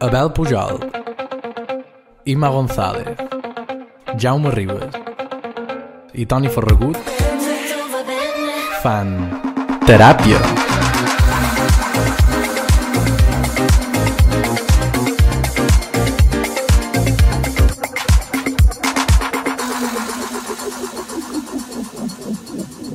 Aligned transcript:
Abel 0.00 0.32
Pujol, 0.32 0.80
Ima 2.24 2.48
González, 2.48 3.12
Jaume 4.16 4.50
Ribes 4.56 4.94
i 6.14 6.24
Toni 6.24 6.48
Ferragut 6.48 6.96
fan 8.80 9.12
teràpia. 9.84 10.40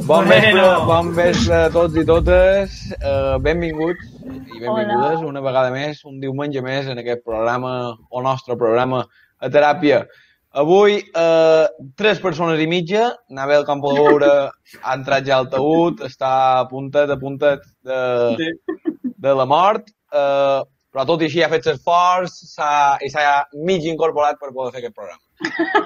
Bon 0.09 0.25
vespre, 0.25 0.69
bon 0.89 1.13
vespre 1.13 1.65
a 1.67 1.69
tots 1.69 1.93
i 1.93 2.07
totes. 2.09 2.79
Uh, 2.97 3.37
benvinguts 3.37 4.18
i 4.65 4.71
benvingudes 4.71 5.25
una 5.25 5.43
vegada 5.43 5.71
més, 5.73 6.01
un 6.05 6.19
diumenge 6.21 6.63
més 6.65 6.89
en 6.91 6.99
aquest 7.01 7.23
programa, 7.25 7.73
o 8.09 8.23
nostre 8.25 8.57
programa 8.59 9.03
a 9.39 9.49
teràpia. 9.51 10.03
Avui, 10.59 10.97
uh, 11.13 11.67
tres 11.95 12.19
persones 12.19 12.59
i 12.59 12.65
mitja. 12.67 13.11
Nabel 13.29 13.67
Campo 13.67 13.93
de 13.93 14.01
Veure 14.07 14.31
ha 14.81 14.95
entrat 14.97 15.27
ja 15.27 15.37
al 15.37 15.49
taüt, 15.51 16.01
està 16.07 16.31
a 16.57 16.65
puntet, 16.71 17.11
a 17.13 17.19
puntet 17.21 17.63
de, 17.85 18.49
de 19.05 19.35
la 19.37 19.45
mort. 19.45 19.91
Uh, 20.09 20.65
però 20.89 21.05
tot 21.05 21.21
i 21.21 21.27
així 21.29 21.43
ha 21.45 21.51
fet 21.51 21.67
l'esforç 21.69 22.39
i 23.05 23.11
s'ha 23.13 23.25
mig 23.67 23.85
incorporat 23.85 24.39
per 24.41 24.49
poder 24.55 24.73
fer 24.73 24.81
aquest 24.81 24.95
programa. 24.97 25.21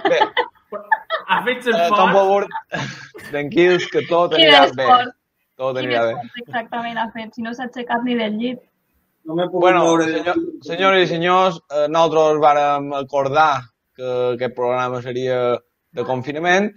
Bé, 0.08 0.22
Ha 1.28 1.42
fet 1.46 1.68
uh, 1.68 1.90
Campo 1.92 2.22
de 2.24 2.24
l'esforç. 2.24 2.48
Veure, 2.72 3.28
tranquils, 3.30 3.90
que 3.92 4.06
tot 4.08 4.38
anirà 4.38 4.64
bé. 4.72 4.88
esforç, 4.88 5.12
Tot 5.60 5.78
anirà 5.78 6.06
bé. 6.08 6.14
exactament 6.42 6.98
ha 6.98 7.10
fet, 7.14 7.36
si 7.36 7.44
no 7.46 7.54
s'ha 7.54 7.68
aixecat 7.70 8.06
ni 8.06 8.16
del 8.20 8.40
llit. 8.40 8.64
No 9.24 9.36
m'he 9.38 9.46
pogut 9.48 9.66
Bueno, 9.68 9.84
moure 9.88 10.08
senyor, 10.10 10.40
senyores 10.68 11.06
i 11.06 11.12
senyors, 11.14 11.60
eh, 11.72 11.86
nosaltres 11.88 12.42
vàrem 12.44 12.90
acordar 12.98 13.52
que 13.96 14.10
aquest 14.34 14.56
programa 14.58 15.02
seria 15.02 15.38
de 15.94 16.04
confinament 16.04 16.72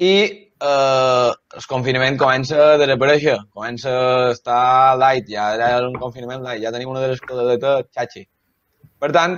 i 0.00 0.14
eh, 0.14 1.30
el 1.30 1.66
confinament 1.70 2.18
comença 2.18 2.60
a 2.72 2.78
desaparèixer, 2.80 3.36
comença 3.54 3.92
a 3.92 4.30
estar 4.32 4.62
light, 4.98 5.28
ja 5.30 5.50
era 5.54 5.88
un 5.88 5.98
confinament 6.00 6.42
light, 6.42 6.64
ja 6.64 6.72
tenim 6.74 6.90
una 6.94 7.04
de 7.04 7.12
les 7.12 7.20
cadaletes 7.20 7.90
xatxi. 7.94 8.24
Per 8.98 9.12
tant, 9.12 9.36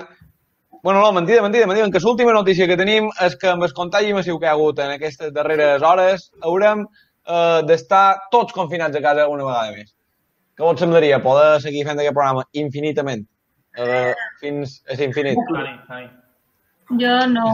bueno, 0.86 1.00
no, 1.00 1.10
mentida, 1.12 1.42
mentida, 1.42 1.66
mentida, 1.66 1.90
que 1.90 2.04
l'última 2.04 2.32
notícia 2.32 2.68
que 2.70 2.78
tenim 2.78 3.10
és 3.26 3.34
que 3.40 3.50
amb 3.50 3.66
el 3.66 3.72
contagi 3.74 4.14
massiu 4.14 4.38
que 4.38 4.46
hi 4.46 4.52
ha 4.52 4.54
hagut 4.54 4.78
en 4.84 4.92
aquestes 4.94 5.32
darreres 5.34 5.82
hores 5.82 6.30
haurem 6.46 6.86
eh, 7.26 7.60
d'estar 7.68 8.06
tots 8.32 8.54
confinats 8.56 8.96
a 8.96 9.02
casa 9.04 9.28
una 9.32 9.46
vegada 9.48 9.74
més. 9.76 9.92
Què 10.56 10.64
vos 10.64 10.80
semblaria? 10.80 11.20
Poder 11.22 11.60
seguir 11.60 11.84
fent 11.88 12.00
aquest 12.00 12.16
programa 12.16 12.46
infinitament? 12.56 13.26
Eh, 13.76 14.12
fins 14.40 14.78
a 14.88 14.96
l'infinit? 14.96 15.36
Jo 17.02 17.16
no. 17.28 17.48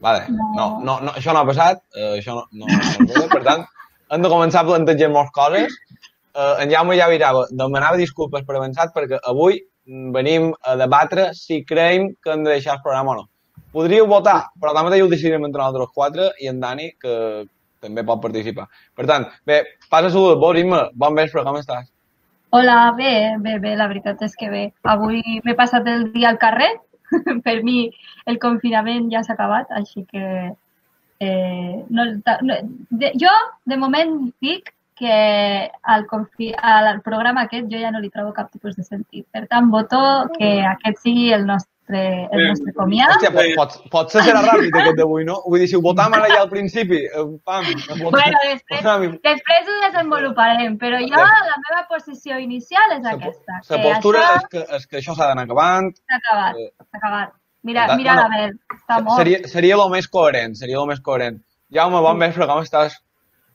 Vale. 0.00 0.24
No. 0.32 0.48
No, 0.56 0.68
no, 0.82 0.94
no, 1.04 1.12
això 1.12 1.34
no 1.36 1.42
ha 1.42 1.48
passat, 1.48 1.82
eh, 1.94 2.16
això 2.18 2.34
no, 2.38 2.46
no, 2.56 2.66
no 2.66 3.08
veu, 3.12 3.28
per 3.30 3.42
tant, 3.46 3.66
hem 4.10 4.24
de 4.24 4.30
començar 4.32 4.64
a 4.64 4.68
plantejar 4.70 5.10
moltes 5.12 5.34
coses. 5.36 5.76
Eh, 6.34 6.54
en 6.64 6.72
Jaume 6.72 6.96
ja 6.98 7.10
avisava, 7.10 7.44
demanava 7.50 8.00
disculpes 8.00 8.46
per 8.48 8.56
avançat 8.56 8.94
perquè 8.96 9.20
avui 9.30 9.60
venim 10.14 10.50
a 10.62 10.76
debatre 10.78 11.30
si 11.34 11.62
creiem 11.66 12.10
que 12.22 12.32
hem 12.32 12.44
de 12.46 12.54
deixar 12.54 12.78
el 12.78 12.82
programa 12.82 13.12
o 13.14 13.20
no. 13.20 13.28
Podríeu 13.74 14.06
votar, 14.10 14.50
però 14.58 14.74
tanmateix 14.74 15.04
ho 15.04 15.10
decidirem 15.10 15.46
entre 15.46 15.60
nosaltres 15.62 15.94
quatre 15.94 16.30
i 16.42 16.48
en 16.50 16.58
Dani, 16.62 16.90
que 16.98 17.14
també 17.80 18.04
pot 18.06 18.20
participar. 18.22 18.68
Per 18.96 19.06
tant, 19.10 19.26
bé, 19.46 19.62
passa 19.90 20.12
salut, 20.12 20.38
vos, 20.40 20.58
Imma, 20.60 20.84
bon 20.94 21.16
vespre, 21.18 21.44
com 21.46 21.58
estàs? 21.60 21.88
Hola, 22.50 22.92
bé, 22.98 23.36
bé, 23.38 23.58
bé, 23.62 23.76
la 23.78 23.86
veritat 23.90 24.22
és 24.26 24.34
que 24.38 24.48
bé. 24.50 24.64
Avui 24.90 25.22
m'he 25.44 25.54
passat 25.58 25.86
el 25.88 26.08
dia 26.14 26.32
al 26.32 26.40
carrer. 26.42 26.72
per 27.46 27.56
mi 27.66 27.88
el 28.30 28.38
confinament 28.42 29.08
ja 29.12 29.22
s'ha 29.26 29.34
acabat, 29.34 29.70
així 29.74 30.04
que 30.10 30.24
eh, 31.20 31.84
no, 31.90 32.04
no, 32.46 32.58
de, 32.90 33.10
jo 33.18 33.32
de 33.66 33.78
moment 33.80 34.14
dic 34.42 34.70
que 35.00 35.70
al, 35.82 36.04
confi, 36.06 36.50
al 36.52 37.00
programa 37.00 37.46
aquest 37.46 37.70
jo 37.72 37.80
ja 37.80 37.90
no 37.90 38.02
li 38.02 38.12
trobo 38.12 38.34
cap 38.36 38.50
tipus 38.52 38.76
de 38.76 38.84
sentit. 38.84 39.24
Per 39.32 39.46
tant, 39.48 39.70
voto 39.72 40.00
que 40.36 40.58
aquest 40.74 41.00
sigui 41.06 41.30
el 41.32 41.46
nostre, 41.48 41.72
el 41.98 42.46
nostre 42.48 42.72
comiat. 42.76 43.10
Hòstia, 43.16 43.30
pot, 43.34 43.50
pot, 43.58 43.90
potser 43.90 44.22
serà 44.22 44.40
ràpid 44.46 44.76
aquest 44.80 44.96
d'avui, 44.98 45.24
no? 45.24 45.40
Vull 45.46 45.60
dir, 45.60 45.68
si 45.68 45.76
ho 45.76 45.80
votàvem 45.84 46.14
ara 46.18 46.28
ja 46.32 46.40
al 46.44 46.48
principi, 46.50 47.00
eh, 47.06 47.24
pam, 47.44 47.64
votam, 47.98 48.10
Bueno, 48.10 48.38
després, 48.46 48.80
votam, 48.84 49.18
després 49.26 49.68
ho 49.68 49.76
desenvoluparem, 49.86 50.78
però 50.78 51.00
jo 51.02 51.16
la 51.24 51.58
meva 51.66 51.82
posició 51.90 52.38
inicial 52.38 52.96
és 52.98 53.04
aquesta. 53.12 53.58
La 53.68 53.76
que 53.76 53.82
postura 53.88 54.20
això 54.20 54.36
és 54.40 54.48
que, 54.54 54.64
és 54.76 54.86
que 54.86 54.96
això 55.02 55.14
s'ha 55.16 55.26
d'anar 55.28 55.44
acabant. 55.44 55.92
s'ha 55.96 56.16
acabat, 56.22 56.56
eh, 56.56 56.70
s'ha 56.90 56.98
acabat. 57.02 57.32
Mira, 57.62 57.86
da- 57.86 57.96
mira 57.96 58.14
bueno, 58.14 58.28
l'Abel, 58.30 58.58
està 58.74 59.02
mort. 59.02 59.16
Seria, 59.18 59.38
seria 59.48 59.74
el 59.76 59.90
més 59.90 60.08
coherent, 60.08 60.54
seria 60.56 60.78
el 60.80 60.86
més 60.86 61.00
coherent. 61.00 61.42
Jaume, 61.70 62.00
bon 62.00 62.18
vespre, 62.18 62.46
com 62.46 62.62
estàs? 62.62 62.96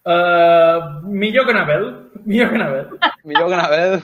Uh, 0.05 1.01
millor 1.09 1.47
que 1.47 1.53
Nabel. 1.53 2.11
Millor 2.25 2.49
que 2.51 2.57
Nabel. 2.57 2.87
Millor 3.23 3.49
que 3.51 3.57
Nabel. 3.59 3.95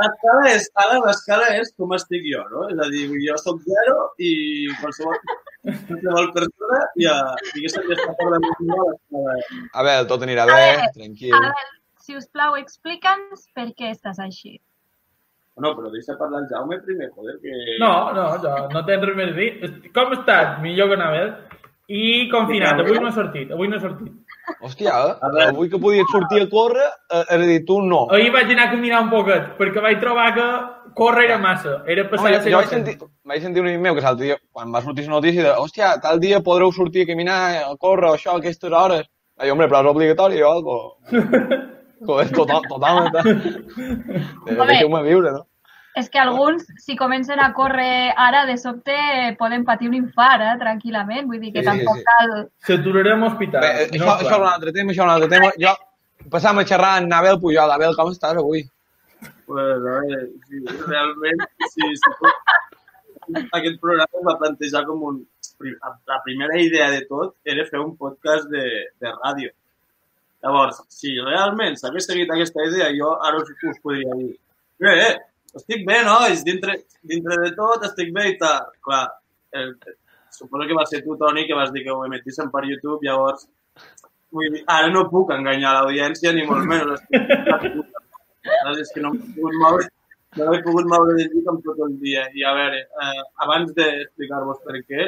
L'escala 0.00 0.50
és, 0.50 0.66
ara 0.82 0.98
l'escala 1.04 1.52
és 1.60 1.70
com 1.78 1.94
estic 1.94 2.26
jo, 2.26 2.42
no? 2.50 2.66
És 2.74 2.82
a 2.82 2.88
dir, 2.90 3.06
jo 3.22 3.38
sóc 3.42 3.62
zero 3.68 3.96
i 4.18 4.32
qualsevol, 4.80 5.16
qualsevol 5.62 6.30
persona 6.34 6.82
ja, 7.00 7.14
diguéssim, 7.52 7.86
ja 7.90 7.98
està 8.00 8.16
per 8.18 8.28
damunt 8.34 8.60
de 8.60 8.78
l'escala. 8.82 9.38
A 9.70 9.86
veure, 9.86 10.10
tot 10.10 10.26
anirà 10.26 10.48
bé, 10.50 10.90
tranquil. 10.98 11.38
Abel, 11.38 11.74
si 12.04 12.18
us 12.18 12.26
plau, 12.28 12.58
explica'ns 12.60 13.48
per 13.56 13.70
què 13.78 13.94
estàs 13.94 14.18
així. 14.22 14.58
Bueno, 15.54 15.76
però 15.78 15.90
deixa 15.92 16.16
parlar 16.18 16.42
el 16.42 16.48
Jaume 16.50 16.80
primer, 16.82 17.12
joder, 17.14 17.36
que... 17.38 17.52
No, 17.78 18.10
no, 18.16 18.26
no, 18.42 18.54
no 18.72 18.80
tens 18.88 19.04
res 19.06 19.18
més 19.20 19.30
a 19.30 19.36
dir. 19.38 19.50
Com 19.94 20.16
estàs? 20.16 20.56
Millor 20.64 20.90
que 20.90 20.98
Nabel. 20.98 21.30
I 21.94 22.30
confinat. 22.32 22.80
Avui 22.80 22.98
no 22.98 23.10
he 23.10 23.14
sortit. 23.14 23.50
Avui 23.54 23.68
no 23.68 23.76
he 23.76 23.82
sortit. 23.82 24.12
Hòstia, 24.60 24.92
eh? 24.92 25.12
veure. 25.22 25.46
avui 25.48 25.70
que 25.72 25.80
podies 25.80 26.10
sortir 26.12 26.42
a 26.42 26.48
córrer, 26.50 26.86
eh, 27.10 27.22
és 27.22 27.34
a 27.36 27.46
dir, 27.48 27.60
tu 27.68 27.80
no. 27.82 28.04
Ahir 28.12 28.30
vaig 28.32 28.50
anar 28.52 28.68
a 28.68 28.72
caminar 28.74 29.02
un 29.04 29.10
poquet, 29.12 29.54
perquè 29.58 29.82
vaig 29.84 30.00
trobar 30.02 30.26
que 30.36 30.48
córrer 30.98 31.24
era 31.28 31.38
massa. 31.38 31.78
Era 31.86 32.04
No, 32.04 32.10
passar 32.12 32.32
jo, 32.32 32.38
a 32.38 32.42
ser 32.42 32.52
jo 32.52 32.60
vaig, 32.60 32.72
sentir, 32.72 32.96
vaig 33.24 33.42
sentir 33.42 33.62
un 33.62 33.70
amic 33.70 33.80
meu 33.86 33.96
que 33.96 34.04
l'altre 34.04 34.26
dia, 34.26 34.38
quan 34.52 34.72
va 34.74 34.82
sortir 34.84 35.06
la 35.08 35.16
notícia, 35.16 35.46
de, 35.46 35.54
hòstia, 35.64 35.94
tal 36.04 36.20
dia 36.20 36.42
podreu 36.44 36.72
sortir 36.72 37.06
a 37.06 37.10
caminar, 37.12 37.40
a 37.64 37.76
córrer, 37.80 38.10
o 38.10 38.18
això, 38.18 38.34
a 38.34 38.42
aquestes 38.42 38.72
hores. 38.72 39.08
Ai, 39.40 39.50
hombre, 39.50 39.66
però 39.70 39.80
és 39.82 39.90
obligatori 39.90 40.42
o 40.42 40.50
algo. 40.50 40.76
Joder, 42.06 42.28
total, 42.36 42.62
totalment. 42.68 43.16
Deixeu-me 44.68 45.02
viure, 45.08 45.32
no? 45.32 45.46
És 45.94 46.08
que 46.10 46.18
alguns, 46.18 46.66
si 46.82 46.96
comencen 46.98 47.38
a 47.38 47.52
córrer 47.54 48.12
ara, 48.18 48.44
de 48.48 48.56
sobte 48.58 48.94
poden 49.38 49.64
patir 49.64 49.88
un 49.88 49.94
infart, 49.94 50.42
eh, 50.42 50.54
tranquil·lament. 50.58 51.28
Vull 51.30 51.40
dir 51.40 51.52
que 51.54 51.62
Sí, 51.62 51.68
tampoc 51.68 52.00
sí. 52.00 52.04
cal... 52.08 52.32
S'aturarem 52.66 53.22
a 53.22 53.28
l'hospital. 53.28 53.62
Bé, 53.62 53.72
eh, 53.84 53.90
això, 53.92 54.16
això 54.16 54.32
és 54.32 54.40
un 54.40 54.48
altre 54.50 54.72
tema, 54.74 54.90
això 54.90 55.04
és 55.04 55.06
un 55.06 55.12
altre 55.14 55.30
tema. 55.30 55.50
Jo, 55.62 55.74
passam 56.34 56.58
a 56.58 56.64
xerrar 56.66 56.96
amb 56.98 57.12
Nabel 57.12 57.38
Pujol. 57.40 57.70
Nabel, 57.70 57.94
com 57.94 58.10
estàs 58.10 58.40
avui? 58.42 58.64
Pues, 59.46 59.70
a 59.70 59.78
veure, 59.84 60.22
sí, 60.48 60.64
realment, 60.88 61.44
sí, 61.70 61.92
sí, 62.00 63.44
aquest 63.52 63.78
programa 63.80 64.20
es 64.20 64.26
va 64.26 64.38
plantejar 64.40 64.84
com 64.88 65.02
un... 65.12 65.20
La 66.10 66.18
primera 66.24 66.58
idea 66.60 66.88
de 66.90 67.04
tot 67.06 67.36
era 67.44 67.64
fer 67.70 67.78
un 67.78 67.94
podcast 67.96 68.50
de, 68.50 68.64
de 69.00 69.12
ràdio. 69.20 69.52
Llavors, 70.42 70.82
si 70.92 71.14
realment 71.22 71.78
s'hagués 71.78 72.10
seguit 72.10 72.32
aquesta 72.34 72.66
idea, 72.66 72.90
jo 72.98 73.14
ara 73.24 73.38
us, 73.40 73.54
us 73.70 73.78
podria 73.80 74.18
dir 74.18 74.34
bé, 74.82 74.92
eh, 75.06 75.14
estic 75.60 75.84
bé, 75.88 76.00
nois, 76.06 76.44
dintre, 76.46 76.78
dintre 77.02 77.38
de 77.42 77.50
tot 77.58 77.84
estic 77.88 78.12
bé 78.14 78.30
i 78.32 78.38
tal. 78.40 78.70
Clar, 78.84 79.04
el, 79.60 79.74
suposo 80.34 80.66
que 80.68 80.78
va 80.78 80.86
ser 80.90 81.02
tu, 81.04 81.16
Toni, 81.20 81.46
que 81.46 81.58
vas 81.58 81.72
dir 81.72 81.84
que 81.84 81.92
ho 81.94 82.04
emetíssim 82.06 82.50
per 82.52 82.64
YouTube, 82.66 83.04
llavors 83.06 83.46
vull 84.34 84.50
dir, 84.54 84.62
ara 84.76 84.90
no 84.92 85.08
puc 85.10 85.32
enganyar 85.34 85.74
l'audiència, 85.78 86.32
ni 86.34 86.46
molt 86.48 86.66
menys. 86.70 87.04
És 88.84 88.90
que 88.94 89.02
no 89.04 89.12
m'he 89.14 89.28
pogut 89.36 89.58
moure, 89.62 89.84
no 90.38 90.48
m'he 90.50 90.62
pogut 90.64 90.88
moure 90.90 91.14
de 91.18 91.28
llit 91.28 91.52
en 91.52 91.60
tot 91.66 91.84
el 91.86 91.94
dia. 92.02 92.24
I 92.34 92.46
a 92.50 92.54
veure, 92.58 92.80
eh, 93.04 93.22
abans 93.46 93.70
d'explicar-vos 93.78 94.58
per 94.66 94.80
què, 94.88 95.06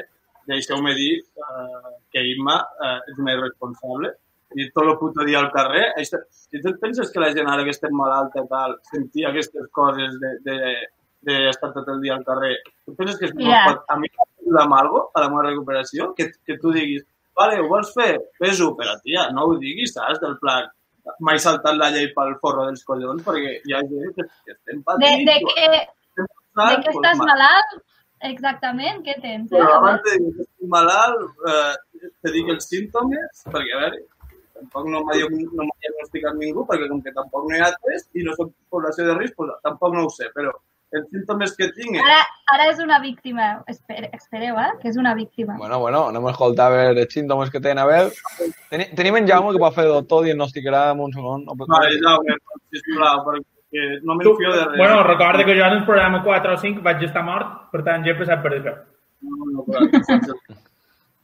deixeu-me 0.50 0.94
dir 0.94 1.10
eh, 1.18 1.90
que 2.14 2.22
Imma 2.34 2.60
eh, 2.86 2.98
és 3.10 3.18
una 3.18 3.34
irresponsable 3.34 4.14
i 4.54 4.68
tot 4.70 4.84
el 4.86 4.96
puto 5.00 5.24
dia 5.26 5.40
al 5.40 5.50
carrer. 5.52 5.88
Això, 5.98 6.20
si 6.30 6.60
tu 6.62 6.70
et 6.70 6.78
penses 6.80 7.10
que 7.10 7.20
la 7.20 7.32
gent 7.34 7.48
ara 7.50 7.64
que 7.66 7.74
estem 7.74 7.92
malalta 7.96 8.44
tal, 8.50 8.76
sentir 8.92 9.26
aquestes 9.26 9.66
coses 9.72 10.14
de, 10.22 10.30
de, 10.46 10.56
de 11.26 11.36
estar 11.50 11.72
tot 11.74 11.88
el 11.88 12.00
dia 12.04 12.14
al 12.14 12.24
carrer, 12.24 12.54
tu 12.84 12.94
penses 12.94 13.18
que 13.18 13.32
Mira. 13.34 13.64
pot, 13.66 13.82
a 13.90 13.96
mi 13.98 14.08
m'ajuda 14.14 14.62
amb 14.64 14.78
alguna 14.78 15.04
a 15.14 15.20
la 15.24 15.28
meva 15.32 15.48
recuperació? 15.48 16.12
Que, 16.14 16.30
que 16.46 16.58
tu 16.62 16.70
diguis, 16.72 17.02
vale, 17.36 17.58
ho 17.60 17.66
vols 17.68 17.90
fer? 17.96 18.12
Fes-ho, 18.38 18.70
però 18.78 18.94
tia, 19.02 19.28
no 19.34 19.48
ho 19.50 19.58
diguis, 19.58 19.92
saps? 19.98 20.20
Del 20.22 20.38
plan, 20.38 20.70
mai 21.20 21.38
saltat 21.42 21.76
la 21.78 21.90
llei 21.94 22.08
pel 22.14 22.36
forro 22.40 22.64
dels 22.70 22.84
collons, 22.86 23.22
perquè 23.26 23.58
hi 23.66 23.74
ha 23.76 23.82
gent 23.90 24.14
que, 24.16 24.24
que 24.46 24.54
estem 24.56 24.78
De, 24.78 24.84
patint. 24.86 25.26
de, 25.26 25.36
de 25.36 25.40
saps? 25.42 25.54
què 25.58 25.84
Pues, 26.56 26.94
estàs 26.96 27.18
mal. 27.20 27.28
malalt? 27.34 27.76
Exactament, 28.26 29.02
què 29.04 29.14
tens? 29.20 29.50
Eh? 29.52 29.58
Però 29.58 29.66
Abel? 29.66 29.76
abans 29.76 30.02
de 30.06 30.12
dir 30.22 30.30
que 30.36 30.44
estic 30.46 30.68
malalt, 30.72 31.42
eh, 31.50 32.10
te 32.24 32.32
dic 32.32 32.48
els 32.54 32.68
símptomes, 32.70 33.42
perquè, 33.52 33.74
a 33.76 33.80
veure, 33.82 33.98
tampoc 34.60 34.86
no 34.92 35.02
m'ha 35.04 35.16
no 35.16 35.66
diagnosticat 35.82 36.34
ningú, 36.40 36.64
perquè 36.68 36.88
com 36.88 37.02
que 37.02 37.12
tampoc 37.16 37.44
no 37.50 37.56
hi 37.56 37.60
ha 37.64 37.72
test 37.84 38.08
i 38.16 38.24
no 38.24 38.34
soc 38.38 38.50
població 38.70 39.06
de 39.06 39.14
risc, 39.18 39.34
pues, 39.36 39.50
tampoc 39.62 39.94
no 39.94 40.06
ho 40.06 40.10
sé, 40.10 40.30
però 40.34 40.52
els 40.96 41.08
símptomes 41.10 41.50
que 41.58 41.66
tinc 41.74 41.96
Ara, 41.98 42.20
ara 42.54 42.68
és 42.70 42.78
una 42.80 43.00
víctima. 43.02 43.46
Espere, 43.66 44.08
espereu, 44.14 44.56
eh? 44.62 44.68
Que 44.80 44.88
és 44.88 44.96
una 44.96 45.14
víctima. 45.18 45.56
Bueno, 45.58 45.80
bueno, 45.82 46.04
anem 46.08 46.26
a 46.28 46.30
escoltar 46.30 46.68
a 46.70 46.74
veure 46.76 47.02
els 47.02 47.12
símptomes 47.12 47.50
que 47.50 47.60
tenen. 47.60 47.80
A 47.82 47.86
veure, 47.86 48.12
Teni, 48.70 48.86
tenim 48.94 49.16
en 49.18 49.26
Jaume 49.28 49.52
que 49.52 49.58
pot 49.58 49.74
fer 49.74 49.84
doctor, 49.90 50.22
diagnosticarà 50.24 50.92
en 50.92 51.00
un 51.00 51.12
segon. 51.12 51.44
No, 51.44 51.56
pot- 51.58 51.68
Vale, 51.68 51.98
Jaume, 52.00 52.36
sisplau, 52.72 53.24
perquè 53.26 53.84
no 54.06 54.14
Tu, 54.14 54.30
m'enfio 54.30 54.52
de 54.54 54.64
res. 54.64 54.78
bueno, 54.78 55.02
recorda 55.02 55.44
que 55.44 55.58
jo 55.58 55.64
en 55.66 55.72
el 55.80 55.84
programa 55.84 56.22
4 56.24 56.54
o 56.54 56.56
5 56.56 56.82
vaig 56.86 57.02
estar 57.02 57.24
mort, 57.24 57.66
per 57.72 57.82
tant 57.84 58.06
ja 58.06 58.12
he 58.14 58.18
passat 58.22 58.40
per 58.46 58.52
això. 58.54 58.76
No, 59.26 59.50
no, 59.52 59.64
però 59.66 59.80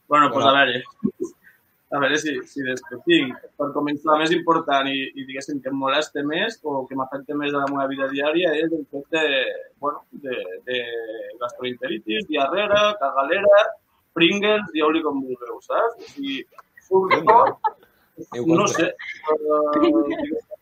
Bueno, 0.09 0.29
doncs 0.29 0.45
a 0.45 0.51
veure, 0.59 0.83
a 1.93 1.99
veure 2.01 2.17
si, 2.17 2.33
si 2.49 2.63
des 2.65 2.81
que 2.87 2.97
tinc, 3.05 3.37
per 3.59 3.69
començar, 3.75 4.15
el 4.15 4.23
més 4.23 4.33
important 4.33 4.89
i, 4.89 4.97
i 5.13 5.27
diguéssim 5.27 5.59
que 5.61 5.69
em 5.69 5.77
molesta 5.77 6.23
més 6.25 6.57
o 6.65 6.81
que 6.89 6.97
m'afecta 6.97 7.37
més 7.37 7.53
a 7.53 7.61
la 7.61 7.69
meva 7.69 7.85
vida 7.91 8.09
diària 8.09 8.55
és 8.63 8.73
el 8.73 8.81
fet 8.89 9.05
de, 9.13 9.23
bueno, 9.83 10.01
de, 10.25 10.39
de 10.69 10.81
gastroenteritis, 11.43 12.27
diarrera, 12.31 12.81
cagalera, 13.01 13.63
Pringles, 14.17 14.65
dieu-li 14.73 15.01
com 15.05 15.21
vulgueu, 15.21 15.61
saps? 15.65 16.01
O 16.01 16.11
sigui, 16.15 16.41
surt 16.85 17.15
tot, 17.29 17.73
Diu 18.33 18.45
no 18.45 18.67
sé, 18.69 18.91
eh, 18.93 20.52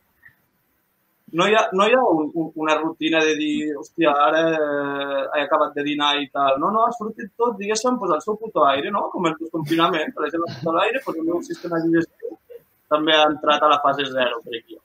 no 1.40 1.48
hi 1.48 1.56
ha, 1.56 1.62
no 1.74 1.88
hi 1.88 1.94
ha 1.96 2.02
un, 2.14 2.30
un, 2.34 2.52
una 2.64 2.76
rutina 2.80 3.22
de 3.24 3.36
dir, 3.40 3.72
hòstia, 3.80 4.12
ara 4.28 4.42
eh, 4.52 5.22
he 5.38 5.44
acabat 5.46 5.74
de 5.78 5.86
dinar 5.88 6.12
i 6.20 6.28
tal. 6.30 6.58
No, 6.60 6.72
no, 6.76 6.84
ha 6.86 6.92
sortit 6.98 7.32
tot, 7.40 7.56
diguéssim, 7.60 7.98
pues, 8.02 8.12
al 8.16 8.24
seu 8.26 8.38
puto 8.42 8.66
aire, 8.68 8.92
no? 8.92 9.06
Com 9.14 9.30
el 9.30 9.38
desconfinament, 9.40 10.12
per 10.18 10.28
exemple, 10.28 10.58
tot 10.64 10.76
l'aire, 10.76 11.02
pues, 11.06 11.20
el 11.22 11.28
meu 11.30 11.42
sistema 11.48 11.80
digestiu 11.86 12.38
també 12.92 13.16
ha 13.16 13.28
entrat 13.30 13.64
a 13.64 13.72
la 13.72 13.80
fase 13.84 14.08
zero, 14.12 14.42
crec 14.48 14.74
jo. 14.74 14.82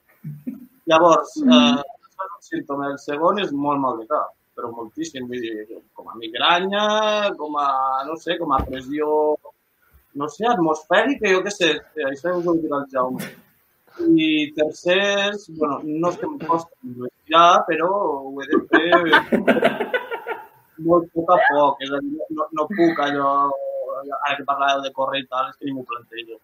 Llavors, 0.87 1.33
eh, 1.43 1.83
és 2.07 2.29
un 2.29 2.45
símptoma. 2.49 2.91
El 2.93 3.01
segon 3.03 3.41
és 3.43 3.51
molt 3.65 3.83
mal 3.83 3.99
de 3.99 4.07
cap, 4.11 4.31
però 4.55 4.71
moltíssim. 4.71 5.27
Vull 5.27 5.43
dir, 5.43 5.81
com 5.97 6.07
a 6.07 6.15
migranya, 6.21 6.85
com 7.39 7.59
a, 7.59 7.67
no 8.07 8.15
sé, 8.23 8.37
com 8.39 8.55
a 8.55 8.61
pressió, 8.69 9.09
no 10.17 10.31
sé, 10.31 10.47
atmosfèrica, 10.47 11.27
jo 11.33 11.43
què 11.45 11.53
sé, 11.53 11.73
això 12.07 12.37
us 12.39 12.47
ho 12.47 12.55
dirà 12.61 12.79
el 12.81 12.87
Jaume. 12.93 13.33
I 14.05 14.53
tercer, 14.57 14.99
és, 15.31 15.47
bueno, 15.57 15.79
no 15.83 16.11
és 16.11 16.17
que 16.21 16.27
em 16.27 16.35
costi 16.43 16.93
respirar, 17.01 17.63
però 17.69 17.89
ho 17.89 18.43
he 18.43 18.47
de 18.51 18.59
fer 18.71 18.87
molt 20.87 21.07
poc 21.15 21.31
a 21.33 21.39
poc, 21.47 21.81
és 21.85 21.93
a 21.93 22.01
dir, 22.05 22.27
no, 22.37 22.47
no 22.59 22.67
puc 22.69 23.01
allò, 23.07 23.31
ara 24.03 24.35
que 24.37 24.45
parlàveu 24.45 24.83
de 24.85 24.93
córrer 24.97 25.23
i 25.23 25.27
tal, 25.31 25.49
és 25.49 25.57
que 25.57 25.69
ni 25.69 25.75
m'ho 25.77 25.85
plantejo. 25.89 26.37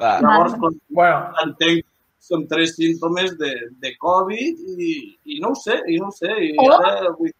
Va, 0.00 0.14
Llavors, 0.24 0.54
quan 0.62 0.78
Bueno, 0.96 1.18
entenc 1.42 1.84
són 2.24 2.46
tres 2.48 2.76
símptomes 2.76 3.34
de, 3.40 3.50
de 3.82 3.92
Covid 4.00 4.64
i, 4.78 4.94
i 5.26 5.40
no 5.42 5.52
ho 5.52 5.58
sé, 5.58 5.80
i 5.90 5.98
no 6.00 6.08
ho 6.08 6.16
sé, 6.16 6.30
i 6.46 6.54
Oh. 6.60 6.70
ara 6.78 7.12
vull 7.18 7.34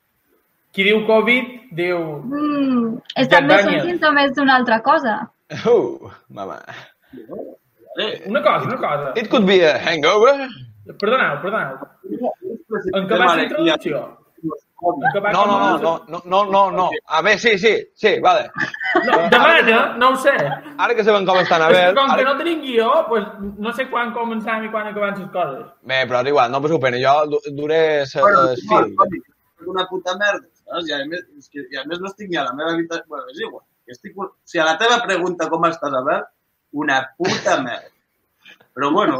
qui 0.75 0.87
diu 0.87 1.00
Covid, 1.06 1.49
diu... 1.79 1.99
Mm, 2.31 2.99
és 3.19 3.31
també 3.32 3.58
són 3.64 3.81
símptomes 3.88 4.35
d'una 4.37 4.58
altra 4.61 4.79
cosa. 4.87 5.17
Uh, 5.67 6.12
mama. 6.31 6.61
Eh, 8.00 8.23
Una 8.31 8.43
cosa, 8.43 8.67
una 8.70 8.76
cosa. 8.85 9.12
It 9.20 9.29
could 9.31 9.47
be 9.47 9.58
a 9.67 9.76
hangover. 9.85 10.49
Perdoneu, 11.00 11.37
perdoneu. 11.43 11.76
En 12.97 13.06
què 13.11 13.19
va 13.20 13.35
la 13.37 13.44
introducció? 13.44 14.00
No, 14.81 15.44
no, 15.44 15.56
no, 15.61 15.79
no, 15.79 15.91
no, 16.08 16.20
no, 16.25 16.38
no, 16.50 16.61
no. 16.73 16.85
A 17.12 17.20
veure, 17.20 17.38
sí, 17.38 17.58
sí, 17.61 17.73
sí, 17.94 18.12
vale. 18.25 18.47
no. 19.05 19.19
Demana, 19.29 19.81
no 20.00 20.08
ho 20.14 20.17
sé. 20.17 20.32
Ara 20.79 20.94
que 20.97 21.05
sabem 21.05 21.26
com 21.29 21.37
estan, 21.43 21.61
a 21.61 21.69
veure... 21.69 21.93
com 21.99 22.06
que 22.14 22.23
Ara... 22.23 22.25
no 22.31 22.38
tenim 22.38 22.62
guió, 22.64 22.88
pues, 23.11 23.26
no 23.61 23.75
sé 23.76 23.85
quan 23.91 24.14
començam 24.17 24.64
i 24.64 24.70
quan 24.73 24.88
acabem 24.88 25.19
les 25.20 25.29
coses. 25.35 25.67
Bé, 25.85 25.99
però 26.08 26.23
és 26.25 26.31
igual, 26.32 26.49
no 26.55 26.62
passeu 26.64 26.81
pena. 26.81 26.96
Jo 27.03 27.12
du- 27.35 27.43
duré 27.58 27.82
fil. 28.08 28.94
Toni, 28.96 29.20
és 29.61 29.69
una 29.75 29.85
puta 29.93 30.17
merda, 30.17 30.46
saps? 30.64 30.88
I 30.88 30.96
a 30.96 31.03
més, 31.12 31.26
és 31.37 31.53
que, 31.53 31.67
i 31.69 31.76
a 31.76 31.85
més 31.85 32.00
no 32.00 32.08
estic 32.08 32.32
ni 32.32 32.41
a 32.41 32.46
la 32.49 32.56
meva 32.56 32.73
habitació. 32.73 33.05
Bueno, 33.12 33.29
és 33.37 33.44
igual. 33.44 33.67
Que 33.85 33.93
estic... 33.99 34.17
O 34.17 34.31
sigui, 34.49 34.62
a 34.64 34.70
la 34.73 34.79
teva 34.81 35.03
pregunta 35.05 35.50
com 35.53 35.69
estàs, 35.69 35.93
Albert, 36.00 36.32
una 36.72 37.02
puta 37.17 37.61
merda. 37.62 37.88
Però 38.75 38.90
bueno, 38.94 39.19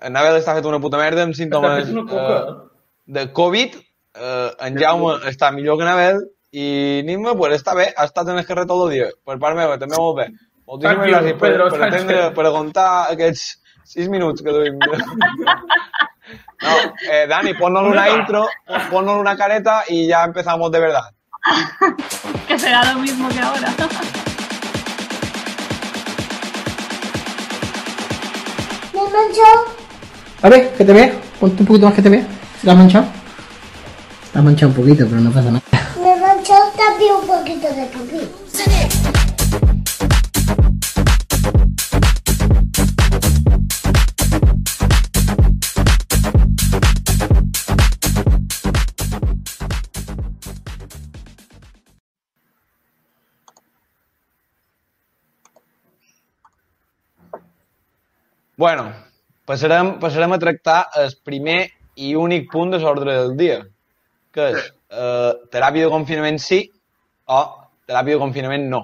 En 0.00 0.12
Navel 0.16 0.38
està 0.40 0.54
fet 0.56 0.66
una 0.68 0.80
puta 0.80 0.98
merda 1.00 1.24
amb 1.26 1.36
símptomes 1.36 1.88
eh, 1.92 2.42
de 3.16 3.24
Covid. 3.36 3.78
Eh, 4.16 4.50
en 4.66 4.78
Jaume 4.80 5.16
està 5.30 5.50
millor 5.54 5.78
que 5.80 5.88
Navel 5.88 6.22
i 6.52 6.66
Nima, 7.06 7.34
pues 7.38 7.58
està 7.60 7.76
bé, 7.78 7.90
ha 7.96 8.06
estat 8.08 8.28
en 8.32 8.40
el 8.40 8.46
carrer 8.48 8.66
tot 8.68 8.86
el 8.86 8.94
dia. 8.96 9.10
Per 9.26 9.38
part 9.42 9.58
meva, 9.58 9.78
també 9.80 9.98
molt 10.00 10.18
bé. 10.20 10.28
Moltíssimes 10.70 10.96
Thank 10.96 11.06
you, 11.06 11.14
gràcies 11.14 11.38
per, 11.38 11.48
Pedro 11.48 11.68
per, 11.72 11.82
atendre, 11.88 12.20
per 12.36 12.46
aguantar 12.48 12.88
aquests 13.14 13.46
sis 13.90 14.10
minuts 14.12 14.44
que 14.44 14.56
duim. 14.56 14.80
No, 16.60 16.74
eh, 17.10 17.24
Dani, 17.26 17.54
ponnos 17.58 17.88
una 17.88 18.04
intro, 18.10 18.44
ponnos 18.90 19.16
una 19.18 19.34
careta 19.36 19.82
y 19.88 20.06
ya 20.06 20.22
empezamos 20.24 20.70
de 20.70 20.78
verdad. 20.78 21.10
Que 22.46 22.58
será 22.58 22.84
lo 22.92 23.00
mismo 23.00 23.28
que 23.30 23.40
ahora. 23.40 23.74
manchado? 29.10 29.64
A 30.42 30.48
ver, 30.48 30.70
que 30.70 30.84
te 30.84 30.92
vea. 30.92 31.12
Ponte 31.38 31.62
un 31.62 31.66
poquito 31.66 31.86
más 31.86 31.94
que 31.94 32.02
te 32.02 32.08
vea. 32.08 32.26
¿Se 32.60 32.66
la 32.66 32.72
has 32.72 32.78
manchado? 32.78 33.06
Te 34.32 34.38
has 34.38 34.44
manchado 34.44 34.70
un 34.72 34.76
poquito, 34.76 35.06
pero 35.08 35.20
no 35.20 35.30
pasa 35.30 35.50
nada. 35.50 35.62
Me 36.02 36.12
he 36.12 36.16
manchado 36.16 36.70
también 36.76 37.12
un 37.20 37.26
poquito 37.26 37.68
de 37.68 37.86
pipí. 37.86 38.99
Bueno, 58.60 58.84
passarem, 59.48 59.94
passarem 60.02 60.32
a 60.36 60.38
tractar 60.42 60.80
el 61.00 61.12
primer 61.24 61.60
i 62.00 62.12
únic 62.18 62.50
punt 62.52 62.74
de 62.74 62.80
l'ordre 62.82 63.14
del 63.16 63.34
dia, 63.38 63.58
que 64.34 64.50
és 64.52 64.60
eh, 64.92 65.32
teràpia 65.54 65.86
de 65.86 65.92
confinament 65.92 66.38
sí 66.42 66.60
o 67.30 67.40
teràpia 67.88 68.16
de 68.18 68.22
confinament 68.22 68.68
no. 68.72 68.82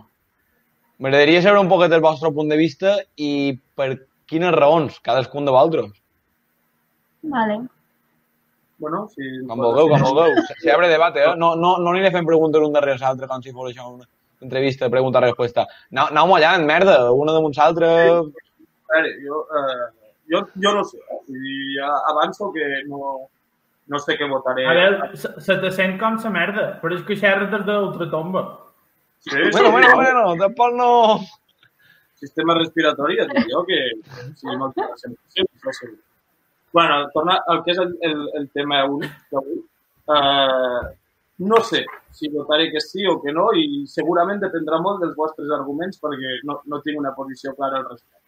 M'agradaria 1.02 1.43
saber 1.44 1.61
un 1.61 1.69
poquet 1.69 1.93
el 1.93 2.00
vostre 2.05 2.31
punt 2.32 2.49
de 2.49 2.56
vista 2.56 2.96
i 3.20 3.31
per 3.76 3.90
quines 4.26 4.55
raons, 4.56 4.96
cadascun 5.05 5.44
de 5.46 5.52
vosaltres. 5.55 5.93
Vale. 7.26 7.59
bueno, 8.78 9.06
si... 9.12 9.23
Com 9.49 9.61
vulgueu, 9.61 9.88
com 9.92 10.02
vulgueu. 10.04 10.35
Se- 10.47 10.56
Se 10.62 10.73
abre 10.73 10.88
debate, 10.88 11.21
eh? 11.25 11.35
No, 11.37 11.54
no, 11.56 11.76
no 11.83 11.92
aniré 11.92 12.11
fent 12.14 12.26
preguntes 12.28 12.62
un 12.64 12.73
darrere 12.75 12.99
l'altre 13.00 13.28
com 13.28 13.42
si 13.45 13.52
fos 13.52 13.71
això 13.71 13.87
una 13.92 14.04
entrevista, 14.45 14.88
pregunta-resposta. 14.92 15.64
Aneu, 15.92 16.11
aneu 16.12 16.26
mullant, 16.33 16.64
merda, 16.68 16.97
una 17.12 17.33
damunt 17.37 17.56
l'altra. 17.56 17.88
A 18.87 18.97
veure, 18.97 19.14
jo, 19.23 19.40
eh, 19.61 20.11
jo, 20.33 20.43
jo 20.62 20.75
no 20.76 20.85
sé, 20.85 21.00
eh? 21.00 21.23
Dir, 21.31 21.57
ja 21.78 21.88
avanço 22.12 22.52
que 22.55 22.69
no, 22.90 23.16
no 23.93 24.02
sé 24.02 24.19
què 24.19 24.28
votaré. 24.31 24.66
A 24.66 24.76
veure, 24.78 25.11
se, 25.19 25.33
se 25.43 25.59
te 25.62 25.73
sent 25.75 25.97
com 26.02 26.21
sa 26.23 26.31
merda, 26.35 26.69
però 26.83 26.97
és 26.99 27.05
que 27.07 27.19
xerres 27.19 27.50
des 27.52 27.66
de 27.66 27.81
l'ultratomba. 27.81 28.47
Sí, 29.26 29.31
sí, 29.33 29.50
Bueno, 29.50 29.73
bueno, 29.73 29.97
bueno, 29.97 30.25
tampoc 30.43 30.78
no... 30.78 30.93
sistema 32.16 32.55
respiratori, 32.57 33.19
et 33.21 33.33
dic 33.33 33.49
jo 33.52 33.62
que 33.69 33.78
sí, 34.40 34.47
no, 34.49 34.71
sempre, 34.73 35.19
sempre, 35.35 35.59
això 35.59 35.75
segur. 35.78 35.99
Bueno, 36.76 37.00
torna 37.14 37.38
al 37.52 37.62
que 37.64 37.75
és 37.75 37.81
el, 37.83 37.97
el, 38.09 38.23
el 38.40 38.47
tema 38.57 38.83
únic 38.88 39.12
d'avui. 39.33 39.59
Uh, 40.07 40.87
no 41.38 41.61
sé 41.64 41.83
si 42.16 42.28
votaré 42.33 42.71
que 42.73 42.81
sí 42.81 43.07
o 43.07 43.19
que 43.23 43.33
no 43.33 43.49
i 43.52 43.85
segurament 43.90 44.40
dependrà 44.40 44.78
molt 44.81 45.02
dels 45.02 45.16
vostres 45.19 45.50
arguments 45.57 46.00
perquè 46.00 46.38
no, 46.49 46.61
no 46.64 46.81
tinc 46.85 47.00
una 47.00 47.12
posició 47.16 47.55
clara 47.57 47.83
al 47.83 47.88
respecte. 47.90 48.25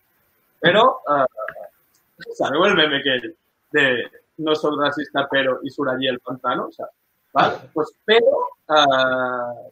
Però, 0.65 0.85
uh, 1.07 2.29
sabeu 2.39 2.67
el 2.67 2.77
meme 2.79 3.01
aquell 3.01 3.29
de 3.77 3.85
no 4.39 4.55
soy 4.55 4.77
racista 4.79 5.27
pero 5.31 5.59
y 5.63 5.71
surt 5.71 5.91
allí 5.93 6.09
el 6.09 6.21
pantano? 6.21 6.71
Saps? 6.73 6.95
Val? 7.35 7.59
Pues, 7.75 7.93
però 8.07 8.39
uh, 8.75 9.71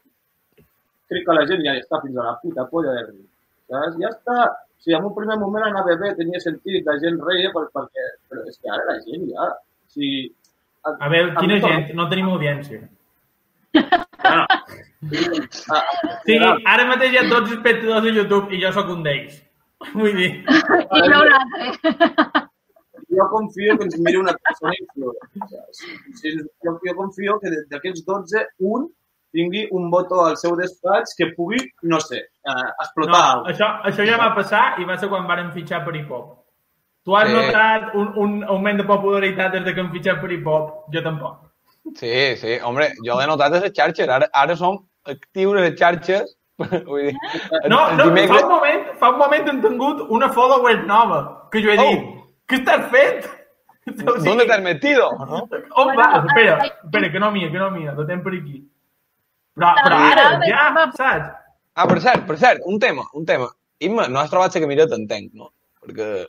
crec 1.09 1.27
que 1.27 1.37
la 1.39 1.47
gent 1.49 1.65
ja 1.67 1.77
està 1.81 2.01
fins 2.03 2.19
a 2.19 2.31
la 2.31 2.39
puta 2.43 2.67
polla 2.71 2.95
de 2.99 3.05
riure. 3.09 3.31
Saps? 3.71 4.01
Ja 4.03 4.13
està. 4.15 4.41
O 4.77 4.83
sigui, 4.87 4.97
en 4.99 5.07
un 5.09 5.15
primer 5.17 5.39
moment 5.41 5.65
anava 5.65 5.95
bé, 5.99 6.13
tenia 6.19 6.41
sentit, 6.43 6.85
la 6.87 6.99
gent 7.03 7.17
reia 7.25 7.53
per, 7.55 7.65
perquè... 7.75 8.11
Però 8.29 8.45
és 8.47 8.59
que 8.61 8.71
ara 8.71 8.85
la 8.91 8.99
gent 9.07 9.25
ja... 9.31 9.49
O 9.57 9.95
sigui, 9.95 10.27
A 10.87 11.09
veure, 11.11 11.33
a 11.35 11.43
quina 11.43 11.57
mi 11.57 11.63
gent, 11.65 11.89
no 11.99 12.07
tenim 12.11 12.29
audiència. 12.31 12.85
Bueno, 13.75 14.45
ah, 15.75 15.81
Sí, 16.27 16.37
ara 16.39 16.85
mateix 16.89 17.13
hi 17.15 17.19
ha 17.21 17.25
12 17.31 17.57
espectadors 17.57 18.05
de 18.07 18.13
YouTube 18.15 18.55
i 18.55 18.61
jo 18.63 18.71
sóc 18.77 18.93
un 18.95 19.03
d'ells. 19.07 19.41
Vull 19.95 20.15
dir, 20.17 20.31
I 20.43 21.01
jo 21.05 21.19
un 21.21 21.33
altre. 21.39 22.47
jo 23.17 23.27
confio 23.31 23.77
que 23.79 23.85
ens 23.85 23.99
miri 23.99 24.17
una 24.19 24.33
persona 24.37 24.73
influent. 24.81 25.51
saps? 25.51 25.83
O 26.13 26.17
sigui, 26.21 26.45
jo, 26.65 26.79
jo 26.85 26.95
confio 26.97 27.39
que 27.43 27.51
de- 27.51 27.65
d'aquests 27.71 28.05
12, 28.07 28.47
un 28.61 28.89
tingui 29.33 29.67
un 29.73 29.91
voto 29.91 30.23
al 30.25 30.37
seu 30.41 30.57
despatx 30.57 31.15
que 31.19 31.27
pugui, 31.37 31.59
no 31.83 32.01
sé, 32.01 32.17
eh, 32.17 32.69
explotar 32.83 33.13
no, 33.21 33.33
alguna 33.33 33.53
això, 33.53 33.69
això 33.91 34.07
ja 34.09 34.17
va 34.17 34.35
passar 34.35 34.65
i 34.81 34.85
va 34.89 34.97
ser 34.99 35.09
quan 35.13 35.27
varen 35.29 35.53
fitxar 35.53 35.85
per 35.85 35.95
hip-hop. 35.97 36.39
Tu 37.05 37.15
has 37.17 37.29
Sí. 37.29 37.35
notat 37.35 37.95
un, 37.95 38.09
un 38.17 38.45
augment 38.45 38.79
de 38.79 38.85
popularitat 38.85 39.53
des 39.53 39.65
de 39.65 39.75
que 39.75 39.81
han 39.81 39.93
fitxat 39.93 40.21
per 40.21 40.33
hip-hop? 40.33 40.87
Jo 40.93 41.03
tampoc. 41.03 41.43
Sí, 41.95 42.35
sí, 42.37 42.59
hombre, 42.65 42.89
jo 43.05 43.15
l'he 43.19 43.27
notat 43.29 43.53
a 43.53 43.61
les 43.61 43.73
xarxes. 43.73 44.09
Ara, 44.09 44.27
ara 44.33 44.57
som 44.57 44.81
actius 45.05 45.55
a 45.55 45.61
les 45.61 45.77
xarxes. 45.79 46.37
Vull 46.89 47.03
dir, 47.11 47.17
No, 47.69 47.81
no, 47.93 47.97
fa 47.97 48.05
dimecres- 48.05 48.43
un 48.43 48.49
moment, 48.49 48.85
fa 49.01 49.11
un 49.13 49.19
moment 49.19 49.49
hem 49.53 49.59
tingut 49.65 50.05
una 50.09 50.31
follower 50.33 50.85
nova, 50.87 51.49
que 51.53 51.61
jo 51.63 51.71
he 51.73 51.79
Oh. 51.79 51.91
dit, 51.91 52.07
què 52.49 52.61
estàs 52.63 52.87
fent? 52.93 53.27
O 53.87 53.93
sigui, 54.19 54.25
¿Dónde 54.25 54.47
te 54.47 54.53
has 54.55 54.63
metido? 54.63 55.11
¿no? 55.19 55.43
On 55.77 55.93
Bueno, 55.93 55.99
vas? 56.01 56.25
Espera, 56.25 56.57
espera, 56.65 57.13
que 57.13 57.21
no 57.21 57.31
mia, 57.31 57.51
que 57.53 57.59
no 57.59 57.71
mia, 57.71 57.93
lo 57.93 58.07
tenc 58.07 58.25
per 58.25 58.33
aquí. 58.35 58.63
Però, 59.57 59.75
però 59.85 59.97
ara, 60.13 60.25
ja, 60.47 60.71
va. 60.75 60.87
saps? 60.93 61.29
Ah, 61.77 61.87
per 61.87 62.01
cert, 62.01 62.27
per 62.27 62.37
cert, 62.41 62.61
un 62.65 62.79
tema, 62.81 63.05
un 63.13 63.25
tema. 63.29 63.47
Imma, 63.79 64.07
no 64.09 64.19
has 64.21 64.31
trobat 64.33 64.55
la 64.55 64.61
camireta, 64.65 64.97
entenc, 64.97 65.33
no? 65.35 65.51
Perquè... 65.85 66.25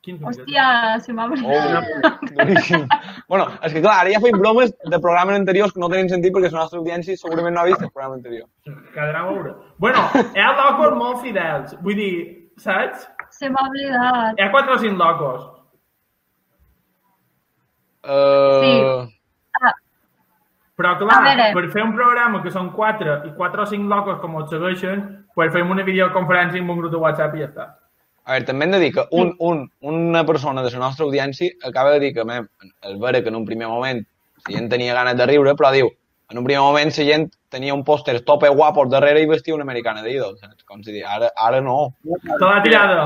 Hòstia, 0.00 0.98
se 1.04 1.12
m'ha 1.12 1.26
Oh, 1.28 2.86
bueno, 3.28 3.44
és 3.62 3.72
que 3.74 3.82
clar, 3.82 3.98
ara 4.00 4.10
ja 4.14 4.20
feim 4.22 4.38
bromes 4.40 4.72
de 4.72 4.98
programes 4.98 5.36
anteriors 5.36 5.74
que 5.74 5.80
no 5.82 5.90
tenen 5.92 6.08
sentit 6.08 6.32
perquè 6.32 6.48
la 6.50 6.62
nostra 6.62 6.80
audiència 6.80 7.18
segurament 7.20 7.54
no 7.54 7.60
ha 7.60 7.68
vist 7.68 7.82
el 7.84 7.90
programa 7.92 8.16
anterior. 8.16 8.46
Quedarà 8.94 9.26
veure. 9.28 9.52
Bueno, 9.78 10.06
hi 10.32 10.40
ha 10.40 10.54
locos 10.56 10.96
molt 10.96 11.20
fidels. 11.20 11.76
Vull 11.84 11.98
dir, 12.00 12.12
saps? 12.56 13.04
Se 13.36 13.50
m'ha 13.52 13.66
oblidat. 13.68 14.38
Hi 14.40 14.42
ha 14.46 14.50
quatre 14.50 14.74
o 14.74 14.78
cinc 14.80 14.96
locos. 14.98 15.44
Uh, 18.00 19.04
Però, 20.80 20.94
clar, 20.96 21.18
A 21.18 21.24
veure. 21.26 21.50
per 21.52 21.66
fer 21.74 21.82
un 21.84 21.92
programa 21.92 22.40
que 22.42 22.50
són 22.50 22.70
quatre 22.72 23.18
i 23.28 23.34
quatre 23.36 23.60
o 23.60 23.66
cinc 23.68 23.84
locos 23.92 24.16
com 24.22 24.38
ens 24.40 24.48
segueixen, 24.48 25.26
pues 25.36 25.52
fem 25.52 25.68
una 25.70 25.84
videoconferència 25.84 26.62
amb 26.62 26.72
un 26.72 26.78
grup 26.80 26.90
de 26.94 26.96
WhatsApp 27.02 27.36
i 27.36 27.42
ja 27.44 27.50
està. 27.50 27.66
A 28.28 28.34
veure, 28.34 28.46
també 28.46 28.66
hem 28.66 28.74
de 28.76 28.80
dir 28.82 28.90
que 28.94 29.06
un, 29.16 29.32
un, 29.38 29.64
una 29.80 30.24
persona 30.28 30.62
de 30.62 30.70
la 30.74 30.82
nostra 30.84 31.06
audiència 31.06 31.56
acaba 31.66 31.94
de 31.94 32.00
dir 32.04 32.12
que 32.14 32.24
mem, 32.28 32.46
és 32.86 32.98
vera 33.00 33.22
que 33.22 33.32
en 33.32 33.38
un 33.40 33.46
primer 33.48 33.68
moment 33.70 34.02
la 34.46 34.56
gent 34.56 34.68
tenia 34.72 34.94
ganes 34.96 35.16
de 35.18 35.26
riure, 35.30 35.54
però 35.58 35.72
diu, 35.74 35.90
en 36.30 36.38
un 36.38 36.46
primer 36.46 36.62
moment 36.62 36.92
la 36.96 37.06
gent 37.08 37.28
tenia 37.50 37.74
un 37.74 37.82
pòster 37.84 38.20
tope 38.26 38.48
guapo 38.54 38.84
darrere 38.86 39.22
i 39.24 39.28
vestia 39.30 39.56
una 39.56 39.66
americana 39.66 40.04
d'ídol, 40.04 40.36
saps? 40.38 40.64
Com 40.68 40.84
si 40.84 40.92
dir, 40.94 41.04
ara, 41.04 41.32
ara 41.36 41.60
no. 41.64 41.94
Te 42.28 42.44
l'ha 42.44 42.60
tirada. 42.66 43.00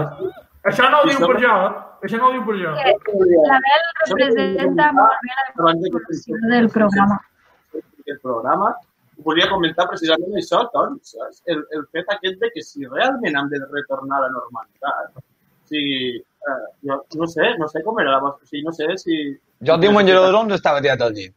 Això 0.65 0.89
no 0.91 1.03
ho 1.03 1.09
diu 1.09 1.21
per 1.21 1.39
jo, 1.41 1.55
eh? 1.69 1.73
Això 2.05 2.21
no 2.21 2.29
ho 2.29 2.33
diu 2.35 2.45
per 2.45 2.57
jo. 2.61 2.73
La 2.75 3.61
Bel 3.65 3.87
representa 4.01 4.91
molt 4.97 5.25
bé 5.25 5.37
la 5.39 6.57
del 6.57 6.69
programa. 6.73 7.21
aquest 8.05 8.21
programa, 8.23 8.75
volia 9.23 9.49
comentar 9.51 9.87
precisament 9.91 10.35
això, 10.41 10.65
Toni, 10.73 10.99
saps? 11.07 11.43
El, 11.51 11.63
el 11.77 11.87
fet 11.95 12.11
aquest 12.17 12.41
de 12.41 12.51
que 12.55 12.65
si 12.67 12.89
realment 12.89 13.39
hem 13.39 13.53
de 13.53 13.63
retornar 13.65 14.19
a 14.19 14.27
la 14.27 14.33
normalitat, 14.35 15.15
o 15.19 15.71
sigui, 15.71 16.19
eh, 16.19 16.67
jo 16.89 16.99
no 17.21 17.31
sé, 17.31 17.55
no 17.61 17.69
sé 17.71 17.83
com 17.87 18.01
era 18.03 18.17
la 18.17 18.21
vostra, 18.27 18.45
o 18.45 18.51
sigui, 18.51 18.65
no 18.67 18.75
sé 18.77 18.91
si... 19.01 19.23
Jo 19.65 19.79
el 19.79 19.87
diumenge 19.87 20.17
a 20.17 20.27
les 20.27 20.39
11 20.43 20.61
estava 20.61 20.83
tirat 20.85 21.07
al 21.07 21.17
llit. 21.17 21.35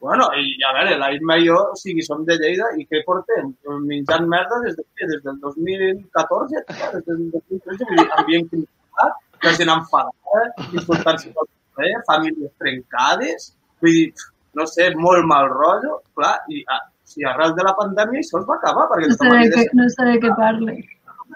Bueno, 0.00 0.28
i 0.38 0.62
a 0.62 0.72
veure, 0.76 0.94
la 0.98 1.10
Imma 1.10 1.36
i 1.40 1.48
jo, 1.48 1.56
o 1.72 1.76
sigui, 1.78 2.04
som 2.06 2.20
de 2.26 2.36
Lleida 2.38 2.68
i 2.78 2.84
què 2.86 3.00
portem? 3.06 3.50
Menjant 3.86 4.28
merda 4.30 4.60
des, 4.62 4.76
de, 4.78 4.84
què? 4.94 5.08
des 5.10 5.24
del 5.24 5.40
2014, 5.42 6.62
tio, 6.68 6.90
des 6.94 7.06
del 7.08 7.24
2013, 7.32 7.88
vull 7.88 7.98
dir, 7.98 8.06
ambient 8.20 8.46
criticat, 8.52 9.16
la 9.46 9.54
gent 9.58 9.72
enfadada, 9.74 10.44
insultant-se 10.68 11.32
tot 11.34 11.50
res, 11.80 12.04
famílies 12.06 12.52
trencades, 12.62 13.48
vull 13.82 13.96
dir, 13.98 14.28
no 14.58 14.66
sé, 14.66 14.90
molt 15.06 15.24
mal 15.30 15.48
rotllo, 15.52 16.00
clar, 16.18 16.34
i 16.52 16.62
ah, 16.74 16.80
o 16.84 17.08
sigui, 17.08 17.26
arrel 17.30 17.54
de 17.56 17.64
la 17.66 17.74
pandèmia 17.78 18.20
això 18.24 18.40
es 18.42 18.46
va 18.50 18.56
acabar, 18.60 18.86
perquè 18.92 19.08
No 19.12 19.16
sé 19.22 19.50
què, 19.54 19.66
no 19.80 19.88
sé 19.94 20.06
de 20.10 20.16
què 20.26 20.32
parle. 20.36 20.76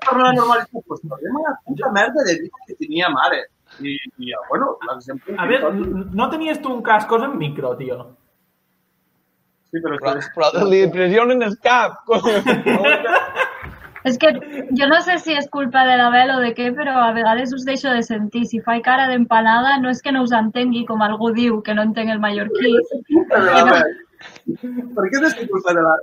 tornar 0.07 0.25
a 0.25 0.31
la 0.31 0.37
normalitat, 0.41 0.97
tornem 1.09 1.37
a 1.39 1.45
la 1.49 1.55
puta 1.67 1.91
merda 1.95 2.25
de 2.29 2.35
vida 2.43 2.67
que 2.67 2.75
teníem 2.81 3.17
ara. 3.27 3.43
I, 3.81 3.93
i 4.21 4.33
bueno, 4.51 4.75
l'exemple... 4.89 5.35
A 5.41 5.47
veure, 5.49 5.71
no 6.21 6.27
tenies 6.29 6.59
tu 6.61 6.75
un 6.75 6.83
cascos 6.85 7.23
en 7.25 7.39
micro, 7.41 7.71
tio? 7.79 8.03
Sí, 9.73 9.81
però, 9.81 9.97
Però, 10.03 10.19
és 10.21 10.27
que- 10.29 10.35
però 10.37 10.67
li 10.69 10.83
pressionen 10.93 11.41
el 11.47 11.55
cap. 11.65 12.03
És 14.05 14.17
que 14.19 14.33
jo 14.79 14.87
no 14.91 15.01
sé 15.07 15.19
si 15.23 15.35
és 15.39 15.49
culpa 15.51 15.85
de 15.87 15.97
la 16.01 16.09
Bel 16.11 16.31
o 16.35 16.41
de 16.43 16.53
què, 16.57 16.71
però 16.75 16.97
a 17.05 17.13
vegades 17.15 17.53
us 17.55 17.65
deixo 17.69 17.91
de 17.95 18.03
sentir. 18.03 18.45
Si 18.51 18.59
faig 18.61 18.83
cara 18.83 19.07
d'empanada, 19.11 19.77
no 19.83 19.91
és 19.91 20.03
que 20.03 20.11
no 20.13 20.23
us 20.27 20.33
entengui, 20.35 20.85
com 20.89 21.03
algú 21.07 21.31
diu 21.37 21.61
que 21.63 21.75
no 21.75 21.85
entenc 21.87 22.11
el 22.11 22.19
mallorquí. 22.23 22.73
Per 24.97 25.07
què 25.11 25.21
t'estic 25.23 25.51
culpa 25.51 25.75
de 25.77 25.83
la... 25.87 25.95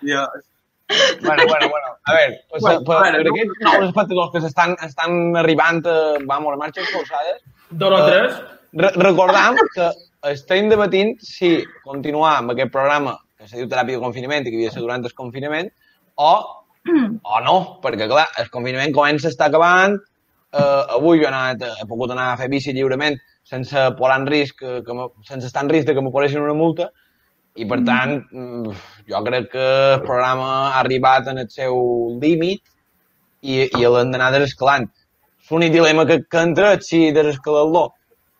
Dios. 0.00 0.28
bueno, 1.22 1.42
bueno, 1.48 1.68
bueno. 1.68 1.88
A 2.04 2.14
veure, 2.14 2.40
pues, 2.48 2.62
Bueno, 2.62 2.84
per, 2.84 2.96
a 2.96 3.02
veure, 3.02 3.18
per 3.18 3.24
no- 3.24 3.34
aquests 3.34 3.64
nous 3.64 3.88
espectadors 3.90 4.30
que 4.32 4.40
s'estan 4.44 4.76
estan 4.86 5.36
arribant 5.36 5.82
a, 5.86 5.96
vamos, 6.24 6.54
a 6.54 6.60
marxes 6.60 6.88
forçades, 6.94 7.42
Dos 7.70 7.92
o 7.92 8.04
tres? 8.06 8.38
Re 8.72 8.88
recordam 8.96 9.56
que 9.74 9.90
estem 10.30 10.68
debatint 10.72 11.18
si 11.20 11.58
continuar 11.84 12.38
amb 12.38 12.54
aquest 12.54 12.72
programa 12.72 13.18
que 13.36 13.46
se 13.48 13.58
diu 13.60 13.68
teràpia 13.68 13.98
de 13.98 14.02
confinament 14.04 14.46
i 14.46 14.50
que 14.50 14.56
havia 14.56 14.70
de 14.72 14.76
ser 14.78 14.82
durant 14.84 15.04
el 15.04 15.12
confinament 15.16 15.68
o, 16.16 16.30
o 17.22 17.40
no, 17.44 17.56
perquè 17.82 18.08
clar, 18.10 18.26
el 18.40 18.48
confinament 18.52 18.94
comença 18.96 19.28
a 19.28 19.32
estar 19.34 19.48
acabant, 19.50 19.98
eh, 20.52 20.82
avui 20.96 21.18
jo 21.20 21.26
he, 21.26 21.32
anat, 21.32 21.64
he 21.82 21.86
pogut 21.90 22.10
anar 22.14 22.30
a 22.32 22.38
fer 22.40 22.48
bici 22.52 22.72
lliurement 22.72 23.18
sense 23.48 23.84
posar 23.98 24.20
en 24.20 24.26
risc, 24.28 24.58
que, 24.60 24.82
que 24.84 24.94
me- 24.94 25.08
sense 25.28 25.46
estar 25.48 25.64
en 25.64 25.70
risc 25.72 25.88
de 25.88 25.94
que 25.96 26.02
me 26.04 26.10
posessin 26.14 26.42
una 26.44 26.54
multa. 26.54 26.90
I 27.58 27.64
per 27.66 27.80
tant 27.86 28.12
mm, 28.30 28.74
jo 29.10 29.20
crec 29.26 29.48
que 29.52 29.66
el 29.96 30.02
programa 30.04 30.48
ha 30.68 30.80
arribat 30.80 31.26
en 31.32 31.38
el 31.42 31.48
seu 31.50 31.74
límit 32.22 32.60
i, 33.42 33.64
i 33.66 33.82
l'hem 33.86 34.12
d'anar 34.12 34.30
desescalant. 34.36 34.86
L'únic 35.50 35.72
dilema 35.72 36.04
que, 36.06 36.20
que 36.28 36.42
entra 36.44 36.74
és 36.76 36.84
si 36.90 37.00
desescalar-lo 37.16 37.86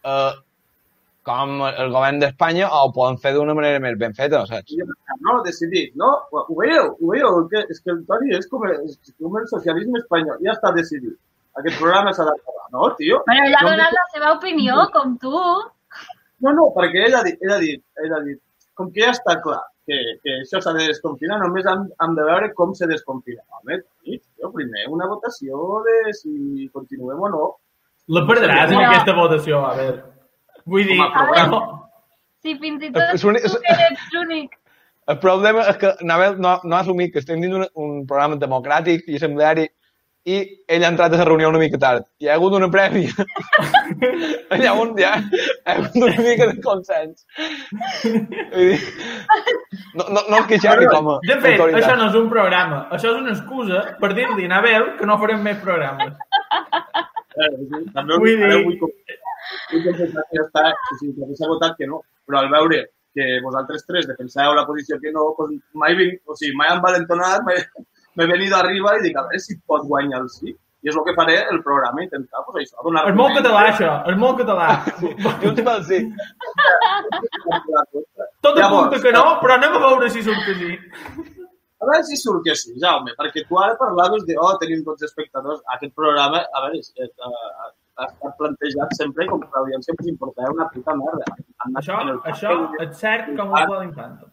eh, 0.04 0.32
com 1.28 1.62
el 1.68 1.92
govern 1.94 2.18
d'Espanya 2.22 2.68
o 2.72 2.82
ho 2.86 2.92
poden 2.96 3.20
fer 3.22 3.34
d'una 3.36 3.54
manera 3.58 3.82
més 3.84 3.96
ben 4.00 4.16
feta, 4.16 4.42
saps? 4.48 4.74
No, 5.26 5.38
decidit, 5.46 5.94
no? 6.00 6.10
Ho 6.32 6.58
veieu, 6.58 6.90
ho 6.96 7.12
veieu, 7.12 7.40
que, 7.52 7.64
és 7.68 7.80
que 7.84 7.94
el 7.94 8.02
Toni 8.08 8.34
és 8.38 8.48
com, 8.50 8.64
és 8.72 8.98
com 9.20 9.38
el 9.40 9.48
socialisme 9.52 10.00
espanyol, 10.02 10.40
ja 10.44 10.56
està 10.56 10.72
decidit. 10.76 11.16
Aquest 11.60 11.78
programa 11.80 12.12
s'ha 12.14 12.26
d'acabar, 12.28 12.68
no, 12.74 12.90
tio? 12.98 13.22
Però 13.26 13.46
ell 13.46 13.56
ha 13.58 13.64
No, 13.66 13.72
donat 13.72 13.96
la 13.96 14.04
seva 14.14 14.34
opinió, 14.36 14.84
com 14.94 15.16
tu. 15.22 15.34
No, 16.44 16.52
no, 16.54 16.68
perquè 16.76 17.08
ell 17.08 17.16
ha 17.18 17.24
dit, 17.26 17.40
ell 17.42 17.56
ha 17.56 17.62
dit, 17.62 17.82
ell 18.04 18.14
ha 18.14 18.22
dit 18.26 18.38
com 18.78 18.92
que 18.94 19.02
ja 19.02 19.10
està 19.10 19.34
clar 19.42 19.64
que, 19.88 19.96
que 20.22 20.34
això 20.44 20.60
s'ha 20.62 20.74
de 20.76 20.84
desconfinar, 20.86 21.40
només 21.42 21.66
hem, 21.66 21.88
hem 22.04 22.12
de 22.14 22.26
veure 22.28 22.52
com 22.58 22.74
se 22.78 22.86
desconfina. 22.90 23.42
Home, 23.58 23.80
tio, 24.04 24.52
primer 24.54 24.84
una 24.94 25.08
votació 25.10 25.80
de 25.86 25.96
si 26.14 26.68
continuem 26.74 27.24
o 27.26 27.32
no. 27.32 27.48
La 28.14 28.22
perdràs 28.28 28.70
en 28.72 28.84
aquesta 28.84 29.16
votació, 29.18 29.64
a 29.66 29.74
veure. 29.80 30.04
Vull 30.68 30.84
dir, 30.88 30.96
Com 30.98 31.06
a 31.06 31.10
programa. 31.16 31.60
Si 32.44 32.54
fins 32.60 32.82
i 32.86 32.92
tot 32.94 33.14
És 33.14 33.24
un- 33.24 33.40
tu 33.42 33.58
que 33.64 33.76
ets 33.90 34.08
l'únic. 34.14 34.54
El 35.08 35.18
problema 35.22 35.62
és 35.70 35.76
que 35.80 35.94
Nabel 36.04 36.36
no, 36.38 36.58
no 36.64 36.76
ha 36.76 36.80
assumit 36.84 37.12
que 37.12 37.18
estem 37.22 37.40
dins 37.40 37.54
un, 37.56 37.66
un 37.74 38.06
programa 38.06 38.36
democràtic 38.36 39.06
i 39.08 39.16
assembleari 39.16 39.64
i 40.28 40.36
ell 40.68 40.84
ha 40.84 40.90
entrat 40.92 41.14
a 41.14 41.16
la 41.16 41.24
reunió 41.24 41.48
una 41.48 41.58
mica 41.62 41.78
tard. 41.80 42.04
Hi 42.20 42.28
ha 42.28 42.34
hagut 42.36 42.52
una 42.58 42.68
prèvia. 42.68 43.08
hi, 44.58 44.66
ha 44.68 44.74
un, 44.76 44.90
hi, 44.98 45.06
ha, 45.08 45.14
hi 45.16 45.46
ha 45.64 45.76
hagut 45.78 45.96
una 46.02 46.18
mica 46.26 46.48
de 46.50 46.58
consens. 46.60 47.24
Vull 48.04 48.28
dir, 48.74 48.78
no, 49.94 50.04
no, 50.12 50.20
no 50.28 50.36
es 50.42 50.46
queixar 50.50 50.76
com 50.92 51.08
a 51.14 51.18
De 51.24 51.38
fet, 51.40 51.54
autoritat. 51.56 51.80
això 51.82 51.96
no 52.02 52.10
és 52.10 52.18
un 52.20 52.28
programa. 52.34 52.82
Això 52.92 53.14
és 53.14 53.22
una 53.22 53.32
excusa 53.32 53.84
per 54.02 54.12
dir-li 54.18 54.44
a 54.44 54.50
Anabel 54.52 54.90
que 55.00 55.08
no 55.08 55.16
farem 55.24 55.40
més 55.48 55.56
programes. 55.64 56.12
Eh, 57.38 57.50
sí, 57.56 57.82
també 57.96 58.18
Vull 58.20 58.44
dir- 58.44 58.92
confessar 59.72 60.24
que 60.28 60.38
ja 60.38 60.44
està, 60.46 60.64
sigui, 61.00 61.16
que 61.18 61.40
s'ha 61.40 61.50
votat 61.50 61.76
que 61.78 61.88
no, 61.90 62.02
però 62.28 62.42
al 62.42 62.52
veure 62.52 62.84
que 63.18 63.26
vosaltres 63.42 63.84
tres 63.88 64.06
defenseu 64.06 64.54
la 64.54 64.66
posició 64.68 64.98
que 65.02 65.12
no, 65.14 65.32
doncs 65.38 65.62
mai, 65.82 65.96
vinc, 65.98 66.20
o 66.28 66.36
sigui, 66.38 66.54
mai 66.58 66.72
em 66.74 66.82
valentonat, 66.84 67.44
mai, 67.46 67.60
m'he 68.18 68.26
venit 68.30 68.54
arriba 68.54 68.96
i 68.98 69.04
dic, 69.06 69.16
a 69.18 69.26
veure 69.26 69.42
si 69.42 69.58
pot 69.66 69.86
guanyar 69.90 70.22
el 70.24 70.32
sí. 70.32 70.54
I 70.78 70.92
és 70.92 70.94
el 70.94 71.02
que 71.02 71.14
faré 71.16 71.34
el 71.50 71.58
programa, 71.66 72.04
intentar, 72.04 72.44
pues, 72.46 72.68
això, 72.68 72.84
donar... 72.86 73.02
És 73.10 73.16
molt 73.18 73.34
català, 73.34 73.64
això. 73.72 73.88
És 74.12 74.18
molt 74.18 74.36
català. 74.38 74.68
Junts 75.42 75.64
pel 75.66 75.80
sí. 75.88 75.98
Tot 78.46 78.60
apunta 78.62 79.00
que 79.02 79.14
no, 79.16 79.24
però 79.42 79.56
anem 79.56 79.74
a 79.74 79.82
veure 79.82 80.10
si 80.14 80.22
surt 80.22 80.46
que 80.46 80.54
sí. 80.60 80.70
A 81.82 81.88
veure 81.88 82.06
si 82.06 82.20
surt 82.20 82.46
que 82.46 82.54
sí, 82.58 82.76
Jaume, 82.78 83.16
perquè 83.18 83.42
tu 83.48 83.58
ara 83.58 83.74
parlaves 83.80 84.22
de, 84.30 84.38
oh, 84.38 84.52
tenim 84.62 84.86
tots 84.86 85.02
espectadors. 85.08 85.64
Aquest 85.74 85.96
programa, 85.98 86.44
a 86.46 86.62
veure, 86.68 86.78
és, 86.78 86.94
és, 86.94 87.10
ha 87.26 87.72
estat 88.06 88.34
plantejat 88.38 88.94
sempre 88.96 89.26
com 89.28 89.42
que 89.42 89.50
l'audiència 89.54 89.94
ens 89.96 90.10
importava 90.12 90.54
una 90.54 90.66
puta 90.72 90.94
merda. 90.98 91.36
Això, 91.80 91.98
això 92.32 92.56
és 92.84 92.96
cert 93.02 93.30
com 93.38 93.52
ho 93.52 93.62
de 93.72 93.80
l'infanta. 93.82 94.30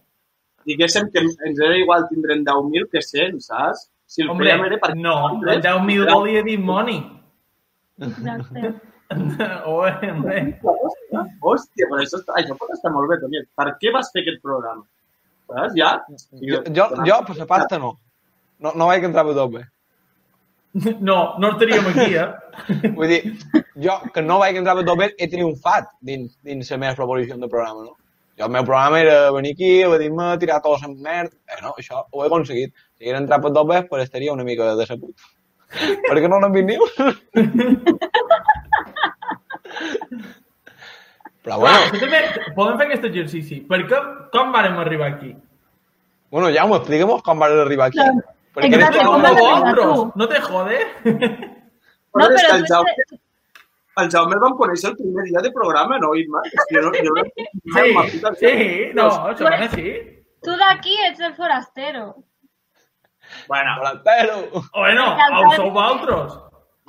Diguéssim 0.69 1.11
que 1.13 1.21
ens 1.25 1.59
era 1.61 1.75
igual 1.77 2.07
tindre'n 2.09 2.45
10.000 2.45 2.89
que 2.91 3.01
100, 3.01 3.41
saps? 3.49 3.85
Si 4.05 4.21
el 4.21 4.29
Hombre, 4.29 4.51
era 4.53 4.77
perquè... 4.81 4.97
no, 5.01 5.15
el 5.41 5.61
10.000 5.65 6.11
volia 6.11 6.43
dir 6.45 6.59
money. 6.61 6.99
Exacte. 8.05 8.73
Oe, 9.69 9.91
hombre. 10.09 10.41
Hòstia, 11.41 11.85
però 11.89 12.01
això, 12.01 12.21
això 12.39 12.57
pot 12.57 12.73
estar 12.73 12.91
molt 12.93 13.11
bé, 13.11 13.19
Toni. 13.21 13.43
Per 13.57 13.67
què 13.81 13.93
vas 13.93 14.09
fer 14.13 14.23
aquest 14.25 14.41
programa? 14.45 14.85
Saps? 15.45 15.77
Ja? 15.77 15.91
Jo, 16.41 16.63
jo, 16.73 16.89
jo 17.05 17.21
per 17.27 17.37
la 17.37 17.47
pasta 17.49 17.79
no. 17.81 17.93
No, 18.61 18.73
no 18.73 18.89
vaig 18.89 19.05
entrar 19.05 19.25
a 19.29 19.35
tope. 19.37 19.61
No, 20.99 21.35
no 21.39 21.51
estaríem 21.53 21.85
aquí, 21.87 22.15
eh? 22.19 22.27
Vull 22.97 23.07
dir, 23.07 23.21
jo, 23.79 23.93
que 24.11 24.21
no 24.23 24.39
vaig 24.41 24.57
entrar 24.59 24.75
per 24.75 24.83
topes, 24.87 25.13
he 25.17 25.27
triomfat 25.31 25.85
dins, 26.03 26.33
dins 26.43 26.71
la 26.73 26.79
meva 26.81 26.97
proposició 26.97 27.37
de 27.39 27.47
programa, 27.51 27.85
no? 27.85 27.93
Jo, 28.35 28.49
el 28.49 28.51
meu 28.51 28.65
programa 28.67 28.99
era 28.99 29.31
venir 29.31 29.53
aquí, 29.55 29.69
a 29.87 29.97
dir-me, 30.01 30.25
tirar 30.41 30.59
tots 30.65 30.83
en 30.83 30.97
merda. 31.01 31.31
Eh, 31.47 31.61
no, 31.63 31.71
això 31.79 32.01
ho 32.11 32.23
he 32.23 32.27
aconseguit. 32.27 32.73
Si 32.97 33.05
hagués 33.07 33.21
entrat 33.21 33.41
per 33.45 33.53
topes, 33.55 33.87
pues 33.87 34.03
estaria 34.03 34.33
una 34.35 34.43
mica 34.43 34.73
decebut. 34.75 35.15
Perquè 36.09 36.27
no 36.27 36.41
n'han 36.43 36.51
vist 36.55 36.67
ni 36.67 36.75
un. 36.75 36.91
Però 41.45 41.59
Bueno, 41.61 41.77
bueno, 41.77 41.99
també 42.01 42.19
podem 42.57 42.77
fer 42.79 42.85
aquest 42.89 43.03
exercici. 43.11 43.59
Per 43.69 43.79
què, 43.87 43.97
com 44.33 44.51
vàrem 44.55 44.79
arribar 44.81 45.11
aquí? 45.13 45.35
bueno, 46.33 46.49
Jaume, 46.51 46.79
explica'm 46.81 47.21
com 47.23 47.39
vas 47.39 47.53
arribar 47.63 47.87
aquí. 47.91 48.01
Perquè 48.01 48.34
eres 48.63 48.73
Exacte, 48.75 48.99
tu 48.99 49.05
com 49.05 49.15
el 49.15 49.21
vas 49.21 49.35
meu 49.35 49.45
arribar 49.45 49.75
bon. 49.75 49.75
tu? 49.75 49.85
Vosotros, 49.85 50.15
no 50.15 50.27
te 50.27 50.41
jode. 50.41 50.79
No, 52.15 52.25
és 52.25 52.41
que 52.41 52.47
però 52.47 52.55
el 52.55 52.61
tu 52.65 52.73
Jaume, 52.73 52.91
ets- 52.91 53.19
el 54.03 54.09
Jaume 54.11 54.35
el 54.35 54.39
vam 54.45 54.53
conèixer 54.59 54.89
el 54.91 54.95
primer 54.97 55.25
dia 55.29 55.41
de 55.43 55.51
programa, 55.51 55.97
no, 55.99 56.13
Imma? 56.15 56.41
És 56.45 56.65
que 56.69 56.75
jo 56.77 56.85
no, 56.85 56.91
jo 56.95 57.15
no, 57.17 57.23
Sí, 58.35 58.47
sí, 58.47 58.91
no, 58.95 59.09
això 59.31 59.43
va 59.49 59.57
així. 59.65 59.91
tu 60.45 60.55
d'aquí 60.61 60.95
ets 61.09 61.19
el 61.19 61.33
forastero. 61.35 62.15
Bueno, 63.47 63.75
Forastero. 63.77 64.35
Bueno, 64.73 65.05
ho 65.41 65.53
sou 65.55 65.71
vosaltres. 65.71 66.33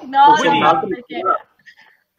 No, 0.05 0.25
Vull 0.37 0.43
dir, 0.51 0.61
no, 0.61 0.69
altre, 0.69 0.97
perquè... 0.97 1.23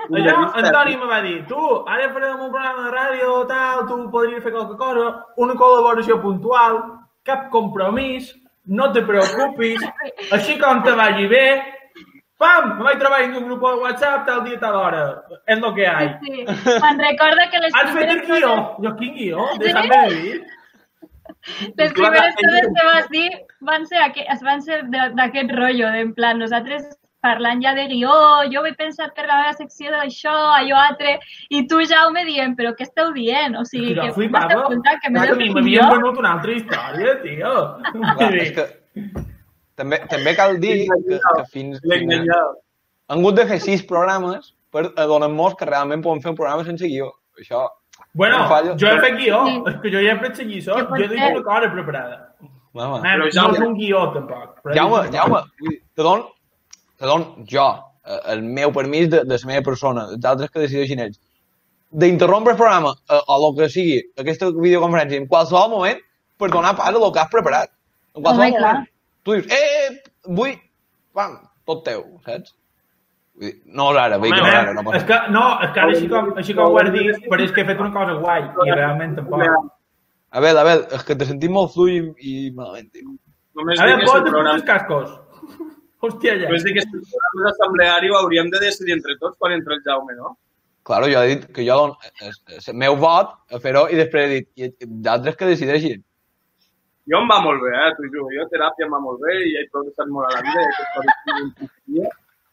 Allò, 0.08 0.34
Antoni 0.58 0.94
em 0.94 1.04
va 1.10 1.20
dir, 1.22 1.36
tu, 1.50 1.60
ara 1.90 2.08
farem 2.14 2.40
un 2.42 2.52
programa 2.54 2.84
de 2.86 2.92
ràdio, 2.96 3.36
tal, 3.50 3.86
tu 3.90 3.96
podries 4.14 4.44
fer 4.44 4.52
qualque 4.54 4.76
cosa, 4.78 5.06
una 5.38 5.54
col·laboració 5.58 6.18
puntual, 6.22 6.78
cap 7.26 7.48
compromís, 7.54 8.32
no 8.68 8.92
te 8.94 9.02
preocupis, 9.08 9.82
així 10.36 10.58
com 10.60 10.84
te 10.84 10.92
vagi 11.00 11.28
bé, 11.32 11.46
pam, 12.38 12.78
me 12.78 12.84
vaig 12.86 13.00
treballar 13.02 13.30
en 13.30 13.38
un 13.40 13.46
grup 13.48 13.64
de 13.66 13.74
WhatsApp 13.84 14.26
tal 14.28 14.44
dia, 14.46 14.60
tal 14.62 14.76
hora, 14.76 15.04
és 15.48 15.60
lo 15.64 15.74
que 15.74 15.88
hay. 15.88 16.12
Sí, 16.24 16.44
me'n 16.46 17.00
recorda 17.02 17.50
que 17.50 17.64
les 17.64 17.74
Has 17.80 17.94
fet 17.96 18.12
el 18.14 18.22
guió? 18.28 18.52
coses, 18.54 18.86
Jo, 18.86 18.96
quin 19.00 19.14
guió? 19.16 19.48
Deixa'm 19.64 19.90
de 19.90 20.04
dir. 20.14 20.38
les 21.78 21.94
primeres 21.94 22.36
coses 22.36 22.70
que 22.76 22.86
vas 22.86 23.10
dir 23.10 23.30
van 23.62 23.86
ser, 23.88 24.04
aqu 24.04 24.24
van 24.44 24.62
ser 24.62 24.84
d'aquest 24.92 25.52
rotllo, 25.56 25.90
d'en 25.92 26.14
plan, 26.14 26.38
nosaltres 26.40 26.86
parlant 27.22 27.62
ja 27.64 27.74
de 27.76 27.88
guió, 27.90 28.12
jo 28.52 28.64
he 28.66 28.74
pensat 28.78 29.14
per 29.16 29.26
la 29.28 29.40
meva 29.42 29.54
secció 29.58 29.92
d'això, 29.92 30.34
allò 30.60 30.78
altre, 30.80 31.18
i 31.50 31.64
tu, 31.68 31.80
Jaume, 31.90 32.24
dient, 32.28 32.56
però 32.58 32.74
què 32.78 32.86
esteu 32.88 33.12
dient? 33.16 33.56
O 33.58 33.64
sigui, 33.66 33.96
Jo 33.96 34.04
que 34.14 34.28
m'has 34.30 34.48
de 34.52 34.60
comptar 34.64 35.00
que 35.02 35.10
m'he 35.10 35.20
de 35.22 35.28
que 35.28 35.36
fer 35.40 35.48
un 35.50 35.56
m'havien 35.56 35.90
venut 35.96 36.18
una 36.22 36.34
altra 36.38 36.52
història, 36.54 37.16
tio. 37.24 37.56
Clar, 38.18 38.34
és 38.36 38.52
que 38.56 38.68
també, 39.78 40.00
també 40.10 40.36
cal 40.38 40.60
dir 40.62 40.86
que, 40.88 41.18
que 41.20 41.44
fins, 41.54 41.82
enganyat. 41.84 42.56
han 43.10 43.20
hagut 43.20 43.36
de 43.36 43.46
fer 43.50 43.60
sis 43.62 43.84
programes 43.88 44.54
per 44.72 44.88
adonar-nos 44.96 45.56
que 45.56 45.66
realment 45.70 46.02
podem 46.04 46.22
fer 46.22 46.32
un 46.32 46.40
programa 46.40 46.64
sense 46.68 46.86
guió. 46.88 47.12
Això, 47.40 47.68
Bueno, 48.14 48.38
No 48.44 48.48
fallo. 48.50 48.74
jo 48.78 48.88
he 48.88 49.00
fet 49.02 49.16
guió, 49.18 49.44
Sí. 49.46 49.62
és 49.68 49.76
que 49.82 49.90
jo 49.92 50.00
ja 50.02 50.14
he 50.14 50.20
fet 50.20 50.36
seguir 50.36 50.58
això, 50.62 50.76
Que 50.88 50.98
jo 50.98 51.04
he 51.06 51.08
dit 51.08 51.20
una 51.20 51.44
cosa 51.44 51.72
preparada. 51.72 52.34
home, 52.42 53.02
Man, 53.02 53.02
Però 53.04 53.26
no 53.26 53.30
Jaume- 53.32 53.54
és 53.58 53.62
un 53.68 53.74
guió, 53.76 54.02
tampoc. 54.14 54.62
però 54.64 54.76
Jaume, 54.76 55.12
Jaume, 55.12 55.40
te 55.96 56.02
dono, 56.04 56.30
te 56.98 57.06
dono 57.06 57.46
jo 57.50 57.68
eh, 58.06 58.20
el 58.34 58.44
meu 58.44 58.74
permís 58.74 59.10
de, 59.14 59.24
de 59.24 59.40
la 59.40 59.52
meva 59.52 59.64
persona, 59.70 60.08
els 60.16 60.26
altres 60.26 60.52
que 60.52 60.64
decideixin 60.64 61.06
ells, 61.06 61.20
d'interrompre 61.92 62.54
el 62.56 62.60
programa 62.60 62.94
eh, 63.10 63.22
o 63.22 63.40
el 63.40 63.58
que 63.58 63.70
sigui, 63.74 63.98
aquesta 64.20 64.52
videoconferència, 64.52 65.22
en 65.22 65.28
qualsevol 65.32 65.72
moment, 65.76 66.04
per 66.38 66.52
donar 66.54 66.76
pas 66.78 66.90
a 66.90 66.96
el 66.96 67.12
que 67.14 67.24
has 67.24 67.34
preparat. 67.34 67.74
En 68.16 68.24
qualsevol 68.24 68.48
Home, 68.48 68.58
clar. 68.58 68.74
moment. 68.74 68.94
Tu 69.28 69.36
dius, 69.36 69.48
eh, 69.52 69.98
vull, 70.40 70.56
pam, 71.14 71.38
tot 71.68 71.84
teu, 71.86 72.04
saps? 72.26 72.56
Vull 73.38 73.52
dir, 73.52 73.56
no 73.78 73.92
és 73.94 74.02
ara, 74.02 74.18
vull 74.18 74.32
dir, 74.34 74.42
no 74.42 74.48
és 74.50 74.56
ara, 74.58 74.74
no 74.74 74.94
és 74.98 75.04
que, 75.06 75.18
no, 75.34 75.46
és 75.62 75.74
que 75.74 75.82
ara 75.84 75.94
així 75.94 76.08
com, 76.10 76.30
així 76.42 76.56
com 76.58 76.74
ho 76.74 76.80
has 76.82 76.92
dit, 76.96 77.28
però 77.30 77.44
és 77.44 77.52
que 77.54 77.62
he 77.62 77.68
fet 77.68 77.82
una 77.84 77.94
cosa 77.94 78.16
guai, 78.22 78.48
i 78.48 78.72
realment 78.72 79.18
tampoc. 79.20 79.44
A 80.28 80.42
veure, 80.44 80.60
a 80.60 80.66
veure, 80.68 80.88
és 80.98 81.04
que 81.08 81.16
te 81.20 81.28
sentim 81.28 81.54
molt 81.56 81.74
fluid 81.76 82.10
i 82.20 82.52
malament, 82.56 82.90
tio. 82.92 83.14
Només 83.58 83.80
A 83.80 83.88
veure, 83.90 84.04
que 84.04 84.10
posa't 84.10 84.50
els 84.54 84.66
cascos. 84.68 85.14
Hòstia, 86.02 86.36
ja. 86.38 86.50
que 86.50 86.82
el 86.84 86.90
programa 86.92 87.52
assembleari 87.52 88.12
ho 88.12 88.18
hauríem 88.20 88.52
de 88.54 88.60
decidir 88.62 88.94
entre 88.94 89.16
tots 89.22 89.38
quan 89.38 89.56
entra 89.56 89.74
el 89.76 89.82
Jaume, 89.86 90.14
no? 90.18 90.36
Claro, 90.88 91.08
jo 91.12 91.22
he 91.22 91.32
dit 91.34 91.48
que 91.56 91.66
jo 91.68 91.78
el, 91.86 91.96
el 92.28 92.76
meu 92.84 92.96
vot 93.02 93.34
a 93.52 93.60
fer-ho 93.64 93.88
i 93.92 93.98
després 94.00 94.28
he 94.28 94.36
dit, 94.36 94.48
i 94.56 94.92
d'altres 95.08 95.36
que 95.40 95.50
decideixin. 95.50 96.04
Jo 97.12 97.20
em 97.24 97.28
va 97.32 97.40
molt 97.44 97.64
bé, 97.64 97.74
eh, 97.74 97.90
t'ho 97.98 98.08
juro. 98.14 98.30
Jo 98.36 98.46
teràpia 98.54 98.86
em 98.88 98.94
va 98.96 99.02
molt 99.04 99.20
bé 99.24 99.36
i 99.50 99.52
he 99.58 99.66
progressat 99.74 100.10
molt 100.14 100.30
a 100.30 100.38
la 100.38 100.42
vida. 100.48 101.68
i 101.98 102.06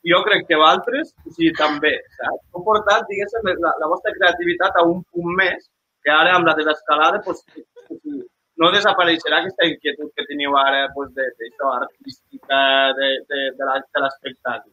I 0.04 0.12
jo 0.12 0.20
crec 0.26 0.44
que 0.48 0.59
vosaltres, 0.61 1.14
o 1.24 1.30
sigui, 1.30 1.52
també, 1.59 1.94
saps? 2.18 2.42
Heu 2.54 2.64
portat, 2.66 3.07
diguéssim, 3.09 3.48
la, 3.64 3.72
la 3.80 3.88
vostra 3.92 4.12
creativitat 4.18 4.76
a 4.76 4.85
un 4.88 5.00
punt 5.14 5.30
més, 5.38 5.70
que 6.04 6.12
ara 6.12 6.35
amb 6.37 6.50
la 6.50 6.57
desescalada, 6.59 7.22
sigui, 7.24 8.18
no 8.62 8.70
desapareixerà 8.74 9.40
aquesta 9.42 9.66
inquietud 9.70 10.10
que 10.14 10.26
teniu 10.28 10.54
ara 10.60 10.84
pues, 10.94 11.08
de, 11.16 11.24
de, 11.38 11.48
això, 11.50 11.72
artística, 11.80 12.60
de, 13.00 13.08
de, 13.30 13.40
de 13.58 13.64
la- 13.70 13.80
de 13.82 14.02
l'espectacle? 14.04 14.72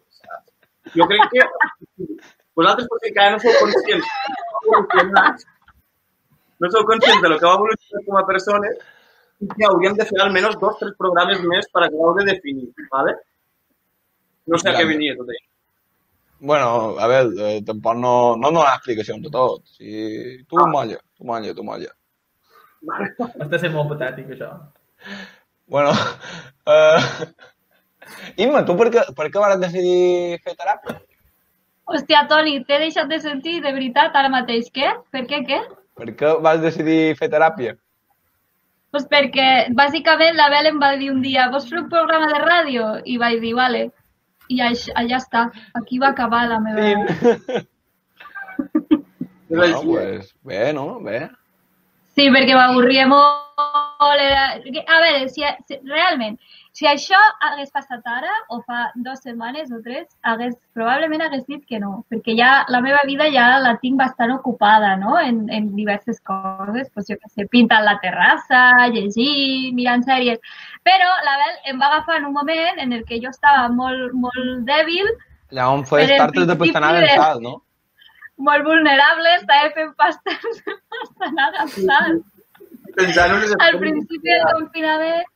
Jo 0.98 1.06
crec 1.10 1.24
que 1.34 1.42
vosaltres 2.58 2.88
potser 2.92 3.10
encara 3.12 3.36
no 3.36 3.40
sou 3.44 3.54
conscients 3.62 5.46
no 6.62 6.70
sou 6.72 6.84
conscients 6.86 7.22
de 7.24 7.30
lo 7.30 7.38
que 7.40 7.46
va 7.50 7.56
evolucionar 7.58 8.04
com 8.08 8.18
a 8.20 8.26
persones 8.32 8.76
i 9.42 9.48
que 9.50 9.66
hauríem 9.66 9.96
de 9.98 10.06
fer 10.10 10.20
almenys 10.22 10.58
dos 10.62 10.76
o 10.76 10.80
tres 10.82 10.94
programes 11.00 11.40
més 11.52 11.66
per 11.74 11.84
acabar 11.88 12.12
de 12.20 12.26
definir, 12.34 12.68
¿vale? 12.92 13.16
No 14.46 14.60
sé 14.62 14.70
a 14.70 14.76
què 14.78 14.84
venia 14.90 15.16
tot 15.18 15.32
això. 15.34 15.48
Bueno, 16.52 16.68
a 17.02 17.08
veure, 17.10 17.48
eh, 17.48 17.62
tampoc 17.66 17.98
no, 18.02 18.14
no 18.38 18.52
donar 18.54 18.76
explicacions 18.76 19.22
de 19.26 19.32
tot. 19.34 19.66
Si 19.78 19.90
tu 20.50 20.62
molla, 20.70 20.98
tu 21.18 21.26
molla, 21.26 21.54
tu 21.58 21.64
molla. 21.66 21.90
Està 22.82 23.60
sent 23.62 23.74
molt 23.76 23.92
patètic, 23.94 24.34
això. 24.34 24.52
Bueno, 25.72 25.94
uh, 26.68 27.00
Imma, 28.42 28.64
tu 28.66 28.76
per 28.80 28.90
què, 28.94 29.04
per 29.18 29.30
què 29.32 29.44
vas 29.44 29.60
decidir 29.62 30.40
fer 30.44 30.56
teràpia? 30.58 30.98
Hòstia, 31.92 32.26
Toni, 32.30 32.58
t'he 32.68 32.80
deixat 32.86 33.10
de 33.12 33.20
sentir, 33.20 33.60
de 33.64 33.72
veritat, 33.76 34.16
ara 34.16 34.32
mateix. 34.32 34.70
Què? 34.74 34.92
Per 35.14 35.24
què, 35.30 35.42
què? 35.48 35.62
Per 36.00 36.10
què 36.18 36.36
vas 36.44 36.62
decidir 36.64 37.16
fer 37.20 37.30
teràpia? 37.32 37.76
Pues 38.92 39.08
perquè, 39.12 39.48
bàsicament, 39.76 40.36
la 40.36 40.50
Bel 40.52 40.72
em 40.72 40.80
va 40.80 40.94
dir 41.00 41.12
un 41.14 41.22
dia 41.24 41.48
vols 41.52 41.68
fer 41.70 41.80
un 41.80 41.90
programa 41.92 42.28
de 42.32 42.40
ràdio? 42.44 42.88
I 43.08 43.18
vaig 43.22 43.40
dir, 43.44 43.54
vale. 43.56 43.86
I 44.52 44.60
allà, 44.66 44.96
allà 45.00 45.20
està. 45.22 45.46
Aquí 45.80 46.00
va 46.00 46.12
acabar 46.12 46.44
la 46.50 46.60
meva... 46.64 46.88
Sí. 46.88 47.62
Bueno, 49.48 49.78
eh? 49.80 49.86
pues, 49.86 50.34
bé, 50.48 50.74
no? 50.76 50.88
Bé. 51.04 51.30
Sí, 52.22 52.28
perquè 52.30 52.54
m'avorria 52.54 53.08
molt. 53.10 53.38
Era... 54.22 54.42
A 54.54 54.98
veure, 55.02 55.30
si, 55.34 55.42
si, 55.66 55.78
realment, 55.90 56.36
si 56.78 56.86
això 56.86 57.18
hagués 57.48 57.72
passat 57.74 58.06
ara, 58.06 58.34
o 58.54 58.60
fa 58.62 58.84
dues 58.94 59.24
setmanes 59.26 59.72
o 59.74 59.80
tres, 59.82 60.06
hagués, 60.30 60.54
probablement 60.78 61.24
hagués 61.26 61.48
dit 61.50 61.64
que 61.66 61.80
no, 61.82 62.04
perquè 62.14 62.36
ja 62.38 62.52
la 62.70 62.84
meva 62.86 63.00
vida 63.10 63.30
ja 63.34 63.48
la 63.64 63.74
tinc 63.82 63.98
bastant 63.98 64.36
ocupada, 64.36 64.94
no?, 65.02 65.16
en, 65.18 65.48
en 65.50 65.72
diverses 65.78 66.22
coses, 66.30 66.92
pues 66.94 67.10
jo 67.10 67.18
què 67.18 67.32
sé, 67.34 67.48
pintant 67.50 67.88
la 67.88 67.98
terrassa, 68.06 68.62
llegir, 68.94 69.74
mirant 69.78 70.06
sèries, 70.06 70.38
però 70.86 71.10
la 71.26 71.36
Bel 71.42 71.74
em 71.74 71.82
va 71.82 71.90
agafar 71.90 72.22
en 72.22 72.30
un 72.30 72.38
moment 72.38 72.86
en 72.86 72.94
el 73.00 73.06
que 73.10 73.22
jo 73.24 73.34
estava 73.34 73.66
molt, 73.74 74.14
molt 74.14 74.62
dèbil, 74.70 75.10
Allà 75.52 75.68
on 75.68 75.82
fes 75.84 76.08
Però 76.08 76.16
en 77.02 77.10
sal, 77.20 77.42
no? 77.44 77.58
Molt 78.48 78.66
vulnerable, 78.68 79.36
estava 79.40 79.72
fent 79.76 79.92
pastes 80.00 80.64
de 80.66 80.78
pastanaga 80.96 81.66
amb 81.66 81.76
sal. 81.76 82.18
Al 83.68 83.78
principi 83.80 84.26
del 84.26 84.48
confinament 84.52 85.30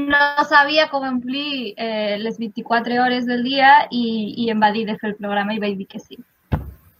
no 0.00 0.44
sabia 0.48 0.86
com 0.88 1.04
omplir 1.04 1.74
eh, 1.76 2.16
les 2.18 2.38
24 2.40 3.02
hores 3.02 3.26
del 3.28 3.42
dia 3.44 3.74
i, 3.90 4.04
i 4.40 4.48
em 4.50 4.62
va 4.62 4.70
dir 4.72 4.86
de 4.88 4.96
fer 5.00 5.10
el 5.12 5.18
programa 5.18 5.52
i 5.52 5.60
vaig 5.60 5.76
dir 5.76 5.88
que 5.90 6.00
sí. 6.00 6.16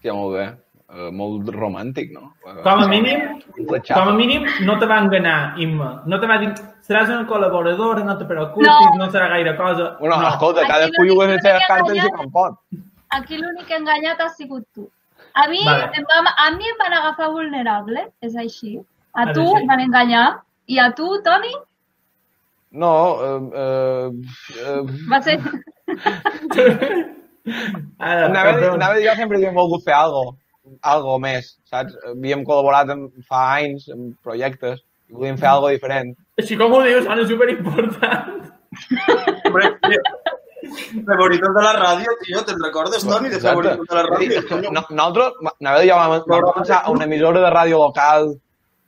Ja, 0.04 0.12
molt 0.12 0.36
bé. 0.36 0.50
Uh, 0.92 1.08
molt 1.08 1.46
romàntic, 1.48 2.10
no? 2.12 2.34
Com 2.44 2.82
a 2.82 2.86
mínim, 2.90 3.38
com 3.64 4.10
a 4.10 4.12
mínim, 4.12 4.42
no 4.66 4.74
te 4.76 4.84
va 4.90 4.98
enganar, 5.00 5.54
Imma. 5.56 6.02
No 6.04 6.18
te 6.20 6.28
va 6.28 6.36
dir, 6.42 6.50
seràs 6.84 7.08
una 7.08 7.24
col·laboradora, 7.30 8.02
no 8.04 8.18
te 8.20 8.26
preocupis, 8.28 8.68
No. 8.68 8.98
no, 9.00 9.06
serà 9.14 9.30
gaire 9.32 9.56
cosa. 9.56 9.96
Bueno, 10.00 10.18
no. 10.20 10.28
escolta, 10.28 10.66
Aquí 10.66 10.72
cadascú 10.74 11.06
l'únic 11.06 11.14
juga 11.14 11.28
les 11.30 11.40
que 11.40 11.48
seves 11.48 11.62
m'he 11.62 11.70
cartes 11.70 11.96
i 12.04 12.12
com 12.18 12.28
pot. 12.34 12.58
Aquí 13.08 13.40
l'únic 13.40 13.72
enganyat 13.78 14.20
ha 14.20 14.28
sigut 14.36 14.66
tu. 14.74 14.90
A 15.34 15.48
mi, 15.48 15.64
Vale. 15.64 15.90
em 15.96 16.06
va, 16.08 16.22
a 16.44 16.50
mi 16.56 16.68
em 16.68 16.78
van 16.80 16.96
agafar 17.00 17.30
vulnerable, 17.32 18.06
és 18.20 18.36
així. 18.36 18.78
A 19.12 19.28
És 19.28 19.36
tu 19.36 19.44
et 19.56 19.68
van 19.68 19.80
enganyar 19.80 20.26
i 20.68 20.78
a 20.80 20.90
tu, 20.96 21.08
Toni, 21.24 21.52
No, 22.72 23.20
uh, 23.20 23.40
uh, 23.52 24.08
uh, 24.64 24.82
va 25.10 25.20
ser... 25.22 25.36
Ara, 27.98 28.26
anava, 28.28 28.52
anava 28.70 28.94
a 28.94 28.96
dir 28.96 29.04
jo 29.04 29.14
sempre 29.18 29.36
havíem 29.36 29.58
volgut 29.58 29.84
fer 29.84 29.94
algo, 29.96 30.22
algo 30.88 31.18
més, 31.20 31.50
saps? 31.68 31.96
Havíem 32.08 32.46
col·laborat 32.48 32.92
en, 32.94 33.04
fa 33.28 33.42
anys 33.58 33.90
en 33.92 34.12
projectes 34.24 34.80
i 35.10 35.18
volíem 35.18 35.36
fer 35.42 35.50
algo 35.50 35.68
diferent. 35.74 36.14
Així 36.40 36.56
com 36.56 36.72
ho 36.72 36.80
dius, 36.86 37.04
sona 37.04 37.28
superimportant. 37.28 38.48
Favoritos 41.10 41.54
de 41.56 41.62
la 41.64 41.72
ràdio, 41.78 42.14
tio, 42.22 42.42
te'n 42.48 42.62
recordes, 42.62 43.04
Toni, 43.06 43.30
de 43.32 43.40
favoritos 43.42 43.86
de 43.88 43.98
la 43.98 44.04
ràdio? 44.08 44.42
No, 44.70 44.82
nosaltres, 44.90 45.38
i 45.60 45.88
jo 45.90 45.98
vam, 46.00 46.16
vam 46.26 46.48
començar 46.48 46.82
a 46.82 46.90
una 46.94 47.08
emissora 47.08 47.42
de 47.44 47.52
ràdio 47.54 47.80
local 47.82 48.34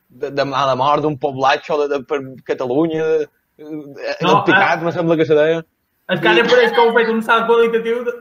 de, 0.09 0.31
de 0.31 0.44
mala 0.44 0.75
mort, 0.79 1.03
d'un 1.05 1.16
poblatxo 1.18 1.79
de, 1.83 1.88
de, 1.94 2.03
per 2.09 2.20
Catalunya, 2.47 3.05
de, 3.05 3.18
de, 3.59 4.12
No, 4.23 4.38
el 4.38 4.44
Picat, 4.47 4.79
ah. 4.81 4.85
me 4.85 4.92
sembla 4.92 5.16
que 5.16 5.27
se 5.27 5.35
deia. 5.38 5.64
És 6.12 6.20
que 6.20 6.31
ara 6.31 6.44
pareix 6.51 6.73
que 6.77 6.83
heu 6.85 6.94
fet 6.97 7.11
un 7.12 7.20
salt 7.25 7.47
qualitatiu 7.49 8.05
de... 8.07 8.14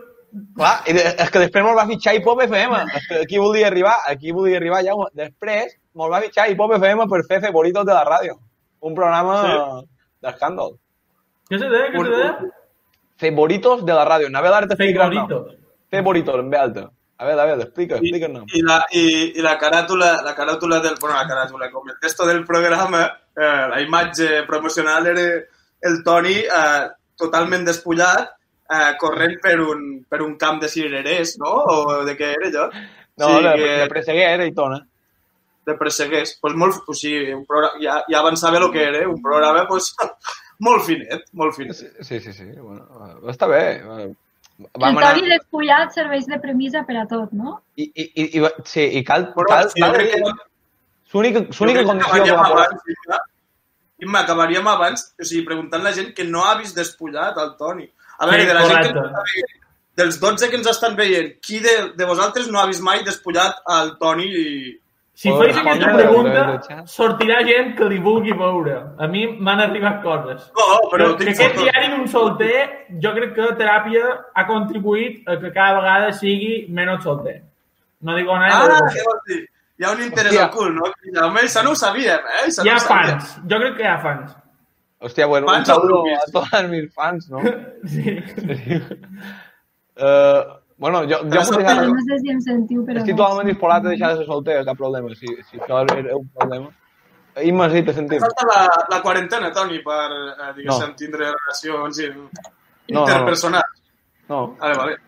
Clar, 0.58 0.74
i 0.90 0.96
de, 0.98 1.02
és 1.22 1.30
que 1.30 1.42
després 1.44 1.66
me'l 1.66 1.78
va 1.78 1.86
fitxar 1.90 2.16
Hip 2.18 2.28
Hop 2.30 2.42
FM. 2.46 2.80
És 2.98 3.08
que 3.10 3.20
aquí 3.22 3.42
volia 3.42 3.68
arribar, 3.70 3.96
aquí 4.10 4.32
volia 4.34 4.58
arribar, 4.58 4.82
Jaume. 4.86 5.10
Després 5.20 5.76
me'l 6.00 6.14
va 6.14 6.22
fitxar 6.24 6.48
Hip 6.50 6.62
Hop 6.64 6.74
FM 6.80 7.06
per 7.12 7.22
fer 7.30 7.42
Favoritos 7.44 7.86
de 7.86 7.94
la 7.94 8.06
ràdio. 8.08 8.40
Un 8.82 8.96
programa 8.98 9.36
Sí. 9.44 9.86
d'escàndol. 10.26 10.78
Què 11.52 11.60
se 11.60 11.70
deia? 11.70 11.92
Què 11.94 12.06
se 12.06 12.16
deia? 12.16 12.34
Favoritos 13.20 13.86
de 13.86 13.94
la 13.94 14.04
ràdio. 14.08 14.30
Navel 14.34 14.54
ara 14.54 14.70
t'explica 14.70 15.08
el 15.08 15.16
nom. 15.16 15.28
Favoritos. 15.30 15.58
Favoritos, 15.94 16.40
en 16.42 16.50
ve 16.50 16.58
alta. 16.58 16.86
A 17.18 17.26
veure, 17.28 17.42
a 17.42 17.46
veure, 17.46 17.64
explica, 17.64 17.96
I, 17.96 18.10
explica 18.10 18.28
el 18.28 18.34
nom. 18.34 18.46
i, 18.52 18.62
la, 18.66 18.80
i, 18.92 19.04
i 19.38 19.44
la 19.46 19.54
caràtula, 19.62 20.16
la 20.26 20.34
caràtula 20.36 20.80
del, 20.84 20.96
bueno, 21.00 21.16
la 21.16 21.28
caràtula, 21.30 21.70
com 21.72 21.88
el 21.88 22.00
texto 22.02 22.26
del 22.28 22.42
programa, 22.44 23.04
eh, 23.38 23.68
la 23.70 23.82
imatge 23.82 24.42
promocional 24.48 25.08
era 25.14 25.28
el 25.90 26.00
Toni 26.04 26.40
eh, 26.42 26.88
totalment 27.16 27.64
despullat, 27.70 28.34
eh, 28.74 28.96
corrent 29.00 29.38
per 29.44 29.60
un, 29.62 29.86
per 30.10 30.24
un 30.26 30.34
camp 30.42 30.60
de 30.64 30.72
cirerers, 30.74 31.38
no? 31.40 31.54
O 31.76 32.02
de 32.08 32.18
què 32.18 32.34
era 32.34 32.50
allò? 32.50 32.66
No, 33.22 33.30
sí, 33.30 33.46
de, 33.46 33.54
que, 33.62 33.70
de 33.84 33.88
presseguer 33.94 34.34
i 34.48 34.56
tot, 34.58 34.80
eh? 34.80 34.84
de 35.66 35.76
presseguers. 35.80 36.38
Pues 36.42 36.56
molt, 36.60 36.82
o 36.88 36.96
sigui, 36.98 37.32
un 37.34 37.46
programa, 37.48 37.80
ja, 37.82 38.00
ja 38.10 38.20
avançava 38.20 38.60
el 38.60 38.70
que 38.74 38.84
era, 38.84 39.08
un 39.10 39.22
programa 39.22 39.68
pues, 39.68 39.94
molt 40.60 40.84
finet, 40.86 41.26
molt 41.34 41.56
finet. 41.56 41.76
Sí, 41.76 41.88
sí, 42.02 42.20
sí, 42.20 42.34
sí. 42.34 42.46
Bueno, 42.58 42.86
eh, 43.08 43.32
està 43.32 43.48
bé. 43.48 43.64
eh, 43.82 44.14
El. 44.64 44.96
Toni 45.02 45.28
despullat 45.30 45.92
serveix 45.96 46.28
de 46.30 46.38
premissa 46.40 46.84
per 46.86 46.98
a 47.02 47.08
tot, 47.10 47.32
no? 47.34 47.64
I, 47.76 47.88
i, 47.96 48.10
i, 48.38 48.40
va- 48.40 48.52
sí, 48.66 48.84
i 49.00 49.04
cal, 49.04 49.32
Però, 49.34 49.48
cal, 49.50 49.70
sí, 49.72 49.82
cal 49.82 49.98
que, 49.98 50.20
L'única 51.14 51.40
que 51.42 51.86
condició 51.86 52.24
que 52.24 52.32
va 52.32 52.44
posar... 52.50 52.68
abans, 52.68 53.30
Imma, 54.04 54.20
acabaríem 54.22 54.68
abans, 54.68 55.14
o 55.20 55.24
sigui, 55.26 55.44
preguntant 55.46 55.84
la 55.84 55.92
gent 55.96 56.14
que 56.14 56.24
no 56.28 56.44
ha 56.46 56.56
vist 56.60 56.76
despullat 56.76 57.38
el 57.40 57.54
Toni. 57.58 57.86
A 58.20 58.26
veure, 58.28 58.42
Sí, 58.42 58.48
de 58.48 58.54
la 58.54 58.64
gent 58.68 58.80
que 58.82 58.94
correcte. 58.94 59.00
ens 59.00 59.12
està 59.12 59.24
veient, 59.34 59.60
dels 59.96 60.20
12 60.20 60.50
que 60.50 60.58
ens 60.58 60.68
estan 60.68 60.96
veient, 60.98 61.30
qui 61.42 61.60
de, 61.64 61.76
de 61.96 62.06
vosaltres 62.10 62.50
no 62.52 62.60
ha 62.60 62.66
vist 62.68 62.82
mai 62.82 63.04
despullat 63.04 63.62
el 63.78 63.94
Toni 64.02 64.26
i... 64.28 64.80
Si 65.14 65.30
Oh, 65.30 65.38
feis 65.38 65.56
aquesta 65.62 65.92
pregunta, 65.94 66.44
sortirà 66.90 67.44
gent 67.46 67.76
que 67.78 67.86
li 67.92 68.00
vulgui 68.02 68.34
veure. 68.34 68.80
A 68.98 69.06
mi 69.08 69.28
m'han 69.30 69.60
arribat 69.62 70.00
coses. 70.02 70.48
No, 70.58 70.90
però 70.90 71.12
que 71.12 71.20
tinc 71.28 71.36
aquest 71.38 71.60
diari 71.60 71.92
d'un 71.92 72.08
solter, 72.10 72.64
jo 73.04 73.12
crec 73.14 73.36
que 73.36 73.52
teràpia 73.60 74.08
ha 74.34 74.46
contribuït 74.50 75.28
a 75.30 75.38
que 75.38 75.52
cada 75.54 75.76
vegada 75.80 76.12
sigui 76.18 76.66
menys 76.70 77.04
solter. 77.06 77.44
No 78.02 78.16
dic 78.18 78.26
nada. 78.26 78.50
Ah, 78.58 78.66
però 78.82 78.90
què 78.96 79.06
vols 79.06 79.28
dir? 79.30 79.42
Hi 79.80 79.86
ha 79.86 79.92
un 79.94 80.02
interès 80.02 80.32
Hòstia. 80.34 80.44
al 80.48 80.52
cul, 80.58 80.74
no? 80.74 80.90
Home, 81.28 81.42
això 81.46 81.64
no 81.64 81.72
ho 81.72 81.76
sabíem, 81.78 82.26
eh? 82.34 82.42
Això 82.48 82.66
hi 82.66 82.70
no 82.70 82.76
ha 82.76 82.80
sabíem. 82.80 83.20
fans. 83.20 83.38
Jo 83.54 83.60
crec 83.62 83.78
que 83.78 83.84
hi 83.84 83.88
ha 83.94 83.98
fans. 84.02 84.36
Hòstia, 85.04 85.26
bueno, 85.28 85.48
un 85.48 85.54
Fans 85.54 85.70
o 85.70 85.74
saludo 85.76 86.04
a 86.16 86.26
todos 86.32 86.70
mis 86.70 86.94
fans, 86.94 87.30
¿no? 87.30 87.40
Sí. 87.86 88.18
Eh, 89.96 90.44
bueno, 90.78 91.02
jo, 91.04 91.20
jo 91.24 91.30
Però 91.30 91.44
podria... 91.50 91.76
Però 91.78 91.88
no 91.94 92.02
sé 92.08 92.18
si 92.24 92.32
em 92.34 92.40
sentiu, 92.42 92.84
però... 92.86 93.00
Estic 93.02 93.16
totalment 93.18 93.48
disposat 93.52 93.86
a 93.86 93.90
deixar 93.94 94.10
de 94.14 94.18
ser 94.22 94.26
solter, 94.28 94.58
cap 94.66 94.78
problema, 94.78 95.14
si, 95.16 95.28
si 95.50 95.60
això 95.60 95.84
era 95.86 96.18
un 96.18 96.28
problema. 96.34 96.70
Imma, 97.44 97.70
sí, 97.74 97.82
te 97.84 97.94
sentim. 97.98 98.20
Falta 98.22 98.46
la, 98.46 98.60
la 98.92 99.00
quarantena, 99.02 99.50
Toni, 99.54 99.80
per, 99.82 100.10
eh, 100.12 100.52
diguéssim, 100.58 100.92
No. 100.92 100.96
tindre 101.00 101.32
relacions 101.32 102.00
in- 102.04 102.20
no, 102.20 102.30
no. 102.94 103.00
interpersonals. 103.08 103.82
No, 104.30 104.42
Vale, 104.60 104.78
vale. 104.78 105.00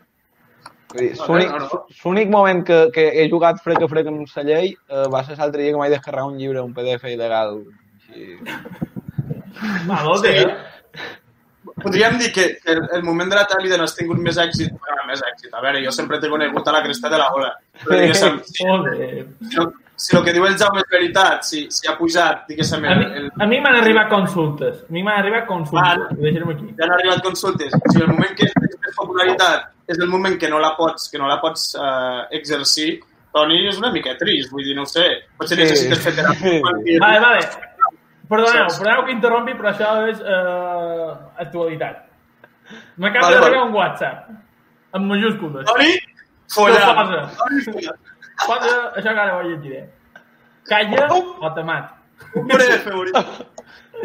No, 0.95 1.25
l'únic 1.27 1.49
no, 1.51 1.57
no. 1.59 2.37
moment 2.37 2.63
que, 2.65 2.77
que 2.95 3.03
he 3.21 3.25
jugat 3.29 3.57
frec 3.63 3.81
a 3.83 3.87
frec 3.91 4.07
amb 4.07 4.29
la 4.35 4.43
llei 4.47 4.69
eh, 4.71 5.07
va 5.11 5.23
ser 5.27 5.35
l'altre 5.37 5.61
dia 5.65 5.73
que 5.73 5.79
m'he 5.81 5.89
descarregat 5.91 6.29
un 6.31 6.37
llibre, 6.39 6.61
un 6.63 6.73
PDF 6.73 7.03
il·legal. 7.11 7.57
Així. 7.99 8.37
Malote, 9.87 10.31
Sí. 10.31 10.37
eh? 10.45 10.55
Podríem 11.83 12.17
dir 12.17 12.31
que, 12.31 12.45
que 12.63 12.71
el, 12.71 12.87
el 12.93 13.03
moment 13.03 13.29
de 13.29 13.35
la 13.35 13.45
tele 13.45 13.73
on 13.75 13.81
has 13.83 13.95
tingut 13.97 14.17
més 14.23 14.37
èxit, 14.39 14.71
bueno, 14.71 14.94
més 15.07 15.21
èxit, 15.23 15.53
a 15.53 15.61
veure, 15.61 15.81
jo 15.85 15.91
sempre 15.91 16.19
t'he 16.19 16.29
conegut 16.29 16.67
a 16.67 16.71
la 16.75 16.83
cresta 16.83 17.09
de 17.09 17.17
la 17.21 17.29
ola. 17.33 17.49
Però 17.83 17.97
diguéssim, 18.01 18.39
si, 18.43 18.63
si, 19.97 20.15
el- 20.17 20.23
que 20.25 20.33
diu 20.35 20.45
el 20.45 20.57
Jaume 20.59 20.81
és 20.83 20.89
veritat, 20.91 21.43
si, 21.47 21.65
si 21.71 21.87
ha 21.87 21.95
pujat, 21.97 22.45
diguéssim, 22.49 22.83
A 22.85 22.91
el, 22.93 23.03
el, 23.21 23.29
a 23.39 23.45
mi 23.47 23.59
m'han 23.63 23.77
arribat 23.79 24.09
consultes. 24.11 24.81
A 24.89 24.91
mi 24.93 25.03
m'han 25.03 25.19
arribat 25.21 25.45
consultes. 25.47 25.99
Ah. 26.03 26.07
Aquí. 26.11 26.67
ja 26.77 26.83
han 26.85 26.91
arribat 26.97 27.23
consultes. 27.23 27.71
Si 27.93 28.01
el 28.01 28.07
moment 28.11 28.35
que 28.35 28.49
tens 28.51 28.77
més 28.83 28.95
popularitat 28.97 29.71
és 29.87 29.99
el 29.99 30.07
moment 30.09 30.37
que 30.41 30.49
no 30.49 30.59
la 30.59 30.73
pots, 30.75 31.09
que 31.11 31.17
no 31.21 31.27
la 31.29 31.39
pots 31.39 31.75
eh, 31.79 32.23
exercir, 32.39 32.99
Toni, 33.35 33.65
és 33.67 33.77
una 33.77 33.91
mica 33.91 34.13
trist, 34.17 34.47
vull 34.51 34.63
dir, 34.63 34.73
no 34.75 34.83
ho 34.83 34.89
sé. 34.89 35.05
Potser 35.37 35.57
Sí. 35.57 35.63
necessites 35.63 35.99
fer 36.03 36.13
teràpia. 36.15 36.59
perquè- 36.65 36.99
Vale, 37.03 37.19
vale. 37.19 37.41
Perdoneu, 38.29 38.67
perdoneu 38.71 39.03
que 39.05 39.11
interrompi, 39.11 39.53
però 39.59 39.69
això 39.73 39.89
és 40.09 40.21
eh, 40.23 41.09
actualitat. 41.43 41.99
M'acaba 42.97 43.27
Vale, 43.27 43.35
d'arribar 43.35 43.59
vale. 43.59 43.69
un 43.69 43.75
WhatsApp, 43.75 44.29
amb 44.95 45.11
majúscules. 45.11 45.65
Toni, 45.67 45.91
Què 45.95 46.55
follar. 46.55 46.95
posa? 48.45 48.71
Això 48.95 49.11
que 49.11 49.19
ara 49.19 49.37
ho 49.37 49.43
llegiré. 49.43 49.83
Calla 50.69 51.07
o 51.13 51.51
te 51.53 51.63
mat. 51.63 51.91
Hombre, 52.35 52.65
favorito. 52.85 53.21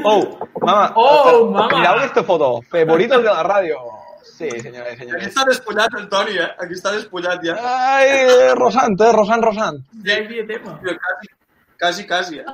Oh, 0.05 0.21
mama. 0.63 0.93
Oh, 0.95 1.31
eh, 1.31 1.45
mama. 1.51 1.69
Mireu 1.79 1.97
aquesta 1.99 2.23
foto. 2.25 2.61
Favoritos 2.71 3.23
de 3.23 3.31
la 3.31 3.43
ràdio. 3.47 3.79
Sí, 4.23 4.49
senyores 4.63 5.01
i 5.01 5.09
Aquí 5.17 5.27
està 5.27 5.45
despullat 5.45 5.95
el 5.99 6.07
Toni, 6.09 6.37
eh? 6.41 6.49
Aquí 6.63 6.77
està 6.77 6.93
despullat 6.95 7.43
ja. 7.45 7.57
Ai, 7.61 8.55
Rosant, 8.57 8.97
eh? 9.01 9.11
Rosant, 9.17 9.45
Rosant. 9.45 9.81
Ja 10.07 10.17
hi 10.17 10.25
havia 10.25 10.47
tema. 10.49 10.79
Quasi, 10.81 11.29
quasi, 11.79 12.07
quasi. 12.07 12.39
Eh? 12.41 12.45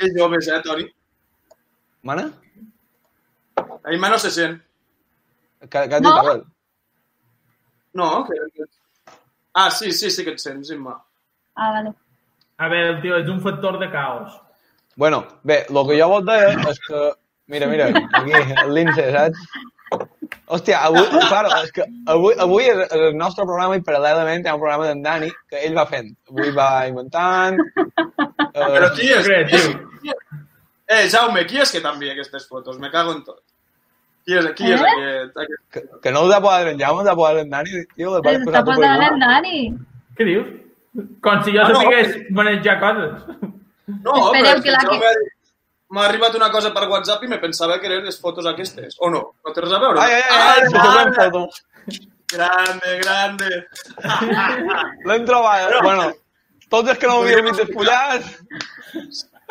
Que 0.00 0.10
joves, 0.16 0.48
eh, 0.48 0.60
Toni? 0.64 0.88
Mana? 2.02 2.30
A 3.58 3.90
mi 3.90 3.98
no 3.98 4.18
se 4.18 4.30
sent. 4.30 4.62
Que, 5.70 5.88
que 5.88 6.00
No? 6.00 6.44
No, 7.98 8.10
que... 8.26 8.66
Ah, 9.58 9.70
sí, 9.74 9.92
sí, 9.92 10.10
sí 10.14 10.24
que 10.24 10.36
et 10.36 10.42
sents, 10.42 10.70
Imma. 10.74 10.94
Ah, 11.58 11.72
vale. 11.74 11.94
A 12.58 12.68
veure, 12.70 13.00
tio, 13.02 13.16
és 13.18 13.30
un 13.30 13.40
factor 13.42 13.78
de 13.80 13.88
caos. 13.90 14.36
Bueno, 14.98 15.22
bé, 15.46 15.64
el 15.70 15.80
que 15.88 15.98
jo 15.98 16.08
vos 16.10 16.24
deia 16.26 16.54
és 16.70 16.78
que... 16.86 17.02
Mira, 17.48 17.66
mira, 17.70 17.86
aquí, 18.18 18.32
el 18.34 18.74
lince, 18.76 19.04
saps? 19.14 19.44
Hòstia, 20.52 20.80
avui, 20.84 21.04
claro, 21.28 21.48
és 21.62 21.70
que 21.72 21.84
avui, 22.12 22.34
avui 22.44 22.66
és 22.68 22.92
el 22.96 23.16
nostre 23.16 23.46
programa 23.48 23.78
i 23.78 23.84
paral·lelament 23.84 24.44
hi 24.44 24.50
ha 24.50 24.56
un 24.56 24.62
programa 24.62 24.88
d'en 24.88 25.00
Dani 25.04 25.30
que 25.48 25.62
ell 25.64 25.76
va 25.78 25.86
fent. 25.88 26.10
Avui 26.32 26.52
va 26.56 26.68
inventant... 26.90 27.60
Però 27.78 28.68
Eh, 28.74 28.90
qui 28.96 29.08
és? 29.12 29.24
Creatiu. 29.24 29.70
Qui 30.02 30.12
és? 30.12 30.42
Eh, 30.88 31.04
Jaume, 31.12 31.44
qui 31.48 31.60
és 31.62 31.72
que 31.72 31.82
t'envia 31.84 32.14
aquestes 32.16 32.48
fotos? 32.48 32.78
Me 32.82 32.90
cago 32.92 33.14
en 33.16 33.22
tot. 33.24 33.42
Qui 34.28 34.34
és, 34.36 34.46
qui 34.58 34.66
és 34.74 34.80
Eh? 34.84 34.88
aquest? 34.92 35.38
aquest? 35.40 35.60
que, 35.72 35.82
que 36.04 36.10
no 36.12 36.22
us 36.28 36.34
ha 36.36 36.40
posat 36.44 36.66
en 36.74 36.78
Jaume, 36.82 37.00
us 37.02 37.08
ha 37.08 37.14
posat 37.16 37.38
en 37.42 37.50
Dani, 37.54 37.78
tio, 37.96 38.10
per 38.20 38.34
posant 38.44 38.74
igual. 38.76 39.04
en 39.06 39.18
Dani. 39.24 39.60
Què 40.18 40.26
dius? 40.28 40.50
Com 41.24 41.40
si 41.46 41.54
jo 41.54 41.62
Ah, 41.64 41.68
no. 41.72 41.80
sapigués 41.80 42.30
manejar 42.36 42.76
coses. 42.82 43.12
No, 43.88 44.12
Espereu 44.12 44.44
però 44.44 44.54
és 44.58 44.62
que 44.66 44.70
la 44.74 44.82
Jaume 44.84 45.06
ha 45.08 45.14
dit- 45.16 45.32
m'ha 45.96 46.04
arribat 46.04 46.34
una 46.36 46.50
cosa 46.52 46.74
per 46.74 46.84
WhatsApp 46.90 47.22
i 47.24 47.28
me 47.32 47.38
pensava 47.38 47.78
que 47.80 47.86
eren 47.88 48.04
les 48.04 48.20
fotos 48.20 48.44
aquestes. 48.44 48.96
O 49.00 49.08
no? 49.08 49.22
No 49.46 49.52
té 49.54 49.60
res 49.64 49.72
a 49.72 49.78
veure? 49.78 49.98
Ai, 50.00 50.12
ai, 50.12 50.22
ai, 50.22 50.28
ai, 50.28 50.68
ah, 50.74 51.04
ai, 51.06 51.12
foto. 51.14 51.48
grande, 52.34 52.98
grande. 53.00 53.48
L'hem 55.08 55.24
trobat. 55.24 55.72
Bueno, 55.82 56.10
tots 56.68 56.90
els 56.92 56.98
que 56.98 57.06
no 57.08 57.22
m'havíem 57.22 57.46
vist 57.48 57.62
despullats, 57.64 58.34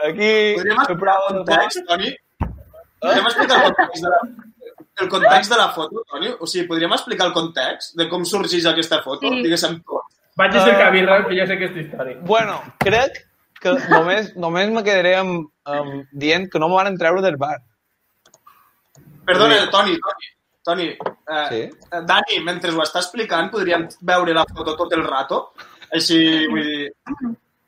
aquí... 0.05 0.29
Podríem 0.59 0.83
explicar 0.83 1.17
el 1.29 1.33
de 1.33 1.39
context, 1.39 1.81
Toni? 1.87 2.11
Podríem 3.01 3.25
explicar 3.31 3.57
el 3.65 3.73
context 3.73 4.03
de 4.03 4.09
la, 4.13 4.19
el 5.01 5.09
context 5.09 5.51
de 5.51 5.57
la 5.57 5.69
foto, 5.75 6.03
Toni? 6.09 6.29
O 6.39 6.47
sigui, 6.49 6.67
podríem 6.67 6.93
explicar 6.95 7.27
el 7.27 7.33
context 7.35 7.95
de 7.99 8.07
com 8.09 8.25
sorgeix 8.25 8.65
aquesta 8.69 9.01
foto? 9.05 9.29
Sí. 9.29 9.43
Diguéssim 9.45 9.79
tot. 9.83 10.05
Vaig 10.37 10.55
a 10.55 10.63
cercar 10.65 10.91
birra, 10.93 11.21
que 11.27 11.35
ja 11.37 11.47
sé 11.49 11.55
aquesta 11.57 11.79
història. 11.81 12.17
Bueno, 12.21 12.59
crec 12.83 13.23
que 13.61 13.73
només, 13.89 14.35
només 14.37 14.69
me 14.69 14.83
quedaré 14.85 15.15
amb, 15.17 15.47
amb 15.65 16.05
dient 16.13 16.45
que 16.53 16.59
no 16.61 16.69
me 16.69 16.77
van 16.77 16.97
treure 16.97 17.23
del 17.25 17.37
bar. 17.41 17.57
Perdona. 19.25 19.63
Toni, 19.71 19.97
Toni, 19.99 20.27
Toni, 20.63 20.85
eh, 20.93 21.47
Sí. 21.49 21.61
eh, 21.91 22.01
Dani, 22.05 22.39
mentre 22.43 22.71
ho 22.71 22.81
està 22.83 22.99
explicant, 23.01 23.49
podríem 23.51 23.87
veure 24.01 24.33
la 24.33 24.45
foto 24.45 24.75
tot 24.75 24.93
el 24.93 25.03
rato? 25.03 25.53
Així, 25.93 26.47
vull 26.51 26.63
dir... 26.63 26.91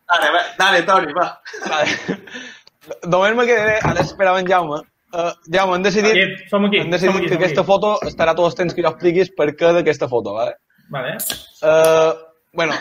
Dale, 0.10 0.32
va, 0.34 0.40
dale, 0.58 0.84
Toni, 0.84 1.14
va. 1.14 1.28
Vale. 1.66 2.22
Només 3.06 3.36
me 3.36 3.46
quedaré, 3.46 3.80
ara 3.86 4.02
esperava 4.02 4.40
en 4.40 4.48
Jaume. 4.48 4.80
Uh, 5.10 5.32
Jaume, 5.52 5.76
hem 5.80 5.84
decidit, 5.84 6.12
Aquí, 6.14 6.50
som 6.52 6.66
aquí. 6.68 6.78
hem 6.84 6.92
decidit 6.94 7.12
som 7.14 7.20
aquí, 7.22 7.30
que 7.32 7.38
aquesta 7.40 7.62
aquí. 7.64 7.68
foto 7.72 7.94
estarà 8.06 8.36
tots 8.38 8.52
els 8.52 8.58
temps 8.60 8.74
que 8.76 8.84
jo 8.86 8.90
expliquis 8.92 9.32
per 9.36 9.48
què 9.58 9.72
d'aquesta 9.74 10.08
foto, 10.12 10.36
vale? 10.38 10.54
Vale. 10.94 11.16
Uh, 11.66 12.14
bueno, 12.54 12.74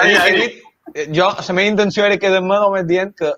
Ai, 0.00 0.14
ai. 0.16 0.34
dit, 0.36 0.58
eh, 0.94 1.06
jo, 1.08 1.30
la 1.38 1.54
meva 1.56 1.68
intenció 1.72 2.04
era 2.04 2.18
quedar-me 2.20 2.58
només 2.60 2.84
dient 2.88 3.14
que 3.16 3.32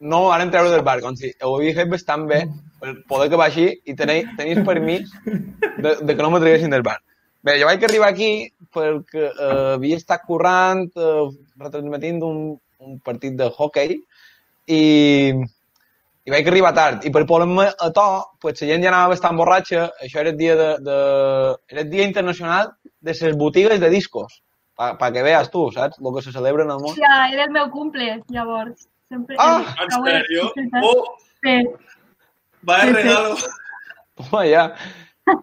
no 0.00 0.20
ho 0.24 0.28
van 0.30 0.50
treure 0.50 0.70
del 0.70 0.84
bar, 0.86 1.00
com 1.02 1.16
si 1.18 1.32
ho 1.42 1.56
havia 1.56 1.74
fet 1.74 1.90
bastant 1.90 2.26
bé 2.30 2.44
per 2.78 2.94
poder 3.10 3.26
acabar 3.26 3.48
així 3.50 3.66
i 3.84 3.94
tenir, 3.98 4.20
tenir 4.38 4.62
permís 4.64 5.10
de, 5.26 5.96
de 5.98 6.14
que 6.14 6.22
no 6.22 6.30
me 6.30 6.38
traguessin 6.38 6.70
del 6.70 6.82
bar. 6.86 7.00
Bé, 7.42 7.56
jo 7.58 7.66
vaig 7.66 7.82
arribar 7.86 8.12
aquí 8.12 8.30
perquè 8.74 9.26
eh, 9.26 9.74
havia 9.74 9.96
estat 9.98 10.22
currant, 10.26 10.86
eh, 10.94 11.26
retransmetint 11.58 12.22
un, 12.22 12.38
un 12.78 12.98
partit 13.02 13.34
de 13.38 13.50
hockey 13.50 13.96
i, 14.70 14.82
i 16.28 16.32
vaig 16.32 16.48
arribar 16.50 16.74
tard. 16.76 17.06
I 17.08 17.12
per 17.14 17.24
posar-me 17.28 17.64
a 17.72 17.88
to, 17.96 18.04
pues, 18.42 18.60
la 18.60 18.68
gent 18.68 18.84
ja 18.84 18.90
anava 18.92 19.14
bastant 19.14 19.38
borratxa. 19.40 19.86
Això 20.04 20.20
era 20.20 20.34
el 20.34 20.36
dia, 20.36 20.56
de, 20.58 20.68
de, 20.84 20.96
era 21.72 21.84
el 21.86 21.88
dia 21.88 22.04
internacional 22.04 22.74
de 23.00 23.14
les 23.16 23.36
botigues 23.40 23.80
de 23.80 23.88
discos. 23.88 24.42
Pa, 24.76 24.92
pa 25.00 25.08
que 25.14 25.24
veas 25.24 25.48
tu, 25.50 25.64
saps? 25.72 25.96
El 25.98 26.12
que 26.14 26.22
se 26.22 26.34
celebra 26.36 26.66
en 26.66 26.74
el 26.74 26.82
món. 26.84 26.94
Ja, 27.00 27.30
era 27.32 27.46
el 27.48 27.54
meu 27.54 27.70
cumple, 27.72 28.20
llavors. 28.28 28.84
Sempre... 29.08 29.38
Ah, 29.40 29.74
En 29.86 29.96
sèrio? 30.04 30.50
Oh, 30.82 31.16
Sí. 31.38 31.56
vaya 32.62 32.84
Sí, 32.84 32.92
regalo. 32.92 33.36
Home, 34.18 34.44
ja. 34.50 34.64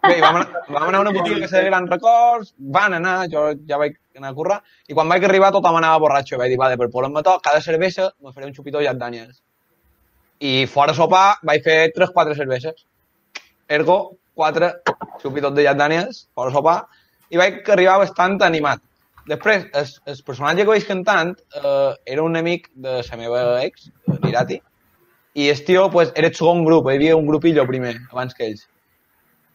Bé, 0.04 0.20
vam 0.22 0.38
anar, 0.38 0.62
vam 0.68 0.88
anar 0.90 1.00
a 1.00 1.02
una 1.06 1.14
botiga 1.16 1.40
que 1.42 1.50
de 1.56 1.64
grans 1.66 1.90
records, 1.90 2.54
van 2.58 2.94
anar, 2.98 3.28
jo 3.32 3.48
ja 3.70 3.78
vaig 3.82 3.98
anar 4.18 4.32
a 4.34 4.38
currar, 4.38 4.60
i 4.90 4.94
quan 4.98 5.10
vaig 5.10 5.26
arribar 5.26 5.52
tothom 5.56 5.78
anava 5.80 6.02
borratxo. 6.06 6.38
Vaig 6.42 6.54
dir, 6.54 6.62
vale, 6.62 6.78
per 6.78 6.90
posar-me 6.94 7.24
to, 7.26 7.38
cada 7.44 7.62
cervesa 7.62 8.12
me 8.22 8.34
faré 8.34 8.48
un 8.50 8.54
xupitó 8.54 8.82
Jack 8.86 8.98
Daniels. 9.02 9.42
I 10.40 10.66
fora 10.68 10.94
sopar 10.94 11.38
vaig 11.48 11.64
fer 11.64 11.80
3-4 11.96 12.36
cerveses. 12.36 12.86
Ergo, 13.68 14.18
4 14.36 14.72
xupitos 15.22 15.56
de 15.56 15.64
Jack 15.64 15.80
Daniels, 15.80 16.28
fora 16.36 16.52
sopar, 16.52 16.78
i 17.32 17.40
vaig 17.40 17.64
arribar 17.72 18.02
bastant 18.04 18.38
animat. 18.44 18.84
Després, 19.26 19.66
el, 19.74 19.88
el 20.12 20.22
personatge 20.26 20.62
que 20.62 20.70
vaig 20.70 20.86
cantant 20.86 21.34
eh, 21.58 21.92
era 22.14 22.24
un 22.24 22.36
amic 22.38 22.70
de 22.76 23.00
la 23.02 23.18
meva 23.18 23.44
ex, 23.64 23.90
l'Irati, 24.22 24.60
i 25.36 25.50
el 25.50 25.64
tio 25.66 25.90
pues, 25.92 26.14
era 26.16 26.30
el 26.30 26.36
segon 26.36 26.64
grup, 26.64 26.88
hi 26.88 27.00
havia 27.00 27.18
un 27.18 27.26
grupillo 27.28 27.66
primer, 27.68 27.96
abans 28.12 28.36
que 28.38 28.46
ells. 28.46 28.68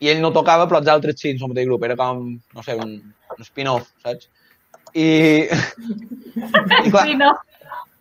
I 0.00 0.10
ell 0.10 0.20
no 0.24 0.32
tocava, 0.32 0.66
però 0.68 0.80
els 0.80 0.90
altres 0.92 1.20
sí, 1.20 1.30
en 1.30 1.40
el 1.40 1.52
mateix 1.52 1.68
grup. 1.68 1.84
Era 1.84 1.96
com, 1.96 2.26
no 2.56 2.62
sé, 2.64 2.74
un, 2.80 2.92
un 3.36 3.46
spin-off, 3.46 3.88
saps? 4.04 4.28
I, 4.94 5.46
i 6.86 6.90
clar, 6.90 7.04
Sí, 7.06 7.14
no? 7.16 7.30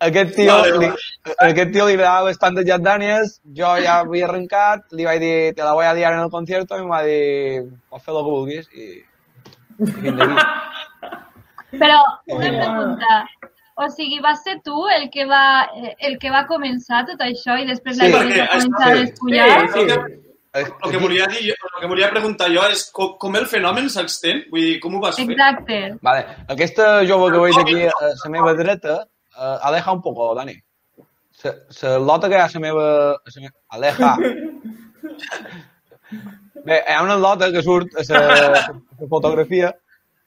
aquest 0.00 0.34
tio, 0.34 0.54
Vale, 0.56 0.78
li, 0.80 0.88
aquest 1.44 1.72
tio 1.74 1.86
li 1.86 1.94
agradava 1.98 2.30
bastant 2.30 2.56
de 2.56 2.64
Jack 2.64 2.82
Daniels, 2.86 3.36
jo 3.58 3.74
ja 3.84 3.98
havia 4.00 4.26
arrencat, 4.28 4.86
li 4.96 5.04
vaig 5.04 5.20
dir, 5.20 5.34
te 5.54 5.62
la 5.66 5.74
voy 5.76 5.84
a 5.86 5.92
liar 5.94 6.14
en 6.16 6.24
el 6.24 6.30
concierto, 6.32 6.78
i 6.78 6.84
em 6.86 6.90
va 6.90 7.02
dir, 7.04 7.66
pots 7.92 8.04
fer 8.06 8.14
el 8.14 8.20
que 8.22 8.30
vulguis, 8.30 8.70
i, 8.72 8.88
i 9.78 9.92
fins 9.92 10.24
aquí. 10.24 10.40
Però 11.78 12.00
una 12.34 12.50
pregunta. 12.56 13.20
O 13.80 13.86
sigui, 13.88 14.18
vas 14.20 14.42
ser 14.44 14.58
tu 14.64 14.76
el 14.92 15.06
que 15.12 15.24
va, 15.24 15.68
eh, 15.76 15.94
el 16.08 16.18
que 16.20 16.28
va 16.32 16.42
començar 16.48 17.04
tot 17.08 17.22
això 17.24 17.54
i 17.62 17.68
després 17.68 17.96
Sí, 17.96 18.08
la 18.10 18.24
gent 18.26 18.34
va 18.40 18.48
començar 18.56 18.88
a 18.88 18.96
sí. 18.96 19.04
despullar? 19.04 19.46
Sí, 19.76 19.84
sí. 19.88 20.00
El 20.52 20.90
que 20.90 20.98
volia 20.98 21.26
dir, 21.30 21.52
el 21.52 21.56
que 21.78 21.86
volia 21.86 22.10
preguntar 22.10 22.48
jo 22.50 22.64
és 22.66 22.90
com, 22.94 23.12
com 23.22 23.36
el 23.38 23.46
fenomen 23.50 23.88
s'extén? 23.92 24.40
Vull 24.50 24.64
dir, 24.66 24.80
com 24.82 24.94
ho 24.96 25.00
vas 25.02 25.16
fer? 25.20 25.26
Exacte. 25.30 25.76
Vale. 26.02 26.22
Aquesta 26.50 26.86
jove 27.06 27.30
que 27.30 27.42
veig 27.44 27.56
aquí 27.60 27.78
a 27.86 27.92
la 28.08 28.30
meva 28.34 28.54
dreta, 28.58 28.94
uh, 29.36 29.58
aleja 29.70 29.94
un 29.94 30.02
poco, 30.02 30.34
Dani. 30.34 30.56
Se, 31.30 31.50
se 31.70 31.88
lota 32.02 32.28
que 32.28 32.34
hi 32.34 32.42
ha 32.42 32.48
a 32.48 32.54
la 32.56 32.60
meva... 32.66 32.86
A 33.14 33.28
la 33.36 33.40
meva 33.44 33.58
aleja. 33.78 34.10
Bé, 36.66 36.76
hi 36.82 36.94
ha 36.96 37.06
una 37.06 37.16
lota 37.16 37.52
que 37.54 37.62
surt 37.62 37.94
a 37.94 38.02
la, 38.10 38.50
la 38.50 39.08
fotografia 39.08 39.70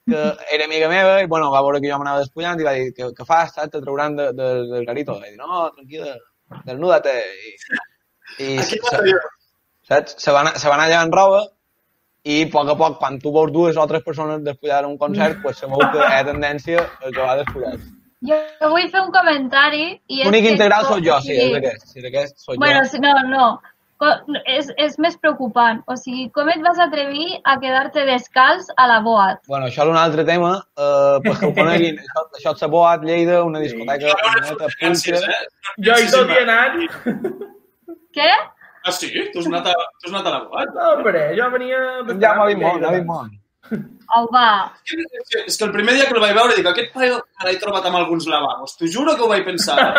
que 0.08 0.24
era 0.52 0.66
amiga 0.66 0.90
meva 0.90 1.22
i, 1.22 1.28
bueno, 1.32 1.52
va 1.52 1.62
veure 1.64 1.80
que 1.84 1.92
jo 1.92 2.00
m'anava 2.00 2.24
despullant 2.24 2.60
i 2.60 2.66
va 2.68 2.74
dir, 2.80 2.90
què, 2.96 3.04
què 3.16 3.24
fas? 3.28 3.54
Te 3.56 3.80
trauran 3.80 4.18
de, 4.18 4.32
de, 4.36 4.50
del 4.72 4.86
garito. 4.88 5.16
I 5.20 5.22
dir, 5.32 5.38
no, 5.40 5.68
tranquil·la, 5.76 6.18
desnuda-te. 6.66 7.14
I, 7.44 7.46
i 8.44 8.46
Aquí 8.64 8.80
se, 8.80 9.00
va. 9.00 9.22
Saps? 9.90 10.16
Se 10.18 10.32
va, 10.32 10.46
anar, 10.46 10.56
se 10.60 10.70
va 10.70 10.78
anar 10.78 10.90
llevant 10.92 11.14
roba 11.16 11.44
i 12.24 12.44
a 12.46 12.52
poc 12.52 12.70
a 12.72 12.78
poc, 12.80 13.00
quan 13.02 13.20
tu 13.20 13.34
veus 13.36 13.52
dues 13.52 13.78
o 13.78 13.88
tres 13.90 14.04
persones 14.06 14.44
despullar 14.46 14.86
un 14.88 14.96
concert, 14.98 15.42
pues 15.44 15.60
sabeu 15.60 15.84
que 15.92 16.00
hi 16.00 16.16
ha 16.16 16.24
tendència 16.30 16.80
a 16.86 17.10
acabar 17.10 17.36
despullat. 17.42 17.84
Jo 18.24 18.70
vull 18.72 18.88
fer 18.88 19.02
un 19.04 19.12
comentari 19.12 19.84
i 20.08 20.22
és 20.22 20.30
L'únic 20.30 20.46
que 20.46 20.56
integral 20.56 20.88
sóc 20.88 21.04
jo, 21.04 21.20
sí, 21.26 21.36
sí. 21.36 21.50
és 21.50 21.58
aquest. 21.60 21.88
Sí, 21.90 22.00
és 22.00 22.08
aquest 22.08 22.38
sóc 22.40 22.60
Bueno, 22.62 22.80
jo. 22.80 22.92
sí, 22.94 23.02
no, 23.04 23.12
no. 23.28 23.48
És, 24.52 24.70
és 24.84 24.96
més 25.00 25.14
preocupant. 25.20 25.82
O 25.88 25.96
sigui, 26.00 26.26
com 26.36 26.50
et 26.52 26.64
vas 26.64 26.80
atrevir 26.84 27.38
a 27.48 27.58
quedar-te 27.60 28.04
descalç 28.08 28.72
a 28.80 28.88
la 28.90 28.98
boat? 29.04 29.44
Bueno, 29.52 29.68
això 29.68 29.86
és 29.86 29.92
un 29.92 30.00
altre 30.00 30.26
tema, 30.28 30.56
eh, 30.80 31.20
perquè 31.28 31.48
ho 31.48 31.54
coneguin. 31.56 32.00
això, 32.04 32.26
això 32.40 32.56
és 32.56 32.66
a 32.68 32.72
Boat, 32.72 33.06
Lleida, 33.08 33.44
una 33.48 33.62
discoteca, 33.64 34.16
Ara 34.16 34.32
una 34.32 34.50
neta? 34.50 35.38
Jo 35.88 36.00
hi 36.00 36.10
tot 36.12 36.32
hi 36.32 36.40
he 36.40 36.44
anat. 36.44 36.76
Què? 38.16 38.32
Ah, 38.84 38.92
sí? 38.92 39.10
Tu 39.32 39.40
has 39.40 39.48
anat 39.48 39.70
a, 39.72 39.74
tu 40.02 40.10
has 40.10 40.14
anat 40.14 40.28
a 40.28 40.34
la 40.36 40.44
boat? 40.52 40.76
No, 40.76 40.90
hombre, 40.98 41.24
jo 41.38 41.48
venia... 41.54 41.80
Ja 42.20 42.34
m'ha 42.36 42.50
vist 42.50 42.62
molt, 42.62 42.84
m'ha 42.84 42.94
vist 42.98 43.08
molt. 43.08 43.40
Au, 44.14 44.28
va. 44.34 44.48
És 44.84 45.30
que, 45.32 45.44
és 45.48 45.56
que 45.58 45.66
el 45.66 45.72
primer 45.74 45.96
dia 45.96 46.08
que 46.10 46.16
el 46.18 46.22
vaig 46.22 46.36
veure 46.36 46.58
dic, 46.58 46.68
aquest 46.70 46.92
paio 46.94 47.22
me 47.24 47.48
l'he 47.48 47.62
trobat 47.62 47.88
amb 47.90 48.02
alguns 48.02 48.28
lavabos. 48.30 48.76
T'ho 48.78 48.90
juro 48.92 49.16
que 49.16 49.24
ho 49.24 49.30
vaig 49.32 49.46
pensar. 49.48 49.78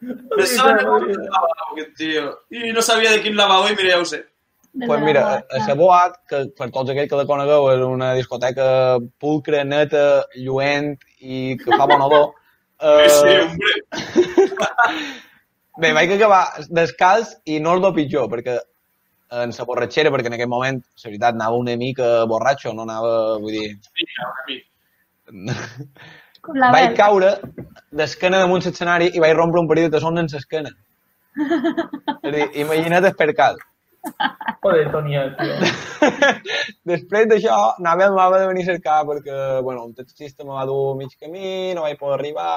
Pensava 0.00 0.76
que 0.76 1.16
lavabo, 1.16 1.70
aquest 1.72 1.96
tio. 1.98 2.26
I 2.52 2.74
no 2.76 2.84
sabia 2.84 3.14
de 3.14 3.22
quin 3.24 3.36
lavabo 3.38 3.72
i 3.72 3.78
mira, 3.78 3.94
ja 3.94 4.02
ho 4.02 4.06
sé. 4.08 4.20
Des 4.72 4.86
pues 4.86 5.00
mira, 5.02 5.24
a 5.40 5.62
la 5.66 5.74
Boat, 5.74 6.20
que 6.30 6.44
per 6.56 6.68
tots 6.70 6.92
aquells 6.92 7.10
que 7.10 7.18
la 7.18 7.26
conegueu 7.26 7.66
és 7.72 7.80
una 7.82 8.12
discoteca 8.14 8.68
pulcra, 9.18 9.64
neta, 9.66 10.04
lluent 10.36 10.92
i 11.18 11.56
que 11.58 11.74
fa 11.74 11.88
bon 11.90 12.06
olor. 12.06 12.30
Eh... 12.78 13.08
Sí, 13.08 13.34
Eh, 13.34 13.42
hombre. 13.48 13.72
bé, 15.78 15.92
vaig 15.96 16.16
acabar 16.16 16.42
descalç 16.70 17.36
i 17.46 17.60
no 17.62 17.76
és 17.78 17.86
el 17.86 17.94
pitjor, 17.94 18.28
perquè 18.32 18.58
en 19.40 19.52
la 19.56 19.66
borratxera, 19.66 20.10
perquè 20.10 20.26
en 20.26 20.36
aquell 20.38 20.50
moment, 20.50 20.80
la 21.04 21.08
veritat, 21.10 21.36
anava 21.36 21.60
una 21.60 21.76
mica 21.78 22.10
borratxo, 22.26 22.74
no 22.74 22.82
anava, 22.88 23.38
vull 23.38 23.54
dir... 23.54 23.68
Una 25.30 25.54
mica. 25.54 26.16
La 26.56 26.70
vaig 26.72 26.94
caure 26.96 27.34
d'esquena 27.92 28.38
damunt 28.40 28.64
l'escenari 28.64 29.10
i 29.14 29.20
vaig 29.22 29.34
rompre 29.36 29.60
un 29.60 29.68
parell 29.68 29.90
de 29.90 29.96
tassons 29.96 30.22
en 30.22 30.30
l'esquena. 30.32 30.70
És 31.36 32.30
a 32.30 32.32
dir, 32.34 32.46
imagina't 32.62 33.06
el 33.10 33.16
percal. 33.18 33.60
Joder, 34.64 34.86
Toni, 34.92 35.16
eh, 35.20 35.26
tio. 35.36 36.08
Després 36.92 37.28
d'això, 37.30 37.58
Nabel 37.84 38.16
m'ha 38.16 38.26
de 38.34 38.46
venir 38.48 38.64
a 38.64 38.70
cercar 38.72 38.98
perquè, 39.08 39.36
bueno, 39.66 39.84
un 39.84 39.94
taxista 39.94 40.46
me 40.46 40.56
va 40.56 40.64
dur 40.68 40.96
mig 40.96 41.12
camí, 41.20 41.74
no 41.76 41.84
vaig 41.86 42.00
poder 42.00 42.16
arribar, 42.18 42.54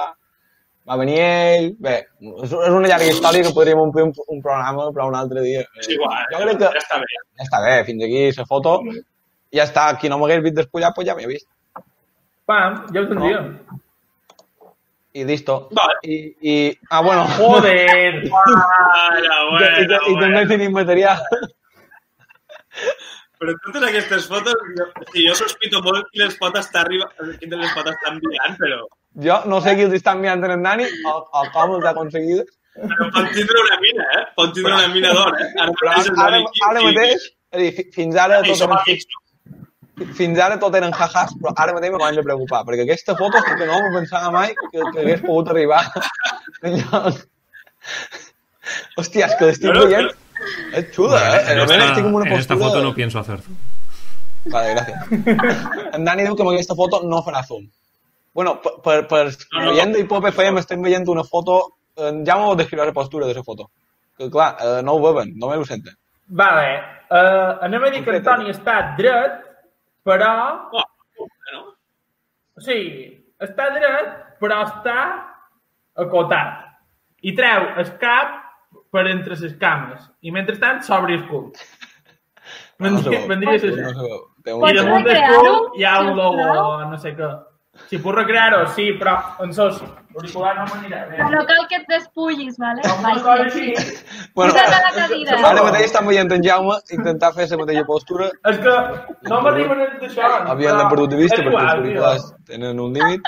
va 0.88 0.98
venir 1.00 1.16
ell... 1.22 1.70
Bé, 1.80 1.94
és, 2.20 2.52
és 2.52 2.76
una 2.76 2.88
llarga 2.90 3.08
història 3.10 3.46
que 3.46 3.54
podríem 3.56 3.80
omplir 3.86 4.06
un, 4.06 4.12
un 4.28 4.42
programa 4.44 4.90
per 4.96 5.08
un 5.08 5.16
altre 5.18 5.44
dia. 5.46 5.64
És 5.80 5.90
igual, 5.96 6.18
Jo 6.32 6.42
crec 6.44 6.60
que 6.60 6.70
ja 6.76 6.82
està 6.82 7.00
bé. 7.02 7.08
ja 7.14 7.46
està 7.46 7.62
bé, 7.64 7.74
fins 7.88 8.04
aquí 8.08 8.24
la 8.38 8.46
foto. 8.50 8.76
Ja 9.54 9.64
està, 9.68 9.86
qui 10.00 10.10
no 10.10 10.18
m'hagués 10.20 10.44
vist 10.44 10.60
despullat, 10.60 10.94
pues 10.96 11.08
ja 11.08 11.16
ha 11.16 11.30
vist. 11.30 11.48
Pam, 12.50 12.84
ja 12.92 13.00
ho 13.00 13.08
tindria. 13.08 13.40
I 15.14 15.24
listo. 15.24 15.68
Vale. 15.78 15.94
I, 16.02 16.16
i... 16.42 16.54
Ah, 16.90 17.00
bueno. 17.02 17.26
Joder! 17.38 18.24
Bueno, 19.44 19.68
i, 19.78 19.84
i 19.84 19.86
també 19.86 20.14
bueno. 20.16 20.48
tenim 20.48 20.72
material. 20.74 21.20
Però 23.38 23.52
totes 23.66 23.84
aquestes 23.88 24.26
fotos, 24.30 24.56
jo, 24.78 24.86
sí, 25.12 25.24
jo 25.28 25.34
sospito 25.38 25.82
molt 25.84 26.08
qui 26.10 26.22
les 26.22 26.34
pot 26.40 26.56
estar 26.58 26.82
arriba, 26.82 27.06
qui 27.38 27.50
les 27.50 27.74
pot 27.76 27.90
estar 27.92 28.12
enviant, 28.14 28.56
però, 28.60 28.80
Jo 29.22 29.40
no 29.46 29.60
sé 29.62 29.76
qui 29.78 29.84
els 29.86 29.94
està 29.94 30.12
enviant 30.16 30.42
en 30.44 30.62
Dani 30.66 30.86
o, 31.06 31.12
o 31.22 31.42
com 31.54 31.74
els 31.76 31.84
ha 31.86 31.90
aconseguit, 31.94 32.48
però 32.74 33.06
pot 33.14 33.28
tindre 33.36 33.60
una 33.62 33.76
mina, 33.82 34.06
eh? 34.18 34.22
Pot 34.34 34.54
tindre 34.56 34.72
una 34.74 34.88
mina 34.90 35.12
d'or, 35.14 35.36
eh? 35.38 35.50
Ara 35.62 35.74
però 35.80 35.92
ara, 35.92 36.14
ara, 36.26 36.40
ara 36.70 36.82
mateix, 36.88 37.28
és 37.28 37.28
a 37.54 37.60
dir, 37.62 37.68
fi- 37.76 37.86
fins 37.94 38.16
ara 38.18 38.40
I 38.42 38.48
tot 38.48 38.58
som 38.58 38.72
eren, 38.74 38.82
amics, 38.82 39.06
no? 39.12 39.20
fins 40.18 40.40
ara 40.42 40.56
tot 40.58 40.74
eren 40.74 40.90
jajas, 40.98 41.36
però 41.38 41.52
ara 41.62 41.76
mateix 41.76 41.92
me 41.94 42.00
començo 42.02 42.24
a 42.24 42.26
preocupar, 42.26 42.64
perquè 42.66 42.82
aquesta 42.88 43.14
foto 43.20 43.38
és 43.38 43.46
que 43.52 43.68
no 43.70 43.78
m'ho 43.84 43.92
pensava 43.94 44.32
mai 44.34 44.50
que, 44.58 44.80
que 44.80 45.04
hagués 45.04 45.22
pogut 45.22 45.52
arribar 45.54 45.84
enlloc. 46.66 47.22
Hòstia, 48.98 49.28
és 49.28 49.36
que 49.38 49.48
l'estic 49.52 49.70
No, 49.70 49.76
no, 49.78 49.86
veient... 49.86 50.10
És 50.74 50.90
xula, 50.96 51.20
eh? 51.20 51.38
en, 51.44 51.60
Realment 51.60 51.78
esta, 51.78 51.92
estic 51.92 52.06
en 52.08 52.14
una 52.18 52.26
en 52.26 52.32
esta 52.40 52.54
postura... 52.56 52.72
foto 52.74 52.82
no 52.88 52.94
pienso 52.98 53.20
hacer 53.20 53.38
zoom. 53.44 53.56
Vale, 54.50 54.74
gràcies. 54.74 54.98
En 55.94 56.04
Dani 56.04 56.26
diu 56.26 56.34
que 56.36 56.42
amb 56.44 56.50
aquesta 56.56 56.74
foto 56.76 57.00
no 57.06 57.22
farà 57.24 57.44
zoom. 57.46 57.68
Bueno, 58.34 58.60
per, 58.60 58.74
per, 58.82 58.98
per 59.06 59.24
No, 59.30 59.64
no. 59.64 59.72
veient 59.72 59.94
d'Hipop 59.94 60.28
FM 60.32 60.62
estem 60.62 60.82
veient 60.82 61.08
una 61.08 61.24
foto... 61.24 61.58
Eh, 61.94 62.10
ja 62.26 62.36
m'ho 62.40 62.54
descriurà 62.58 62.86
la 62.88 62.96
postura 62.96 63.28
de 63.30 63.34
la 63.36 63.44
foto. 63.46 63.70
Que 64.18 64.30
clar, 64.30 64.56
eh, 64.60 64.80
no 64.82 64.96
ho 64.96 65.02
veuen, 65.02 65.32
només 65.38 65.62
ho 65.62 65.68
senten. 65.68 65.94
Vale, 66.26 66.68
uh, 67.12 67.60
anem 67.66 67.84
a 67.84 67.90
dir 67.92 68.02
que 68.04 68.14
en 68.16 68.24
Toni 68.24 68.50
està 68.50 68.78
dret, 68.98 69.40
però... 70.06 70.32
Oh, 70.72 70.84
no? 71.52 71.62
O 72.56 72.64
sigui, 72.64 73.06
està 73.44 73.68
dret, 73.74 74.10
però 74.42 74.62
està 74.64 74.98
acotat. 76.00 76.62
I 77.24 77.34
treu 77.38 77.70
el 77.80 77.90
cap 78.02 78.40
per 78.94 79.06
entre 79.10 79.38
les 79.38 79.56
cames. 79.60 80.06
I 80.22 80.34
mentrestant 80.34 80.82
s'obre 80.86 81.18
el 81.18 81.26
cul. 81.30 81.50
No, 82.78 82.90
no 82.90 82.98
Vendria, 82.98 83.26
vendria 83.30 83.52
No 83.78 83.90
I 84.44 84.52
un... 84.52 84.60
Pots 84.60 84.76
damunt 84.76 85.04
del 85.06 85.14
recrear-ho, 85.14 85.42
cul 85.42 85.78
hi 85.78 85.84
ha 85.86 85.98
un 86.02 86.08
sisplau? 86.10 86.34
logo, 86.36 86.88
no 86.90 86.98
sé 87.00 87.14
què. 87.18 87.28
Si 87.90 87.98
puc 87.98 88.14
recrear-ho, 88.16 88.64
sí, 88.74 88.92
però 88.98 89.14
en 89.44 89.52
soci. 89.54 89.84
L'auricular 90.14 90.52
no 90.56 90.64
m'anirà 90.70 91.00
bé. 91.10 91.18
No 91.32 91.40
cal 91.48 91.64
que 91.70 91.80
et 91.80 91.88
despullis, 91.90 92.54
vale? 92.62 92.82
Com 92.86 93.00
una 93.02 93.14
cosa 93.22 93.46
així. 93.48 93.72
Bueno, 94.34 94.52
Posa't 94.54 94.74
a 94.76 94.82
la 94.84 94.92
cadira. 94.94 95.38
ara 95.48 95.64
mateix 95.66 95.86
estan 95.88 96.06
veient 96.06 96.30
en 96.36 96.44
Jaume 96.44 96.76
intentar 96.96 97.32
fer 97.34 97.48
la 97.50 97.58
mateixa 97.62 97.84
postura. 97.88 98.28
És 98.50 98.60
que 98.62 98.74
no 99.30 99.40
m'arriben 99.42 99.82
a 99.82 99.88
d'això. 100.02 100.30
Havien 100.54 100.78
de 100.78 100.86
perdut 100.92 101.10
de 101.10 101.18
vista 101.22 101.40
perquè 101.42 101.64
els 101.64 101.74
auriculars 101.74 102.28
tenen 102.46 102.78
un 102.84 102.94
límit 102.94 103.26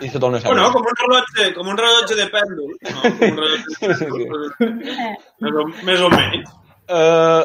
i 0.00 0.08
se 0.08 0.20
torna 0.22 0.38
a 0.38 0.46
Bueno, 0.46 0.70
com 0.72 0.86
un 0.86 0.96
rellotge, 1.02 1.48
com 1.56 1.68
un 1.74 1.78
rellotge 1.82 2.14
de 2.20 2.28
pèndol. 2.30 2.70
No, 2.86 3.00
com 3.02 3.26
un 3.28 3.42
rellotge 3.42 3.66
Sí, 3.82 3.94
sí, 3.98 4.06
sí. 4.14 4.22
Eh, 4.62 5.10
més, 5.42 5.58
o, 5.58 5.66
més 5.90 6.00
o 6.06 6.12
menys. 6.14 6.54
Uh, 6.86 7.42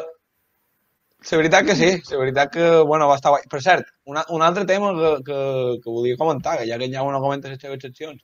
la 1.31 1.37
veritat 1.41 1.65
que 1.67 1.75
sí, 1.75 1.89
la 2.11 2.19
veritat 2.21 2.53
que, 2.53 2.67
bueno, 2.87 3.07
va 3.09 3.17
estar 3.19 3.33
guai. 3.33 3.43
Per 3.51 3.61
cert, 3.63 3.89
una, 4.05 4.23
un 4.35 4.45
altre 4.45 4.65
tema 4.69 4.93
que, 4.95 5.11
que, 5.27 5.39
que 5.83 5.89
volia 5.89 6.17
comentar, 6.19 6.57
que 6.59 6.67
ja 6.69 6.77
que 6.79 6.89
ja 6.93 7.03
no 7.03 7.21
comenta 7.23 7.49
les 7.49 7.59
seves 7.59 7.81
seccions. 7.81 8.21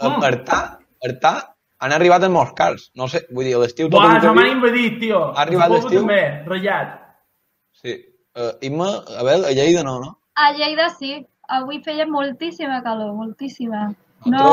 Mm. 0.00 0.24
Artà, 0.28 0.60
Artà, 1.04 1.34
han 1.80 1.92
arribat 1.92 2.24
els 2.24 2.32
moscals. 2.32 2.90
No 2.96 3.08
sé, 3.12 3.26
vull 3.30 3.48
dir, 3.48 3.54
a 3.56 3.62
l'estiu 3.64 3.90
tot 3.90 4.00
Buah, 4.00 4.20
se 4.24 4.32
m'han 4.32 4.52
invadit, 4.56 4.98
tio. 5.02 5.22
Ha 5.34 5.44
arribat 5.44 5.74
l'estiu? 5.74 6.02
també, 6.02 6.20
ratllat. 6.48 6.98
Sí. 7.82 7.96
Uh, 8.36 8.52
Imma, 8.68 8.90
a 9.16 9.24
veure, 9.24 9.48
a 9.48 9.54
Lleida 9.56 9.84
no, 9.84 9.98
no? 10.02 10.12
A 10.36 10.52
Lleida 10.56 10.90
sí. 10.96 11.18
Avui 11.56 11.78
feia 11.84 12.08
moltíssima 12.10 12.80
calor, 12.82 13.12
moltíssima. 13.14 13.86
No. 14.26 14.36
No, 14.36 14.46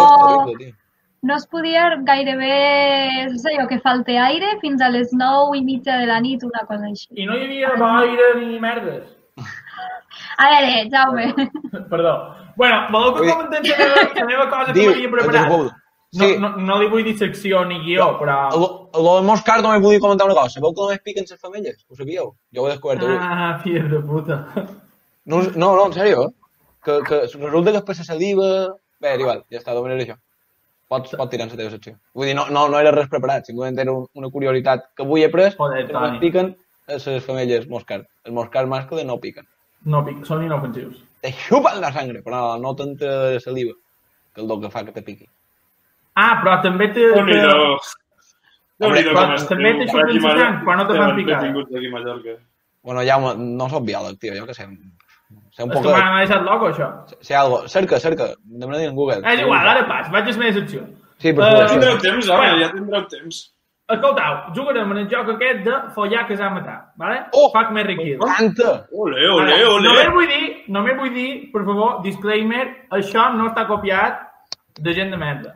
Terrible, 0.46 0.58
tio. 0.60 0.83
No 1.24 1.36
es 1.40 1.46
podia 1.48 1.86
gairebé, 2.06 3.30
no 3.32 3.38
sé 3.40 3.56
jo, 3.58 3.68
que 3.68 3.80
falte 3.80 4.18
aire 4.20 4.58
fins 4.62 4.82
a 4.84 4.90
les 4.94 5.14
9 5.16 5.58
i 5.58 5.64
mitja 5.64 5.98
de 6.02 6.08
la 6.10 6.20
nit, 6.22 6.44
una 6.44 6.66
cosa 6.68 6.90
així. 6.90 7.08
I 7.16 7.26
no 7.30 7.38
hi 7.40 7.46
havia 7.48 7.76
boira 7.80 8.34
ni 8.40 8.60
merdes. 8.60 9.06
A 10.38 10.48
veure, 10.50 10.90
Jaume, 10.92 11.34
Perdó. 11.92 12.14
Bueno, 12.56 12.84
voleu 12.94 13.16
que 13.16 13.30
comentem 13.30 13.64
la 13.66 13.78
meva, 13.80 14.04
la 14.20 14.26
meva 14.30 14.46
cosa 14.52 14.68
que 14.74 14.76
Diu, 14.80 14.92
m'havia 14.92 15.12
preparat? 15.16 15.50
No, 16.14 16.28
Sí. 16.28 16.36
no, 16.38 16.50
no 16.62 16.76
li 16.78 16.88
vull 16.92 17.02
dir 17.08 17.16
secció 17.18 17.64
ni 17.66 17.80
guió, 17.82 18.12
però... 18.20 18.36
Lo, 18.54 18.68
lo 18.94 19.16
del 19.16 19.24
moscar 19.26 19.56
només 19.64 19.82
volia 19.82 20.00
comentar 20.04 20.28
una 20.28 20.36
cosa. 20.38 20.60
Sabeu 20.60 20.76
que 20.76 20.84
només 20.86 21.00
piquen 21.02 21.26
les 21.26 21.40
femelles? 21.42 21.80
Ho 21.90 21.96
sabíeu? 21.98 22.28
Jo 22.54 22.62
ho 22.62 22.68
he 22.68 22.74
descobert 22.76 23.02
avui. 23.02 23.16
Ah, 23.18 23.48
fill 23.64 23.88
de 23.90 24.02
puta. 24.06 24.38
No, 25.26 25.40
no, 25.56 25.72
no, 25.74 25.88
en 25.88 25.96
sèrio, 25.98 26.28
eh? 26.28 26.30
Que, 26.86 27.00
que 27.08 27.22
resulta 27.24 27.74
que 27.74 27.82
per 27.88 27.96
la 27.98 28.06
saliva... 28.12 28.50
Bé, 29.02 29.16
igual, 29.18 29.42
ja 29.50 29.58
està, 29.64 29.74
domina 29.74 29.98
això. 29.98 30.20
Pots, 30.94 31.16
pots 31.18 31.32
tirar 31.34 31.48
en 31.48 31.54
la 31.56 31.58
teva 31.62 31.72
secció. 31.74 31.96
Vull 32.14 32.28
dir, 32.30 32.36
no, 32.38 32.46
no, 32.54 32.68
no 32.70 32.80
era 32.80 32.92
res 32.94 33.08
preparat, 33.10 33.48
simplement 33.50 33.80
era 33.82 33.92
un, 33.96 34.04
una 34.20 34.30
curiositat 34.34 34.92
que 34.96 35.04
avui 35.08 35.24
he 35.26 35.30
pres, 35.34 35.56
Joder, 35.58 35.88
que 35.88 35.94
Toni. 35.96 36.20
piquen 36.22 36.52
les 36.88 37.08
femelles 37.26 37.66
moscar. 37.72 38.02
Els 38.24 38.36
moscars 38.36 38.70
mascles 38.70 39.06
no 39.08 39.18
piquen. 39.24 39.48
No, 39.90 40.04
pic, 40.06 40.22
són 40.28 40.44
inofensius. 40.46 41.00
Te 41.24 41.32
xupen 41.34 41.80
la 41.82 41.90
sangre, 41.96 42.22
però 42.24 42.44
no 42.62 42.76
t'entra 42.76 43.40
saliva, 43.44 43.74
que 44.36 44.44
és 44.44 44.50
el 44.50 44.62
que 44.62 44.70
fa 44.72 44.84
que 44.88 44.94
te 44.96 45.02
piqui. 45.04 45.26
Ah, 46.20 46.42
però 46.44 46.60
també 46.62 46.88
té... 46.94 47.08
Déu-n'hi-do. 47.16 47.78
Déu-n'hi-do 48.84 49.14
però 49.16 49.24
com 49.32 49.48
també 49.50 49.72
estiu. 49.72 49.86
t'aixupen 49.86 50.04
Aquí 50.04 50.20
la 50.20 50.28
Mallorca- 50.28 50.44
sang 50.46 50.64
quan 50.68 50.78
no 50.82 50.86
te 50.90 50.98
fan 51.00 51.16
picar. 51.18 51.38
entretinguts 51.40 51.76
aquí 51.80 51.88
a 51.88 51.94
Mallorca. 51.96 52.36
Bueno, 52.84 53.04
ja 53.08 53.18
no 53.40 53.70
soc 53.72 53.86
biòleg, 53.88 54.20
tio, 54.20 54.36
jo 54.38 54.46
què 54.50 54.56
sé. 54.58 54.68
Sé 55.54 55.64
un 55.64 55.70
És 55.72 55.76
poc 55.78 55.84
que 55.86 55.90
de... 55.92 55.96
m'ha 56.04 56.20
deixat 56.26 56.44
loco, 56.44 56.68
això. 56.72 56.88
Sé 57.22 57.36
algo. 57.36 57.68
Cerca, 57.68 58.00
cerca. 58.00 58.30
Demana 58.44 58.84
en 58.84 58.96
Google. 58.96 59.22
És 59.26 59.40
igual, 59.42 59.68
ara 59.68 59.88
pas, 59.88 60.10
vaig 60.12 60.28
a 60.28 60.32
la 60.32 60.38
meva 60.38 60.54
secció. 60.60 60.82
Sí, 61.18 61.32
per 61.34 61.44
Eh, 61.44 61.46
favor. 61.46 61.60
Ja 61.62 61.68
tindreu 61.74 61.98
temps, 62.00 62.30
home, 62.30 62.40
Bueno. 62.48 62.60
ja 62.66 62.72
tindreu 62.74 63.04
temps. 63.08 63.42
Escoltau, 63.94 64.34
jugarem 64.56 64.92
en 64.94 64.98
el 64.98 65.08
joc 65.12 65.28
aquest 65.30 65.60
de 65.66 65.74
follar, 65.94 66.26
casar, 66.28 66.50
matar, 66.54 66.78
vale? 66.98 67.20
Oh! 67.34 67.50
Fuck, 67.54 67.70
Mary 67.76 67.98
Kill. 67.98 68.18
Canta! 68.18 68.88
Ole, 68.96 69.28
ole, 69.30 69.54
Ara, 69.54 69.70
ole. 69.70 69.88
Només 69.90 70.10
vull 70.16 70.28
dir, 70.28 70.64
només 70.70 70.98
vull 70.98 71.14
dir, 71.14 71.52
per 71.52 71.66
favor, 71.66 72.02
disclaimer, 72.02 72.64
això 72.90 73.28
no 73.36 73.50
està 73.52 73.68
copiat 73.68 74.22
de 74.80 74.94
gent 74.94 75.12
de 75.12 75.18
merda. 75.18 75.54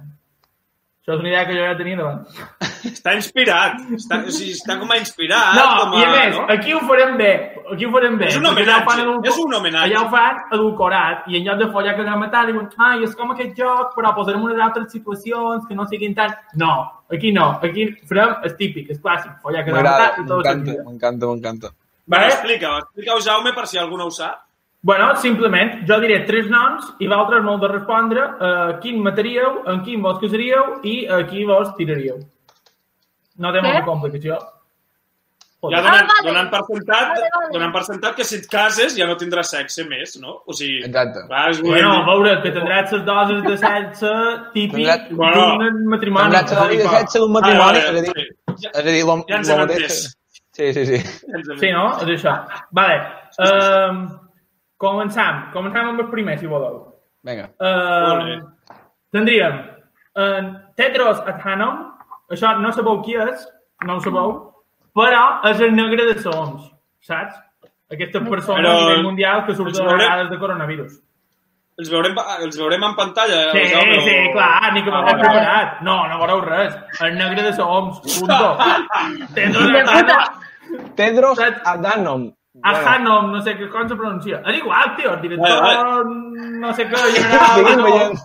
Això 1.08 1.16
és 1.16 1.22
una 1.22 1.30
idea 1.30 1.42
que 1.48 1.54
jo 1.56 1.64
ja 1.64 1.76
tenia 1.80 1.96
d'abans. 1.96 2.40
Està 2.90 3.14
inspirat. 3.16 3.78
Està, 3.96 4.18
o 4.28 4.32
sigui, 4.36 4.56
està 4.58 4.76
com 4.76 4.90
a 4.92 4.98
inspirat. 5.00 5.54
No, 5.56 5.68
com 5.78 5.94
a, 5.96 6.00
i 6.02 6.04
a 6.04 6.10
més, 6.12 6.34
no? 6.36 6.42
aquí 6.52 6.74
ho 6.76 6.82
farem 6.90 7.14
bé. 7.16 7.30
Aquí 7.64 7.86
ho 7.88 7.92
farem 7.94 8.18
bé. 8.20 8.28
És 8.28 8.36
un 8.36 8.48
perquè 8.50 8.66
allà 8.66 8.82
ho 8.82 8.90
fan 8.90 9.00
homenatge, 9.06 9.32
és 9.32 9.40
un 9.40 9.56
homenatge. 9.56 9.86
Allà 9.86 10.02
ho 10.02 10.10
fan 10.12 10.42
edulcorat 10.58 11.30
i 11.32 11.38
en 11.40 11.46
lloc 11.46 11.62
de 11.62 11.68
follar 11.78 11.94
que 11.96 12.08
a 12.12 12.18
matar 12.20 12.42
diuen 12.50 12.68
ai, 12.90 13.06
és 13.08 13.14
com 13.16 13.32
aquest 13.32 13.56
joc, 13.56 13.94
però 13.96 14.12
posarem 14.18 14.44
unes 14.50 14.60
altres 14.66 14.92
situacions 14.98 15.64
que 15.70 15.80
no 15.80 15.88
siguin 15.88 16.18
tan... 16.18 16.36
No, 16.60 16.74
aquí 17.08 17.32
no. 17.32 17.54
Aquí 17.64 17.88
farem 18.10 18.44
el 18.44 18.58
típic, 18.60 18.92
el 18.92 19.00
clàssic, 19.00 19.38
follar 19.46 19.64
que 19.64 19.78
M'agrada, 19.78 20.10
matar 20.10 20.26
i 20.26 20.28
tot 20.28 20.44
m'encanta, 20.44 20.76
m'encanta, 20.90 21.32
m'encanta. 21.32 21.72
Va, 22.04 22.18
Vale? 22.18 22.36
explica-ho, 22.36 22.84
explica-ho, 22.84 23.24
Jaume, 23.24 23.56
per 23.56 23.64
si 23.72 23.80
algú 23.80 23.96
no 23.96 24.12
ho 24.12 24.16
sap. 24.20 24.44
Bueno, 24.84 25.16
simplement, 25.18 25.82
jo 25.90 26.00
diré 26.00 26.20
tres 26.26 26.48
noms 26.50 26.94
i 27.02 27.08
vosaltres 27.10 27.44
m'heu 27.44 27.58
de 27.60 27.68
respondre 27.72 28.22
a 28.22 28.52
quin 28.80 29.02
mataríeu, 29.04 29.64
en 29.68 29.82
quin 29.84 30.02
vos 30.06 30.20
casaríeu 30.22 30.78
i 30.84 31.08
a 31.08 31.24
qui 31.28 31.44
vos 31.50 31.74
tiraríeu. 31.76 32.20
No 33.38 33.52
té 33.54 33.62
molta 33.62 33.84
complicació. 33.86 34.38
Ja 35.68 35.80
Ah, 35.80 35.82
donant, 35.82 36.08
vale. 36.08 36.28
donant, 36.30 36.50
per 36.52 36.60
sentat, 36.70 37.08
Vale, 37.10 37.30
vale. 37.34 37.48
donant 37.52 37.72
per 37.74 37.82
sentat 37.84 38.16
que 38.16 38.24
si 38.24 38.36
et 38.38 38.46
cases 38.48 38.94
ja 38.96 39.08
no 39.10 39.16
tindràs 39.18 39.50
sexe 39.50 39.84
més, 39.90 40.14
no? 40.22 40.44
O 40.46 40.54
sigui, 40.54 40.84
Exacte. 40.86 41.24
és 41.50 41.62
Bueno, 41.62 41.92
a 41.98 42.06
veure, 42.06 42.42
que 42.44 42.52
tindràs 42.54 42.92
les 42.94 43.04
doses 43.04 43.44
de 43.44 43.58
sexe 43.58 44.12
típic 44.54 44.86
Tindràs- 44.86 45.10
Bueno, 45.10 45.58
d'un 45.58 45.88
matrimoni. 45.90 46.30
Tindràs 46.30 46.70
dir, 46.70 46.78
vida 46.78 46.90
que- 46.90 46.98
sexe 47.00 47.20
d'un 47.20 47.32
matrimoni, 47.32 47.78
Ah, 47.78 47.82
és 47.82 47.90
a 47.90 47.92
vale, 47.92 48.02
dir, 48.02 48.14
sí. 48.14 48.68
és 48.68 48.78
a 48.78 48.82
dir, 48.84 49.04
lo, 49.06 49.26
Ja 49.28 49.36
ens 49.38 49.50
hem 49.50 49.60
entès. 49.62 50.18
Sí, 50.54 50.74
sí, 50.74 50.86
sí. 50.86 50.98
Sí, 51.58 51.72
no? 51.72 51.88
És 51.98 52.24
això. 52.24 52.46
Vale. 52.72 53.02
Um, 53.40 54.10
començam. 54.78 55.48
Començam 55.54 55.90
amb 55.94 56.00
el 56.06 56.10
primer, 56.12 56.38
si 56.40 56.48
voleu. 56.48 56.84
Vinga. 57.24 57.50
Um, 57.60 58.46
tindríem 59.12 59.58
en 60.18 60.52
Tedros 60.78 61.20
Adhanom, 61.26 61.82
això 62.32 62.54
no 62.62 62.72
sabeu 62.74 63.02
qui 63.06 63.16
és, 63.20 63.48
no 63.86 63.98
ho 63.98 64.02
sabeu, 64.02 64.32
però 64.96 65.26
és 65.50 65.60
el 65.62 65.76
negre 65.76 66.06
de 66.14 66.20
Soms, 66.22 66.70
saps? 67.02 67.36
Aquesta 67.92 68.20
persona 68.20 68.60
Però 68.62 68.72
a 68.78 68.80
nivell 68.82 69.04
mundial 69.06 69.46
que 69.46 69.54
surt 69.56 69.76
de 69.76 69.84
vegades 69.84 70.30
de 70.30 70.38
coronavirus. 70.40 70.96
Els 71.78 71.92
veurem, 71.94 72.16
els 72.42 72.58
veurem 72.58 72.84
en 72.84 72.96
pantalla. 72.98 73.52
Sí, 73.54 73.62
o- 73.78 74.02
sí, 74.02 74.16
clar, 74.34 74.74
ni 74.74 74.82
que 74.84 74.90
m'ho 74.90 74.98
Ah, 74.98 75.14
preparat. 75.14 75.82
No, 75.86 76.08
no 76.10 76.18
veureu 76.18 76.42
res. 76.42 76.74
El 77.06 77.16
negre 77.18 77.44
de 77.44 77.54
Soms, 77.54 78.00
punto. 78.02 78.58
Tedros 80.96 81.40
Adhanom, 81.40 82.32
puta. 82.32 82.37
Adhanom. 82.64 82.88
Adhanom, 82.88 83.32
no 83.36 83.42
sé 83.46 83.54
què 83.58 83.70
com 83.72 83.88
se 83.90 83.96
pronuncia. 83.96 84.42
És 84.50 84.58
igual, 84.58 84.96
tio, 84.98 85.14
el 85.14 85.22
director, 85.22 85.62
Vale, 85.62 86.06
no 86.64 86.74
sé 86.74 86.88
què, 86.90 87.02
general... 87.16 87.78
No. 87.78 87.84
veient. 87.88 88.20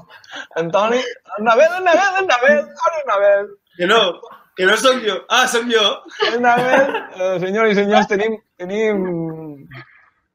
Antoni, 0.56 1.00
el 1.38 1.44
Nabel, 1.44 1.74
el 1.78 1.84
Nabel, 1.84 2.20
el 2.22 2.26
Nabel, 2.26 2.60
ara 2.86 3.00
el 3.02 3.06
Nabel. 3.10 3.50
Que 3.76 3.86
no, 3.86 3.98
que 4.56 4.66
no 4.66 4.76
sóc 4.80 5.02
jo. 5.04 5.18
Ah, 5.28 5.46
sóc 5.46 5.66
jo. 5.68 5.84
El 6.32 6.40
Nabel, 6.40 6.94
eh, 7.18 7.34
senyors 7.40 7.72
i 7.72 7.74
senyors, 7.82 8.08
tenim, 8.08 8.38
tenim 8.56 9.02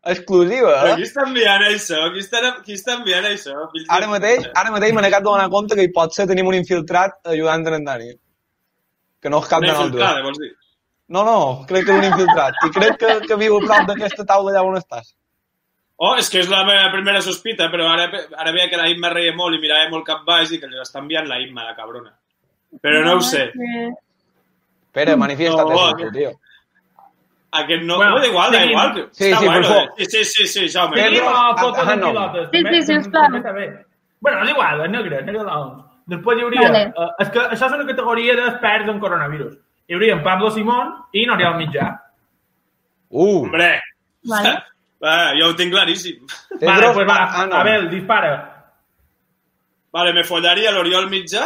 exclusiva, 0.08 0.76
Qui 0.96 1.02
eh? 1.04 1.08
està 1.10 1.26
enviant 1.26 1.66
això? 1.68 2.04
Qui 2.14 2.22
està, 2.24 2.44
qui 2.64 2.78
està 2.78 2.96
enviant 3.00 3.26
això? 3.28 3.56
fills 3.74 3.88
de 3.88 3.94
Ara 3.98 4.08
mateix, 4.14 4.46
ara 4.56 4.72
mateix 4.72 4.94
acabat 4.94 5.18
de 5.26 5.30
donar 5.30 5.50
compte 5.50 5.76
que 5.76 5.84
hi 5.84 5.92
pot 5.92 6.14
ser 6.16 6.28
tenim 6.30 6.48
un 6.48 6.56
infiltrat 6.56 7.18
ajudant 7.34 7.68
en 7.74 7.84
Dani. 7.90 8.14
Que 9.22 9.30
no 9.34 9.42
és 9.42 9.50
cap 9.50 9.62
de 9.62 9.68
Una 9.68 9.74
nosaltres. 9.74 9.98
infiltrada, 9.98 10.24
vols 10.24 10.38
dir? 10.40 10.54
No, 11.10 11.24
no, 11.24 11.66
crec 11.68 11.86
que 11.88 11.94
és 11.96 12.00
un 12.02 12.08
infiltrat. 12.10 12.58
I 12.68 12.70
crec 12.76 12.98
que, 13.00 13.12
que 13.30 13.36
viu 13.40 13.56
a 13.58 13.62
prop 13.64 13.86
d'aquesta 13.88 14.26
taula 14.28 14.52
allà 14.52 14.64
on 14.68 14.76
estàs. 14.80 15.14
Oh, 15.98 16.12
és 16.20 16.28
que 16.30 16.42
és 16.44 16.50
la 16.52 16.64
meva 16.68 16.92
primera 16.94 17.22
sospita, 17.26 17.72
però 17.74 17.88
ara, 17.90 18.10
ara 18.38 18.52
veia 18.54 18.68
que 18.70 18.78
la 18.78 18.90
Imma 18.92 19.10
reia 19.10 19.32
molt 19.34 19.56
i 19.56 19.62
mirava 19.64 19.88
molt 19.90 20.06
cap 20.06 20.26
baix 20.28 20.52
i 20.54 20.60
que 20.62 20.68
li 20.70 20.78
està 20.84 21.00
enviant 21.02 21.26
la 21.30 21.40
Imma, 21.42 21.64
la 21.66 21.74
cabrona. 21.78 22.12
Però 22.84 23.00
no 23.06 23.16
ho 23.18 23.22
sé. 23.22 23.48
que- 23.54 23.94
Pere, 24.94 25.16
manifiesta't, 25.16 25.70
No, 25.70 25.74
no, 25.88 25.96
tu, 25.98 26.12
tio. 26.12 26.32
Aquest 27.52 27.84
no... 27.84 27.96
Bueno, 27.98 28.12
Bueno, 28.12 28.20
da 28.20 28.28
igual, 28.28 28.52
da 28.52 28.66
igual. 28.66 29.10
Sí, 29.12 29.24
sí, 29.24 29.32
per 29.40 29.46
bueno, 29.48 29.68
favor. 29.68 29.84
eh? 29.98 30.06
Sí, 30.06 30.24
sí, 30.24 30.26
sí, 30.26 30.48
sí, 30.48 30.70
Jaume. 30.70 30.96
Pedro- 30.96 31.10
Seguim 31.10 31.28
a 31.34 31.58
fotos 31.58 31.88
de 31.88 31.98
pilotes. 31.98 32.50
Sí, 32.52 32.64
També- 32.64 32.82
sí, 32.84 32.94
està 32.94 33.54
bé. 33.54 33.86
Bueno, 34.20 34.44
és 34.44 34.50
igual, 34.50 34.82
el 34.82 34.92
negre, 34.92 35.22
negre 35.24 35.40
de 35.40 35.46
l'OMS. 35.46 35.84
Després 36.08 36.38
hi 36.38 36.44
hauria... 36.44 36.62
Vale. 36.68 36.84
Uh, 36.98 37.10
és 37.24 37.30
que 37.32 37.40
això 37.40 37.66
és 37.72 37.74
una 37.78 37.86
categoria 37.88 38.36
d'experts 38.36 38.90
en 38.90 39.00
coronavirus. 39.00 39.54
Hi 39.88 39.96
hauria 39.96 40.18
en 40.18 40.24
Pablo 40.24 40.50
Simón 40.52 40.90
i 41.16 41.24
N'Oriol 41.28 41.56
Mitjà. 41.62 41.86
Uh, 43.08 43.44
Hombre, 43.44 43.70
Vale. 44.28 44.52
va, 45.04 45.14
jo 45.38 45.48
ho 45.48 45.56
tinc 45.56 45.72
claríssim. 45.72 46.26
Vale, 46.60 46.90
pues 46.94 47.08
va, 47.08 47.22
Adhanom. 47.24 47.60
Abel, 47.62 47.88
dispara. 47.94 48.34
Vale, 49.96 50.12
me 50.14 50.26
follaria 50.28 50.74
l'Oriol 50.76 51.08
Mitjà, 51.10 51.46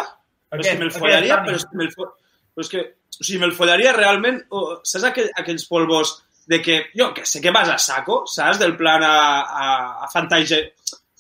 però 0.49 0.59
Aquest, 0.59 0.74
si 0.74 0.82
me'l 0.82 0.93
follaria, 0.95 1.38
però, 1.45 1.59
si 1.61 1.78
me'l 1.78 1.91
fo... 1.93 2.07
però 2.51 2.66
és 2.66 2.72
que, 2.74 2.82
o 3.13 3.22
sigui, 3.22 3.38
me'l 3.43 3.53
follaria 3.55 3.93
realment, 3.95 4.41
o, 4.49 4.63
saps 4.89 5.05
aquell, 5.11 5.30
aquells 5.38 5.68
polvos 5.70 6.16
de 6.49 6.59
que, 6.66 6.80
jo 6.97 7.11
que 7.13 7.28
sé 7.30 7.43
que 7.43 7.53
vas 7.53 7.70
a 7.70 7.78
saco, 7.78 8.24
saps? 8.28 8.57
Del 8.59 8.74
plan 8.80 9.05
a, 9.05 9.13
a, 9.45 9.70
a 10.07 10.09
fantasia, 10.11 10.63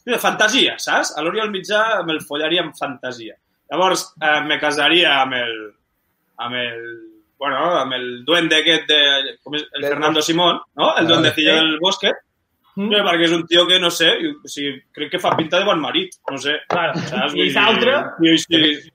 de 0.09 0.19
fantasia, 0.19 0.73
saps? 0.81 1.13
A 1.13 1.21
l'Oriol 1.21 1.53
Mitjà 1.53 2.01
me'l 2.09 2.23
follaria 2.25 2.65
amb 2.65 2.73
fantasia. 2.75 3.37
Llavors, 3.69 4.09
eh, 4.17 4.41
me 4.49 4.57
casaria 4.59 5.13
amb 5.21 5.37
el, 5.37 5.55
amb 6.41 6.57
el, 6.59 6.83
bueno, 7.41 7.61
amb 7.79 7.93
el 7.97 8.03
duende 8.25 8.59
aquest 8.61 8.83
de, 8.91 8.99
com 9.41 9.55
és, 9.57 9.63
el 9.73 9.81
De- 9.81 9.89
Fernando 9.95 10.21
Simón, 10.21 10.59
no? 10.77 10.91
El 10.91 11.03
Vale. 11.03 11.07
duendecillo 11.09 11.55
del 11.57 11.79
bosque. 11.81 12.11
Mm? 12.75 12.87
Bé, 12.93 12.99
perquè 13.03 13.25
és 13.27 13.31
un 13.35 13.41
tio 13.49 13.65
que, 13.67 13.79
no 13.81 13.89
sé, 13.91 14.11
o 14.29 14.47
sigui, 14.47 14.77
crec 14.95 15.09
que 15.11 15.19
fa 15.19 15.33
pinta 15.35 15.57
de 15.59 15.65
bon 15.67 15.81
marit, 15.81 16.13
no 16.29 16.37
sé. 16.39 16.53
Claro. 16.69 16.93
Saps? 17.09 17.33
I 17.35 17.49
l'altre? 17.51 17.95
dir, 18.21 18.37
Sí, 18.39 18.59
sí. 18.85 18.91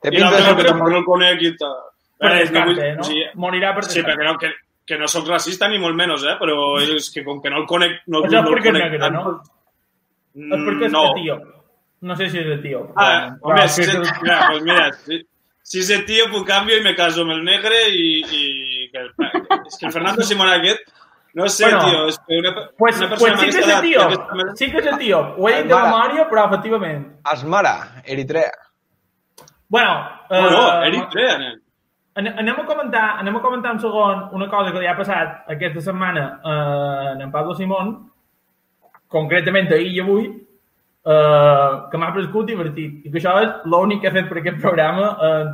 Té 0.00 0.08
I 0.08 0.16
pinta 0.16 0.30
de 0.38 0.54
que 0.56 0.64
tampoc 0.70 0.88
no 0.94 0.98
el 1.02 1.04
conec 1.04 1.42
i 1.42 1.50
tal. 1.58 1.74
Per 2.22 2.30
vull- 2.30 2.38
descarte, 2.38 2.92
no? 2.94 3.00
o 3.02 3.04
sigui, 3.10 3.24
Morirà 3.34 3.74
per 3.74 3.84
Sí, 3.84 3.98
descarte. 3.98 4.14
perquè 4.14 4.30
no, 4.30 4.38
que, 4.38 4.52
que 4.86 4.98
no 4.98 5.08
sóc 5.08 5.26
racista 5.28 5.68
ni 5.68 5.78
molt 5.82 5.94
menys, 5.98 6.22
eh? 6.24 6.36
però 6.40 6.56
és 6.80 7.10
que 7.12 7.24
com 7.26 7.42
que 7.42 7.50
no 7.50 7.58
el 7.64 7.66
conec... 7.66 7.98
No, 8.06 8.22
Això 8.22 8.26
és 8.26 8.32
no 8.32 8.40
el 8.40 8.62
conec 8.62 8.72
negre, 8.78 8.98
tant, 9.02 9.14
no? 9.18 9.34
Mm, 10.34 10.54
És 10.56 10.60
perquè 10.70 10.86
és 10.88 10.92
no. 10.92 11.02
etíop. 11.12 11.42
No 12.02 12.16
sé 12.18 12.30
si 12.30 12.38
és 12.40 12.48
etíop. 12.56 12.94
Ah, 12.96 13.28
però 13.42 13.52
home, 13.52 13.64
és 13.68 13.78
és, 13.78 13.92
el- 13.94 14.08
mira, 14.22 14.38
pues 14.48 14.62
mira, 14.66 14.86
si, 15.04 15.20
si 15.62 15.78
és 15.80 15.90
el 15.90 16.04
tío, 16.04 16.24
pues 16.30 16.42
cambio 16.44 16.76
y 16.76 16.82
me 16.82 16.94
caso 16.94 17.22
amb 17.22 17.32
el 17.32 17.44
negre 17.44 17.88
i... 17.90 18.22
i 18.22 18.90
que, 18.92 19.06
és 19.66 19.78
que 19.78 19.86
el 19.86 19.92
Fernando 19.92 20.22
Simón 20.22 20.48
aquest, 20.48 20.80
no 21.34 21.46
sé, 21.48 21.64
Bueno, 21.64 21.84
tio, 21.88 22.06
és 22.08 22.18
que 22.26 22.38
una, 22.38 22.50
Pues, 22.76 22.98
una 22.98 23.08
pues 23.08 23.22
persona 23.22 23.38
sí 23.40 23.50
que 23.50 23.58
és 23.58 23.66
edat, 23.66 23.84
etíop. 23.84 24.02
aquesta- 24.12 24.56
Sí 24.56 24.70
que 24.70 24.78
és 24.78 24.86
etíop. 24.86 25.38
Ho 25.38 25.48
he 25.48 25.62
dit 25.62 25.70
de 25.70 25.74
memòria, 25.78 26.28
però 26.28 26.44
efectivament. 26.50 27.06
Asmara, 27.24 28.02
Eritrea. 28.04 28.50
Bueno, 29.68 30.08
Oh, 30.28 30.50
no, 30.50 30.82
eh, 30.82 30.88
Eritrea, 30.88 31.38
nen. 31.38 31.62
Ane- 32.14 32.34
Anem 32.38 32.60
a 32.60 32.66
comentar, 32.66 33.18
anem 33.20 33.36
a 33.36 33.40
comentar 33.40 33.72
un 33.72 33.80
segon 33.80 34.28
una 34.32 34.48
cosa 34.50 34.70
que 34.72 34.80
li 34.80 34.86
ha 34.86 34.96
passat 34.96 35.44
aquesta 35.48 35.80
setmana 35.80 36.40
eh, 36.44 37.16
a 37.16 37.22
en 37.22 37.30
Pablo 37.32 37.54
Simón, 37.54 38.10
concretament 39.08 39.72
ahir 39.72 39.92
i 39.96 40.00
avui, 40.00 40.41
eh, 41.06 41.74
que 41.90 41.98
m'ha 41.98 42.12
prescut 42.14 42.46
divertit. 42.46 43.04
I 43.06 43.10
que 43.10 43.18
això 43.20 43.36
és 43.42 43.68
l'únic 43.68 44.00
que 44.02 44.08
he 44.08 44.16
fet 44.16 44.28
per 44.28 44.38
aquest 44.38 44.60
programa. 44.62 45.10
Eh, 45.28 45.44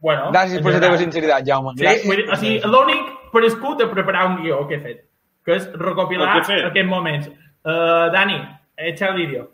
bueno, 0.00 0.30
Gràcies 0.32 0.62
per 0.64 0.72
la 0.76 0.80
teva 0.86 0.98
sinceritat, 0.98 1.46
Jaume. 1.46 1.74
Sí, 1.76 1.84
Gràcies. 1.84 2.16
dir, 2.16 2.26
o 2.30 2.36
sigui, 2.36 2.58
l'únic 2.64 3.14
prescut 3.32 3.82
a 3.82 3.90
preparar 3.90 4.26
un 4.30 4.42
guió 4.42 4.66
que 4.68 4.78
he 4.78 4.80
fet, 4.80 5.04
que 5.44 5.56
és 5.58 5.70
recopilar 5.74 6.40
que 6.46 6.52
he 6.56 6.66
aquests 6.70 6.88
moments. 6.90 7.28
Uh, 7.60 8.08
Dani, 8.14 8.38
echa 8.76 9.08
el 9.08 9.16
vídeo. 9.16 9.50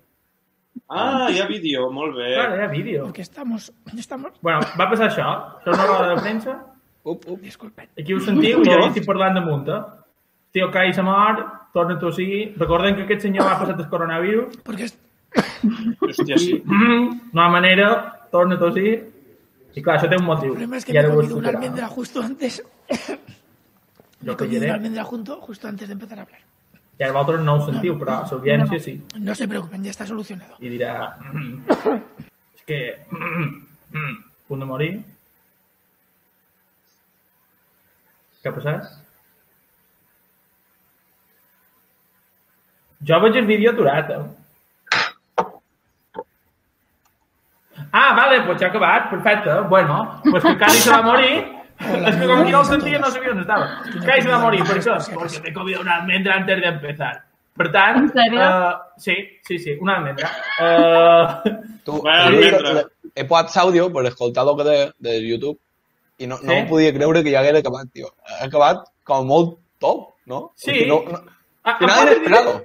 Ah, 0.88 1.26
hi 1.32 1.40
ha 1.40 1.46
vídeo, 1.46 1.90
molt 1.90 2.14
bé. 2.14 2.34
Claro, 2.34 2.56
hi 2.56 2.62
ha 2.62 2.68
vídeo. 2.68 3.04
Porque 3.04 3.22
estamos, 3.22 3.72
estamos, 3.98 4.32
Bueno, 4.42 4.60
va 4.78 4.88
passar 4.90 5.08
això. 5.10 5.28
És 5.64 5.72
una 5.72 5.86
roda 5.86 6.14
de 6.14 6.20
premsa. 6.20 6.56
Up, 7.02 7.22
up. 7.26 7.40
disculpen, 7.40 7.88
Aquí 7.98 8.14
ho 8.14 8.20
sentiu, 8.20 8.62
jo 8.64 8.78
estic 8.86 9.06
parlant 9.06 9.34
damunt, 9.34 9.68
eh? 9.68 9.80
Tio 10.52 10.70
Kai 10.70 10.92
s'ha 10.92 11.02
mort, 11.06 11.42
torna 11.76 11.96
a 11.96 12.00
tossir. 12.00 12.54
Recordem 12.56 12.96
que 12.96 13.04
aquest 13.04 13.26
senyor 13.28 13.44
ha 13.50 13.58
passat 13.60 13.80
el 13.84 13.88
coronavirus. 13.92 14.56
porque 14.64 14.84
es- 14.88 14.96
Hòstia, 16.00 16.38
sí. 16.40 16.62
Mm, 16.64 17.30
no 17.34 17.42
hi 17.42 17.44
ha 17.44 17.48
manera, 17.52 17.88
torna 18.32 18.56
a 18.56 18.58
tossir. 18.58 18.94
I 19.76 19.82
clar, 19.84 19.98
això 20.00 20.08
té 20.08 20.16
un 20.16 20.24
motiu. 20.24 20.52
el 20.54 20.56
problema 20.56 20.78
es 20.78 20.84
que 20.86 20.92
I 20.92 20.94
me 20.94 21.00
he 21.00 21.04
ara 21.04 21.12
ho 21.12 21.16
comido 21.16 21.36
una 21.36 21.48
explicarà. 21.50 21.58
almendra 21.66 21.88
justo 21.88 22.22
antes, 22.22 22.62
me 22.88 22.96
Jo 22.96 23.12
he 23.12 23.16
comido 24.24 24.36
colliré. 24.38 24.64
una 24.66 24.74
almendra 24.74 25.04
junto, 25.04 25.40
justo 25.42 25.68
antes 25.68 25.88
de 25.88 25.92
empezar 25.92 26.18
a 26.18 26.22
hablar. 26.22 26.40
I 26.98 27.02
ara 27.02 27.12
vosaltres 27.12 27.44
no 27.44 27.54
ho 27.56 27.66
sentiu, 27.66 27.98
però 28.00 28.14
l'audiència 28.30 28.80
sí. 28.80 28.94
No 29.20 29.34
se 29.34 29.46
preocupen, 29.46 29.84
ya 29.84 29.90
está 29.90 30.06
solucionado. 30.06 30.56
I 30.60 30.68
dirà... 30.70 30.94
"Mm, 31.20 31.60
és 32.56 32.62
que... 32.64 32.78
mm, 33.10 33.50
mm, 33.92 34.16
punt 34.48 34.60
de 34.60 34.66
morir. 34.66 34.94
Què 38.42 38.48
ha 38.48 38.54
passat? 38.56 38.88
Jo 43.04 43.20
veig 43.20 43.36
el 43.36 43.46
vídeo 43.46 43.72
aturat, 43.72 44.10
eh? 44.10 44.22
Ah, 47.92 48.14
vale, 48.14 48.42
pues 48.42 48.58
ja 48.60 48.66
ha 48.66 48.70
acabat, 48.70 49.10
perfecte. 49.10 49.50
Bueno, 49.68 50.20
pues 50.30 50.42
que 50.42 50.56
Cali 50.56 50.78
se 50.78 50.90
va 50.90 51.02
morir. 51.02 51.44
Hola, 51.92 52.08
es 52.08 52.16
que 52.16 52.26
como 52.26 52.44
que 52.44 52.50
no 52.52 52.60
a 52.60 52.64
sentia, 52.64 52.98
no 52.98 53.10
sabia 53.10 53.30
on 53.30 53.40
estava. 53.40 53.82
Cali 54.04 54.22
se 54.22 54.28
va 54.28 54.38
morir, 54.38 54.62
per 54.64 54.78
això, 54.80 54.96
porque 55.14 55.40
me 55.40 55.52
comido 55.52 55.80
una 55.80 55.96
almendra 55.96 56.34
antes 56.36 56.60
de 56.60 56.66
empezar. 56.68 57.22
Per 57.56 57.70
tant... 57.72 57.96
En 58.02 58.08
sèrio? 58.12 58.40
eh, 58.42 58.72
sí, 58.98 59.14
sí, 59.46 59.58
sí, 59.58 59.76
una 59.80 59.96
almendra. 59.96 60.30
Uh, 60.60 61.50
Tu, 61.84 62.00
Vaya 62.02 62.24
t'ho 62.30 62.36
dic, 62.40 62.54
almendra. 62.54 62.84
he 63.14 63.24
posat 63.24 63.54
l'àudio 63.56 63.86
per 63.92 64.04
escoltar 64.10 64.44
el 64.44 64.56
que 64.58 64.64
de, 64.68 64.78
de 64.98 65.14
YouTube 65.28 65.58
i 66.18 66.26
no, 66.26 66.36
no 66.42 66.52
Sí? 66.52 66.58
em 66.58 66.68
podia 66.68 66.92
creure 66.92 67.22
que 67.24 67.32
ja 67.32 67.40
hagués 67.40 67.60
acabat, 67.60 67.88
tio. 67.92 68.10
Ha 68.40 68.44
acabat 68.48 68.84
com 69.04 69.24
molt 69.28 69.58
top, 69.80 70.14
¿no? 70.26 70.52
Sí. 70.56 70.84
Porque 70.88 70.88
No, 70.88 71.00
no, 71.12 71.24
a, 71.64 71.70
al 71.72 71.78
final 71.78 71.98
a 71.98 72.02
inesperado. 72.12 72.64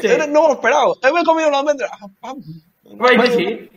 Sí. 0.00 0.08
No 0.28 0.42
me 0.42 0.48
lo 0.48 0.52
esperaba. 0.54 0.92
He 1.02 1.24
comido 1.24 1.48
una 1.48 1.58
almendra. 1.58 1.88
Vaig 2.98 3.20
dir 3.22 3.32
sí. 3.36 3.70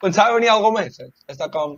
Pensava 0.00 0.34
venir 0.36 0.50
algo 0.52 0.72
més. 0.74 0.98
Està 1.30 1.48
com... 1.52 1.76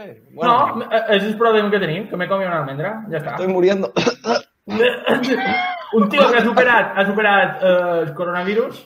Eh, 0.00 0.14
bueno, 0.32 0.76
No, 0.80 0.86
eh, 0.86 1.02
és 1.16 1.24
el 1.28 1.34
problema 1.36 1.70
que 1.72 1.80
tenim, 1.82 2.06
que 2.08 2.16
m'he 2.16 2.28
comit 2.28 2.48
una 2.48 2.60
almendra, 2.62 2.92
ja 3.10 3.18
està. 3.18 3.34
Estoy 3.36 3.50
muriendo. 3.52 3.90
Un 5.98 6.06
tio 6.08 6.28
que 6.30 6.38
ha 6.38 6.44
superat, 6.44 6.94
ha 6.96 7.04
superat 7.08 7.64
eh, 7.66 7.98
el 8.06 8.12
coronavirus, 8.14 8.78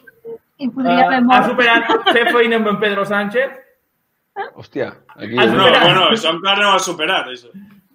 eh, 0.59 0.67
ha 0.67 1.41
superat 1.45 1.93
fer 2.09 2.25
feina 2.33 2.57
amb 2.59 2.73
en 2.73 2.81
Pedro 2.83 3.05
Sánchez, 3.07 3.61
Hòstia, 4.35 4.89
aquí... 5.15 5.37
No, 5.37 5.67
bueno, 5.71 6.09
això 6.11 6.33
encara 6.35 6.65
no 6.65 6.71
ho 6.73 6.79
ha 6.79 6.83
superat, 6.83 7.29
això. 7.31 7.53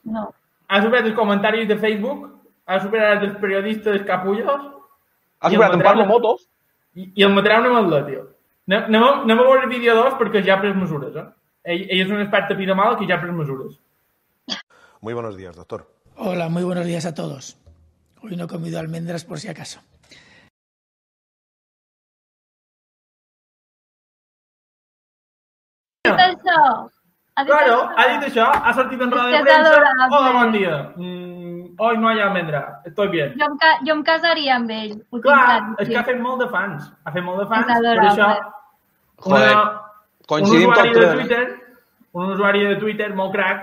No. 0.07 0.29
ha 0.69 0.77
superat 0.83 1.09
els 1.09 1.17
comentaris 1.17 1.67
de 1.67 1.75
Facebook, 1.81 2.27
ha 2.69 2.77
superat 2.79 3.25
els 3.25 3.35
periodistes 3.41 4.05
capullos 4.07 4.61
Ha 5.41 5.49
superat 5.49 5.71
el 5.73 5.79
en 5.79 5.83
Pablo 5.85 6.05
material- 6.05 6.07
Motos. 6.07 6.49
i, 6.95 7.11
i 7.15 7.23
el 7.23 7.33
material 7.33 7.63
no 7.63 7.73
me'l 7.81 8.05
tio. 8.05 8.23
Anem, 8.67 8.83
anem, 8.89 9.03
a, 9.03 9.11
anem 9.23 9.39
a 9.39 9.43
veure 9.43 9.63
el 9.63 9.69
vídeo 9.69 9.95
2 9.95 10.13
perquè 10.19 10.43
ja 10.45 10.55
ha 10.57 10.61
pres 10.61 10.75
mesures, 10.75 11.15
eh? 11.15 11.25
Ell, 11.63 11.85
ell 11.89 12.01
és 12.05 12.09
un 12.11 12.21
expert 12.21 12.51
epidemiòleg 12.55 12.99
que 12.99 13.07
ja 13.07 13.15
ha 13.17 13.21
pres 13.21 13.33
mesures. 13.33 13.79
Muy 15.01 15.13
buenos 15.13 15.37
días, 15.37 15.55
doctor. 15.55 15.87
Hola, 16.17 16.49
muy 16.49 16.63
buenos 16.63 16.85
días 16.85 17.05
a 17.05 17.13
todos. 17.13 17.57
Hoy 18.21 18.35
no 18.35 18.43
he 18.45 18.47
comido 18.47 18.79
almendras 18.79 19.23
por 19.23 19.39
si 19.39 19.47
acaso. 19.47 19.79
Què 26.07 26.11
és 26.13 26.21
això? 26.25 26.59
Ha 27.39 27.43
dit 27.45 27.53
Claro, 27.53 27.75
ha 27.95 28.05
dit 28.11 28.23
això, 28.27 28.45
ha 28.51 28.71
sortit 28.75 28.99
en 28.99 29.11
roda 29.13 29.29
de 29.31 29.39
premsa. 29.45 30.07
Hola, 30.11 30.31
bon 30.35 30.49
dia. 30.51 30.77
Mm, 30.97 31.75
hoy 31.79 31.97
no 31.97 32.09
hay 32.09 32.19
almendra, 32.19 32.81
estoy 32.83 33.07
bien. 33.07 33.29
Jo 33.39 33.45
em, 33.45 33.53
ca 33.57 33.69
jo 33.87 33.93
em 33.93 34.01
casaria 34.03 34.55
amb 34.57 34.71
ell. 34.75 34.97
Ho 35.09 35.21
Clar, 35.23 35.61
és 35.79 35.87
que 35.87 35.95
ha 35.95 36.03
fet 36.03 36.19
molt 36.19 36.41
de 36.43 36.49
fans. 36.51 36.89
Ha 37.05 37.13
fet 37.15 37.23
molt 37.23 37.39
de 37.39 37.45
fans. 37.47 37.69
Per 37.69 37.93
això, 38.09 38.27
Joder, 39.23 39.53
una, 39.53 39.61
un 39.61 40.27
coincidim 40.33 40.67
usuari 40.67 40.91
tots 40.91 40.99
de 40.99 41.05
eh? 41.05 41.13
Twitter, 41.15 41.45
un 42.11 42.33
usuari 42.33 42.65
de 42.65 42.75
Twitter 42.81 43.07
molt 43.21 43.31
crac, 43.37 43.61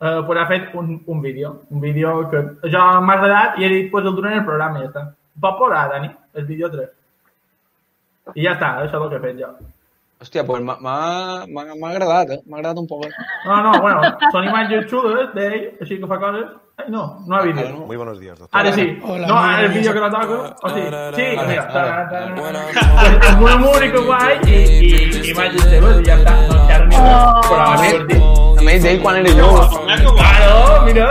eh, 0.00 0.18
pues 0.26 0.40
ha 0.40 0.46
fet 0.50 0.74
un, 0.82 0.90
un 1.06 1.20
vídeo. 1.22 1.52
Un 1.70 1.80
vídeo 1.80 2.16
que 2.32 2.40
jo 2.74 2.88
m'ha 3.06 3.18
agradat 3.20 3.60
i 3.60 3.68
he 3.68 3.68
dit, 3.76 3.90
pues 3.92 4.04
el 4.04 4.16
durant 4.18 4.34
el 4.40 4.42
programa 4.48 4.80
i 4.80 4.88
ja 4.88 4.90
està. 4.90 5.04
Va 5.46 5.54
posar, 5.60 5.84
Dani, 5.94 6.10
el 6.34 6.50
vídeo 6.50 6.72
3. 6.74 6.90
I 8.34 8.48
ja 8.48 8.56
està, 8.58 8.72
això 8.80 8.98
és 8.98 8.98
el 9.04 9.08
que 9.14 9.22
he 9.22 9.24
fet 9.28 9.38
jo. 9.44 9.52
Hòstia, 10.22 10.44
pues 10.46 10.62
m'ha- 10.62 10.78
m'ha 10.80 11.46
m'ha- 11.52 11.74
m'ha 11.80 11.88
agradat, 11.90 12.30
eh? 12.30 12.40
M'ha 12.46 12.58
agradat 12.58 12.78
un 12.78 12.86
poc. 12.86 13.02
No, 13.44 13.56
no, 13.64 13.72
bueno, 13.82 14.00
són 14.30 14.44
imatges 14.46 14.86
xules 14.90 15.32
d'ell, 15.34 15.64
així 15.82 15.98
que 16.00 16.06
fa 16.06 16.18
coses. 16.22 16.44
Ai, 16.78 16.86
no, 16.94 17.02
no 17.26 17.36
ha 17.36 17.42
vídeo. 17.42 17.66
Muy 17.88 17.96
buenos 17.96 18.20
días, 18.20 18.38
doctor. 18.38 18.60
Ara 18.60 18.72
sí. 18.72 18.84
Hola, 19.02 19.26
no, 19.26 19.34
muy 19.34 19.42
ara 19.44 19.62
el 19.62 19.68
buenos 19.68 19.74
vídeo 19.74 19.92
días. 19.92 19.94
que 19.94 20.00
no 20.00 20.10
toco. 20.20 20.36
O 20.62 20.68
sí. 20.70 20.82
Sí, 21.16 21.26
mira. 21.48 21.66
ta- 21.66 21.72
ta- 21.72 22.08
ta- 22.10 23.28
Amb 23.32 23.42
una 23.42 23.56
música 23.56 23.98
guai 24.06 24.34
i, 24.46 24.48
i 24.52 25.30
imatges 25.32 25.64
teves 25.70 26.00
i 26.00 26.04
ja 26.06 26.14
està. 26.16 26.32
No 26.48 26.54
encara 26.62 26.86
ni 26.86 26.96
res. 26.96 27.02
Oh. 27.02 27.40
Però 27.48 27.62
ha 27.66 27.76
divertit. 27.82 28.22
A 28.22 28.62
més 28.62 28.82
d'ell 28.84 29.00
quan 29.02 29.16
era 29.16 29.30
jo. 29.40 29.48
M'ha 29.86 29.94
acabat. 29.94 30.16
Claro, 30.22 30.82
mira. 30.86 31.06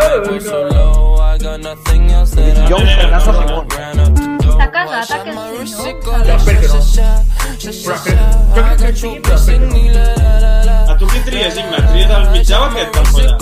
Jo, 2.69 2.77
Fernando 2.77 3.33
Simón. 3.33 3.65
Està 4.51 4.71
casat 4.71 5.11
aquest 5.11 5.37
senyor? 5.75 6.25
Jo 6.25 6.33
espero 6.37 6.59
que 6.61 6.67
no. 6.67 6.79
Però 6.79 7.40
no. 7.65 7.71
A 10.91 10.97
tu 10.97 11.05
qui 11.07 11.19
tries, 11.25 11.57
Imma? 11.57 11.77
Tries 11.91 12.09
el 12.09 12.29
mitjà 12.31 12.59
o 12.59 12.63
aquest 12.69 12.91
per 12.95 13.05
follar? 13.11 13.37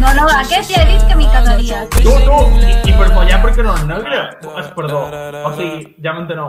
No, 0.00 0.08
no, 0.14 0.24
aquest 0.36 0.72
ja 0.72 0.82
he 0.82 0.86
dit 0.90 1.04
que 1.08 1.16
m'hi 1.16 1.28
casaria. 1.32 1.78
Tu, 1.94 2.02
tu, 2.02 2.38
i, 2.60 2.72
i 2.90 2.94
per 2.98 3.08
follar 3.14 3.38
perquè 3.44 3.64
no 3.64 3.76
és 3.78 3.84
negre. 3.88 4.20
Es 4.62 4.68
perdó. 4.76 5.04
O 5.46 5.52
sigui, 5.56 5.78
ja 6.04 6.14
m'enteneu. 6.16 6.48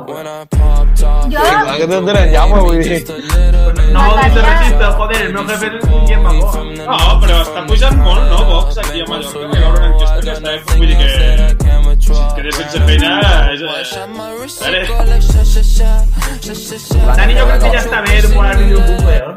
Jo, 1.02 1.12
Sí, 1.32 1.36
clar 1.36 1.78
que 1.78 1.88
t'entenem, 1.88 2.56
vull 2.58 2.82
dir. 2.82 3.00
No 3.92 4.08
vol 4.08 4.18
dir 4.18 4.32
ser 4.34 4.44
racista, 4.46 4.92
joder, 4.98 5.22
el 5.28 5.34
meu 5.38 5.48
jefe 5.52 5.72
és 5.72 5.88
un 5.88 6.06
llemagó. 6.10 6.52
No, 6.82 6.98
però 7.22 7.40
està 7.46 7.66
pujant 7.70 8.02
molt, 8.02 8.26
no, 8.32 8.44
Vox, 8.50 8.82
aquí 8.84 9.06
a 9.06 9.10
Mallorca. 9.12 9.46
Una 9.78 9.88
enquesta 9.94 10.58
vull 10.76 10.88
dir 10.88 10.98
que... 10.98 11.81
Que 12.02 12.44
de 12.44 12.52
sense 12.52 12.78
és... 12.88 13.02
Eh, 13.04 13.68
Vale. 14.62 14.82
Dani, 17.16 17.34
jo 17.38 17.46
crec 17.48 17.62
que 17.62 17.72
ja 17.72 17.82
està 17.82 18.02
bé 18.06 18.18
de 18.24 18.30
posar 18.34 18.58
vídeo 18.60 18.80
bucle, 18.88 19.16
eh? 19.18 19.34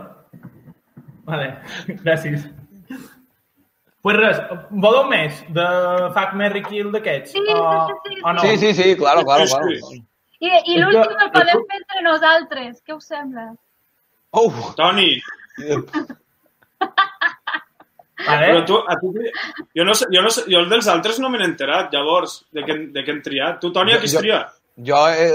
Vale, 1.29 1.49
gràcies. 2.05 2.47
Pues 4.05 4.17
res, 4.19 4.41
voleu 4.71 5.07
més 5.09 5.39
de 5.57 5.67
Fuck, 6.17 6.35
Mary 6.41 6.63
Kill 6.67 6.91
d'aquests? 6.93 7.33
Sí, 7.33 7.45
o, 7.55 7.61
sí, 7.89 7.95
sí, 8.05 8.17
sí. 8.17 8.21
o 8.21 8.35
no? 8.37 8.41
Sí, 8.45 8.57
sí, 8.61 8.73
sí, 8.81 8.89
claro, 9.01 9.25
claro, 9.25 9.47
claro. 9.49 9.69
i, 10.45 10.51
i 10.75 10.81
l'últim 10.83 11.23
el 11.25 11.31
podem 11.33 11.63
fer 11.71 11.81
entre 11.81 12.05
nosaltres. 12.05 12.83
Què 12.85 12.97
us 12.99 13.09
sembla? 13.09 13.47
Oh, 14.37 14.51
Toni, 14.77 15.15
Vale? 18.27 18.47
Però 18.51 18.65
tu, 18.65 18.77
a 18.89 18.95
tu, 19.01 19.13
jo, 19.77 19.85
no 19.85 19.95
sé, 19.95 20.07
jo, 20.13 20.23
no 20.23 20.31
sé, 20.31 20.45
jo 20.51 20.65
dels 20.71 20.87
altres 20.89 21.19
no 21.21 21.29
me 21.31 21.39
n'he 21.39 21.45
enterat, 21.51 21.93
llavors, 21.93 22.45
de 22.53 22.63
què, 22.65 22.77
de 22.95 23.05
què 23.05 23.13
han 23.13 23.23
triat. 23.23 23.59
Tu, 23.61 23.71
Toni, 23.73 23.93
a 23.93 23.99
qui 24.01 24.07
has 24.11 24.15
Jo- 24.17 24.23
triat? 24.25 24.55
Jo 24.87 25.01
he, 25.07 25.27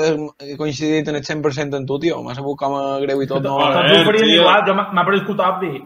he 0.52 0.58
coincidit 0.58 1.08
en 1.08 1.16
el 1.16 1.24
100% 1.24 1.78
amb 1.78 1.88
tu, 1.88 2.00
tio. 2.00 2.18
M'ha 2.24 2.34
sabut 2.36 2.58
com 2.60 2.74
a 2.76 3.00
greu 3.00 3.22
i 3.24 3.28
tot. 3.28 3.44
No, 3.46 3.56
ho 3.56 3.70
farien 3.72 4.26
tio. 4.26 4.42
igual, 4.42 4.66
jo 4.68 4.74
m'ha 4.76 5.06
paregut 5.06 5.40
obvi. 5.40 5.78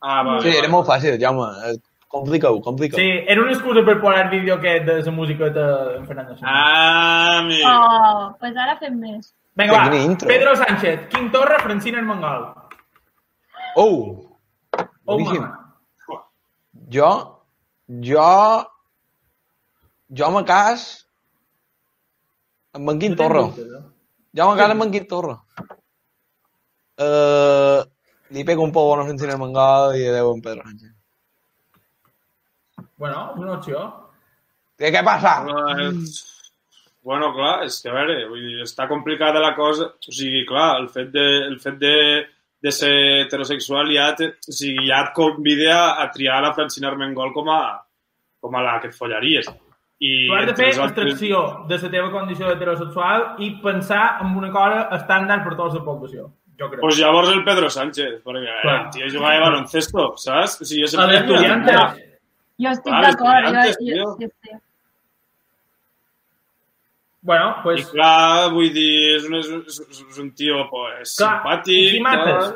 Ah, 0.00 0.22
vale. 0.22 0.40
sí, 0.42 0.56
era 0.56 0.68
molt 0.68 0.86
fàcil, 0.86 1.18
Jaume. 1.20 1.46
Eh, 1.68 1.76
Complica-ho, 2.08 2.58
complica-ho. 2.64 2.96
Sí, 2.98 3.04
era 3.28 3.42
una 3.42 3.52
excusa 3.52 3.82
per 3.84 3.98
posar 4.00 4.22
el 4.24 4.30
vídeo 4.30 4.54
aquest 4.54 4.86
de 4.86 5.02
la 5.02 5.10
música 5.12 5.50
de 5.50 5.64
Fernando 6.06 6.34
Simón. 6.36 6.50
Ah, 6.54 7.38
amic. 7.40 7.66
Oh, 7.68 8.34
pues 8.40 8.56
ara 8.56 8.78
fem 8.80 8.94
més. 8.98 9.34
Vinga, 9.54 9.76
va. 9.90 9.96
intro. 9.96 10.26
Pedro 10.26 10.54
Sánchez, 10.56 11.02
Quim 11.10 11.30
Torra, 11.30 11.58
Francina 11.60 11.98
Armengol. 11.98 12.46
Oh! 13.76 14.24
Oh, 14.72 14.86
Boníssim. 15.04 15.40
mama. 15.42 15.67
Jo, 16.88 17.10
jo, 18.08 18.28
jo 20.20 20.30
me 20.32 20.44
cas 20.48 20.86
amb 22.72 22.94
en 22.94 23.02
Quim 23.02 23.16
Torra. 23.18 23.44
Jo 24.32 24.48
me 24.48 24.56
cas 24.60 24.72
amb 24.72 24.86
en 24.86 24.94
Quim 24.94 25.08
Torra. 25.10 25.36
Uh, 26.98 27.84
li 28.34 28.44
pego 28.44 28.64
un 28.64 28.72
poc 28.74 28.94
a 28.94 29.04
Francina 29.04 29.36
Mangal 29.40 29.94
i 29.98 30.08
adeu 30.08 30.32
en 30.32 30.40
Pedro 30.42 30.64
Sánchez. 30.64 30.94
Bueno, 32.98 33.20
una 33.36 33.52
opció. 33.58 33.84
Què, 34.78 34.90
què 34.94 35.04
passa? 35.06 35.38
Eh, 35.46 35.92
Bueno, 37.08 37.30
clar, 37.32 37.62
és 37.64 37.78
que 37.80 37.88
a 37.88 37.94
veure, 37.94 38.14
vull 38.28 38.42
dir, 38.44 38.58
està 38.66 38.84
complicada 38.90 39.40
la 39.40 39.54
cosa. 39.56 39.86
O 39.96 40.12
sigui, 40.12 40.42
clar, 40.44 40.74
el 40.82 40.90
fet 40.92 41.08
de, 41.14 41.22
el 41.46 41.54
fet 41.62 41.78
de, 41.80 41.92
de 42.62 42.72
ser 42.72 42.92
heterosexual 43.24 43.90
ja, 43.94 44.08
te, 44.18 44.32
o 44.48 44.52
sigui, 44.52 44.88
ja 44.88 45.04
et 45.06 45.12
convida 45.14 45.76
a, 45.78 46.02
a 46.02 46.10
triar 46.10 46.40
la 46.42 46.52
Francina 46.54 46.88
Armengol 46.90 47.32
com 47.32 47.48
a, 47.54 47.60
com 48.40 48.54
a 48.56 48.62
la 48.62 48.80
que 48.82 48.88
et 48.90 48.94
follaries. 48.98 49.46
I 50.00 50.26
Tu 50.28 50.34
has 50.34 50.46
de 50.46 50.54
fer 50.54 50.66
altres- 50.78 50.90
extracció 51.12 51.38
de 51.68 51.78
la 51.82 51.90
teva 51.90 52.10
condició 52.10 52.50
heterosexual 52.52 53.36
i 53.42 53.52
pensar 53.62 54.18
en 54.22 54.36
una 54.38 54.50
cosa 54.54 54.88
estàndard 54.94 55.42
per 55.46 55.56
tota 55.58 55.78
la 55.80 55.84
població. 55.84 56.28
Jo 56.58 56.68
crec. 56.70 56.80
Pues 56.82 56.98
llavors 56.98 57.28
el 57.30 57.44
Pedro 57.46 57.68
Sánchez, 57.70 58.20
perquè 58.24 58.54
Clar. 58.62 58.76
el 58.84 58.90
tio 58.90 59.06
jugava 59.14 59.36
a 59.36 59.40
baloncesto, 59.48 60.12
saps? 60.18 60.60
O 60.62 60.64
sigui, 60.66 60.86
jo 60.90 61.00
A 61.00 61.06
l'estudiantes. 61.06 62.04
Jo 62.58 62.70
estic 62.74 62.92
d'acord. 62.92 63.44
Jo, 63.46 63.60
estudiantes, 63.62 63.76
jo, 63.78 63.94
tio. 63.94 64.16
sí, 64.18 64.26
sí. 64.42 64.56
Bueno, 67.20 67.48
I 67.58 67.62
pues... 67.64 67.86
clar, 67.90 68.50
vull 68.54 68.70
dir, 68.72 69.16
és 69.16 69.24
un, 69.26 69.34
és, 69.40 69.48
és, 69.58 70.02
és 70.06 70.18
un 70.22 70.30
tio 70.38 70.62
pues, 70.70 71.16
Clar, 71.18 71.32
simpàtic. 71.40 71.96
i 71.98 72.02
mates? 72.04 72.52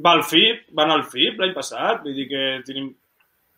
Va 0.00 0.14
al 0.16 0.22
FIP, 0.24 0.70
va 0.76 0.86
anar 0.86 0.96
al 1.00 1.04
FIP 1.12 1.42
l'any 1.42 1.52
passat, 1.56 2.00
vull 2.06 2.16
dir 2.16 2.26
que 2.30 2.44
tenim... 2.66 2.88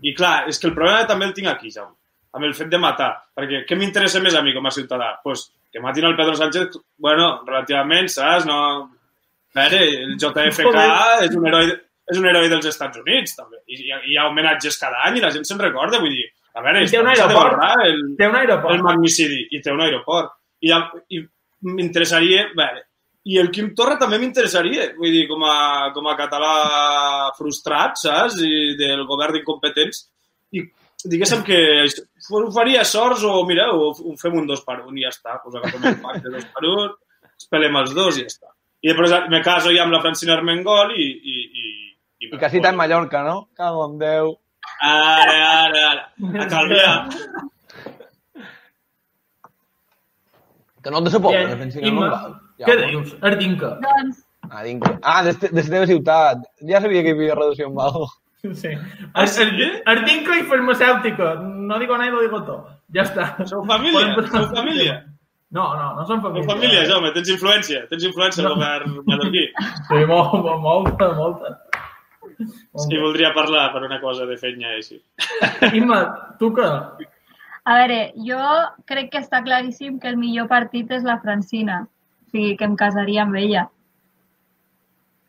I 0.03 0.14
clar, 0.18 0.48
és 0.50 0.59
que 0.59 0.66
el 0.66 0.74
problema 0.74 1.05
també 1.07 1.28
el 1.28 1.34
tinc 1.36 1.46
aquí, 1.53 1.70
Jaume, 1.70 1.94
amb 2.34 2.48
el 2.48 2.57
fet 2.59 2.72
de 2.72 2.80
matar. 2.82 3.12
Perquè 3.38 3.61
què 3.68 3.78
m'interessa 3.78 4.18
més 4.24 4.34
a 4.34 4.42
mi 4.42 4.50
com 4.57 4.66
a 4.66 4.72
ciutadà? 4.74 5.12
pues, 5.22 5.46
que 5.72 5.80
matin 5.80 6.05
el 6.09 6.16
Pedro 6.18 6.34
Sánchez, 6.36 6.74
bueno, 6.98 7.30
relativament, 7.46 8.11
saps? 8.11 8.44
No... 8.50 8.59
A 9.55 9.68
veure, 9.68 9.84
el 10.03 10.16
JFK 10.18 10.74
és 11.28 11.34
un 11.38 11.46
heroi, 11.46 11.70
és 12.11 12.18
un 12.18 12.26
heroi 12.26 12.48
dels 12.50 12.66
Estats 12.66 12.98
Units, 12.98 13.36
també. 13.38 13.62
I, 13.70 13.92
ha- 13.92 14.03
hi 14.03 14.18
ha 14.18 14.26
homenatges 14.32 14.78
cada 14.82 15.05
any 15.07 15.20
i 15.20 15.22
la 15.22 15.30
gent 15.30 15.46
se'n 15.46 15.61
recorda, 15.62 16.00
vull 16.03 16.11
dir, 16.16 16.26
a 16.55 16.62
veure, 16.64 16.84
I 16.84 16.90
té 16.92 17.00
un 17.00 17.09
aeroport. 17.09 17.57
valorar 17.57 17.86
el, 17.88 18.00
Té 18.18 18.26
un 18.28 18.36
aeroport. 18.36 18.74
el 18.76 18.82
magnicidi 18.86 19.42
i 19.57 19.61
té 19.64 19.72
un 19.72 19.80
aeroport. 19.84 20.34
I, 20.62 20.72
i 21.16 21.22
m'interessaria... 21.68 22.48
Bé, 22.59 22.68
I 23.24 23.36
el 23.38 23.53
Quim 23.55 23.68
Torra 23.78 23.94
també 24.00 24.18
m'interessaria, 24.18 24.88
vull 24.98 25.12
dir, 25.14 25.26
com 25.30 25.44
a, 25.46 25.90
com 25.94 26.09
a 26.11 26.16
català 26.18 26.53
frustrat, 27.36 27.94
saps? 28.00 28.40
I 28.42 28.74
del 28.80 29.05
govern 29.07 29.36
d'incompetents. 29.36 30.00
I 30.59 30.64
diguéssim 31.07 31.44
que 31.46 31.61
ho 31.86 32.40
faria 32.55 32.82
sorts 32.86 33.22
o, 33.26 33.36
mira, 33.46 33.68
o, 33.74 33.92
ho 33.94 34.16
fem 34.20 34.34
un 34.40 34.46
dos 34.50 34.64
per 34.66 34.80
un 34.82 34.98
i 34.98 35.07
ja 35.07 35.12
està. 35.14 35.38
Pues 35.44 35.55
agafem 35.61 35.86
el 35.92 36.00
pack 36.03 36.20
de 36.26 36.34
dos 36.34 36.48
per 36.50 36.66
un, 36.68 36.90
espelem 37.38 37.78
els 37.84 37.94
dos 37.94 38.18
i 38.18 38.26
ja 38.26 38.32
està. 38.34 38.50
I 38.82 38.90
després 38.90 39.30
me 39.30 39.38
caso 39.46 39.70
ja 39.70 39.84
amb 39.86 39.94
la 39.94 40.03
Francina 40.03 40.34
Armengol 40.34 40.90
i... 40.98 41.07
I, 41.07 41.36
i, 41.62 41.66
i, 42.26 42.30
I 42.34 42.38
casita 42.42 42.70
en 42.74 42.76
Mallorca, 42.78 43.22
no? 43.22 43.48
Cago 43.55 43.86
en 43.86 43.98
Déu. 44.03 44.34
Ara, 44.82 45.36
ara, 45.66 45.84
ara. 45.90 46.04
A 46.42 46.48
Calvià. 46.50 46.92
Que 50.82 50.90
no 50.90 50.98
et 50.98 51.04
de 51.06 51.10
sa 51.14 51.20
por, 51.22 51.30
Bien, 51.30 51.50
la 51.50 51.56
Francina 51.56 51.86
Imma, 51.88 52.08
Mangal. 52.08 52.34
Què 52.66 52.76
dius? 52.86 53.16
Ardinca. 53.22 53.76
Doncs, 53.86 54.22
Ah. 54.52 54.64
Ah, 55.02 55.22
de, 55.24 55.32
de 55.32 55.62
la 55.62 55.62
teva 55.62 55.86
ciutat. 55.86 56.42
Ja 56.68 56.80
sabia 56.82 57.00
que 57.02 57.12
hi 57.14 57.16
havia 57.16 57.34
reducció 57.38 57.68
en 57.68 57.74
Mago. 57.74 58.08
Sí. 58.58 58.68
Ardinca 59.14 60.36
y 60.36 60.42
farmacéutica. 60.42 61.36
No 61.36 61.78
digo 61.78 61.96
nada 61.96 62.10
lo 62.10 62.20
digo 62.20 62.42
todo. 62.44 62.68
Ya 62.88 63.02
está. 63.02 63.36
Sou 63.46 63.64
família? 63.64 64.12
Sou 64.28 64.48
família? 64.50 65.06
No, 65.52 65.76
no, 65.76 65.94
no 65.94 66.04
som 66.06 66.20
família. 66.20 66.48
família, 66.50 66.84
Jaume, 66.84 67.12
tens 67.14 67.30
influència. 67.30 67.86
Tens 67.88 68.04
influència 68.04 68.44
al 68.44 68.54
govern 68.56 68.98
mallorquí. 69.06 69.46
Sí, 69.88 70.04
molt, 70.10 70.34
molt, 70.42 70.60
molta, 70.60 71.12
molta. 71.14 71.54
I 72.41 72.99
voldria 73.01 73.33
parlar 73.35 73.72
per 73.72 73.83
una 73.85 74.01
cosa 74.01 74.26
de 74.26 74.37
fenya 74.39 74.74
així. 74.76 75.01
Imma, 75.78 76.03
tu 76.39 76.53
què? 76.57 76.68
a 77.64 77.74
veure, 77.78 77.99
jo 78.26 78.39
crec 78.91 79.11
que 79.12 79.20
està 79.22 79.39
claríssim 79.45 80.01
que 80.03 80.09
el 80.11 80.16
millor 80.18 80.49
partit 80.51 80.91
és 80.91 81.05
la 81.07 81.20
Francina. 81.22 81.83
O 82.26 82.30
sigui, 82.33 82.57
que 82.57 82.64
em 82.66 82.74
casaria 82.76 83.22
amb 83.22 83.37
ella. 83.39 83.68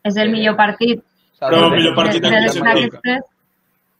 És 0.02 0.16
el 0.16 0.28
Sí. 0.28 0.32
millor 0.32 0.56
partit. 0.56 1.02
Però 1.40 1.66
el 1.68 1.76
millor 1.76 1.94
partit 1.94 2.22
De- 2.22 2.28
en 2.28 2.48
quin 2.48 2.90
sentit? 2.90 3.24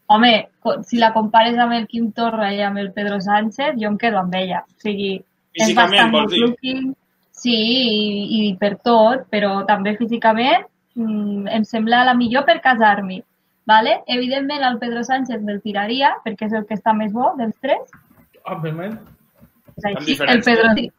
Home, 0.07 0.49
si 0.83 0.97
la 0.97 1.11
compares 1.13 1.57
amb 1.57 1.73
el 1.73 1.87
Quim 1.87 2.11
Torra 2.11 2.53
i 2.53 2.61
amb 2.61 2.77
el 2.77 2.91
Pedro 2.93 3.19
Sánchez, 3.21 3.73
jo 3.79 3.87
em 3.87 3.97
quedo 3.97 4.19
amb 4.19 4.33
ella. 4.35 4.59
O 4.67 4.79
sigui, 4.81 5.15
és 5.53 5.63
Físicament, 5.67 5.91
bastant 5.91 6.11
vols 6.11 6.25
good 6.25 6.33
dir? 6.33 6.41
looking. 6.75 6.95
Sí, 7.31 7.55
i, 7.55 8.49
i 8.49 8.55
per 8.59 8.77
tot, 8.83 9.25
però 9.31 9.65
també 9.65 9.95
físicament 9.97 10.65
mm, 10.95 11.47
em 11.59 11.63
sembla 11.67 12.03
la 12.09 12.13
millor 12.17 12.45
per 12.45 12.59
casar-m'hi. 12.63 13.21
Vale? 13.65 13.99
Evidentment, 14.07 14.61
el 14.63 14.77
Pedro 14.77 15.01
Sánchez 15.03 15.41
me'l 15.41 15.61
tiraria, 15.63 16.11
perquè 16.25 16.45
és 16.45 16.53
el 16.53 16.65
que 16.69 16.75
està 16.77 16.93
més 16.93 17.11
bo 17.13 17.31
dels 17.39 17.55
tres. 17.63 17.81
Òbviament. 18.45 18.99
És 19.75 19.87
Amb 19.89 19.97
així, 20.01 20.17
el. 20.21 20.43
Pedro... 20.45 20.73
sí. 20.77 20.91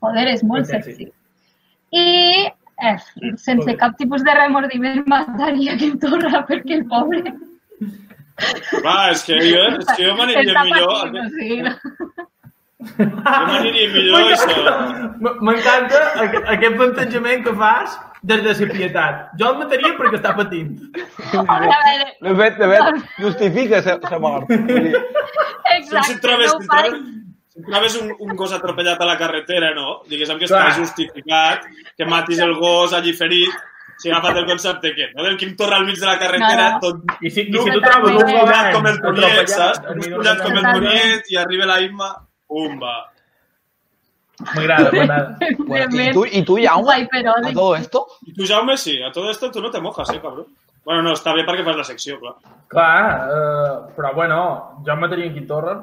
Joder, 0.00 0.26
és 0.28 0.42
molt 0.44 0.66
sexy. 0.68 0.94
sexy. 0.94 1.12
I 1.96 2.06
eh, 2.88 2.96
sense 3.40 3.76
cap 3.80 3.94
tipus 3.96 4.24
de 4.24 4.32
remordiment 4.36 5.04
mataria 5.08 5.76
Quim 5.80 5.94
Torra 6.02 6.42
perquè 6.48 6.80
el 6.80 6.82
pobre 6.90 7.32
Va, 8.84 8.96
és 9.12 9.22
que 9.24 9.38
jo, 9.40 9.62
és 9.80 9.92
que 9.96 10.02
jo 10.04 10.16
m'aniria 10.18 10.64
millor... 10.66 10.90
patint, 10.92 11.22
o 11.22 11.28
sigui, 11.36 11.62
no? 11.64 11.72
Jo 12.98 13.06
m'aniria 13.48 13.86
millor 13.94 14.26
això. 14.34 14.74
M'encanta 15.40 16.02
aqu- 16.26 16.42
aquest 16.56 16.76
plantejament 16.76 17.46
que 17.46 17.54
fas 17.62 17.96
des 18.26 18.42
de 18.44 18.54
la 18.66 18.72
pietat. 18.72 19.20
Jo 19.40 19.52
el 19.52 19.58
mataria 19.60 19.92
perquè 19.98 20.18
està 20.20 20.32
patint. 20.36 20.72
A 21.42 21.58
veure, 21.62 22.08
De 22.22 22.34
fet, 22.40 22.58
de 22.58 22.68
fet, 22.72 23.04
justifica 23.20 23.82
sa, 23.86 23.98
sa 24.08 24.18
mort. 24.22 24.48
Com 24.48 24.66
si 24.66 24.90
et 24.90 25.78
exacte, 25.78 26.18
trobes, 26.24 26.52
no 26.52 26.56
si 26.56 26.56
ho 26.56 26.60
et 26.60 26.68
faig. 26.72 26.98
trobes, 27.70 27.92
si 27.94 28.02
un, 28.02 28.12
un 28.26 28.36
gos 28.36 28.52
atropellat 28.52 29.00
a 29.00 29.08
la 29.08 29.16
carretera, 29.20 29.72
no? 29.74 30.02
Diguéssim 30.10 30.38
que 30.42 30.46
Clar. 30.50 30.66
està 30.68 30.80
justificat, 30.82 31.64
que 31.96 32.04
matis 32.08 32.38
el 32.44 32.54
gos 32.60 32.92
allí 32.96 33.12
ferit, 33.16 33.54
si 33.96 34.10
agafat 34.10 34.36
el 34.42 34.46
concepte 34.50 34.90
que, 34.94 35.06
no? 35.14 35.22
Del 35.24 35.38
Quim 35.40 35.54
Torra 35.56 35.78
al 35.80 35.86
mig 35.88 35.96
de 35.98 36.06
la 36.06 36.18
carretera, 36.20 36.66
No, 36.68 36.72
no. 36.74 36.80
tot 36.80 37.22
I 37.24 37.30
si, 37.30 37.46
i 37.48 37.52
si 37.52 37.52
tu 37.70 37.80
no, 37.80 37.80
trobes 37.80 38.10
un 38.12 38.32
mullat 38.34 38.72
com 38.74 38.86
el 38.90 38.98
Toniet, 39.00 39.48
saps? 39.48 39.80
mullat 40.02 40.42
com 40.42 40.58
el. 40.60 40.66
Toniet 40.74 41.30
i 41.32 41.38
arriba 41.40 41.64
la 41.70 41.80
Imma, 41.80 42.10
umba. 42.48 42.96
M'agrada, 44.38 44.90
m'agrada. 44.92 45.38
bueno, 45.58 45.76
I 45.76 45.82
Evidentment, 45.86 46.12
tu, 46.14 46.24
i 46.26 46.42
tu 46.44 46.56
Jaume, 46.60 46.82
guai, 46.84 47.06
però 47.08 47.32
a 47.40 47.52
todo 47.52 47.74
esto? 47.76 48.06
I 48.26 48.34
tu, 48.36 48.46
Jaume, 48.46 48.76
sí, 48.76 48.98
a 49.02 49.10
todo 49.12 49.30
esto 49.30 49.50
tu 49.50 49.62
no 49.62 49.70
te 49.70 49.80
mojas, 49.80 50.10
eh, 50.12 50.20
cabrón. 50.20 50.46
Bueno, 50.86 51.02
no, 51.02 51.12
està 51.16 51.32
bé 51.34 51.42
perquè 51.48 51.64
fas 51.66 51.76
la 51.80 51.84
secció, 51.88 52.18
clar. 52.20 52.34
Clar, 52.70 52.98
eh, 53.26 53.76
però 53.96 54.12
bueno, 54.14 54.38
jo 54.86 54.92
em 54.92 55.00
mataria 55.02 55.26
en 55.26 55.34
Quim 55.34 55.46
Torra. 55.48 55.74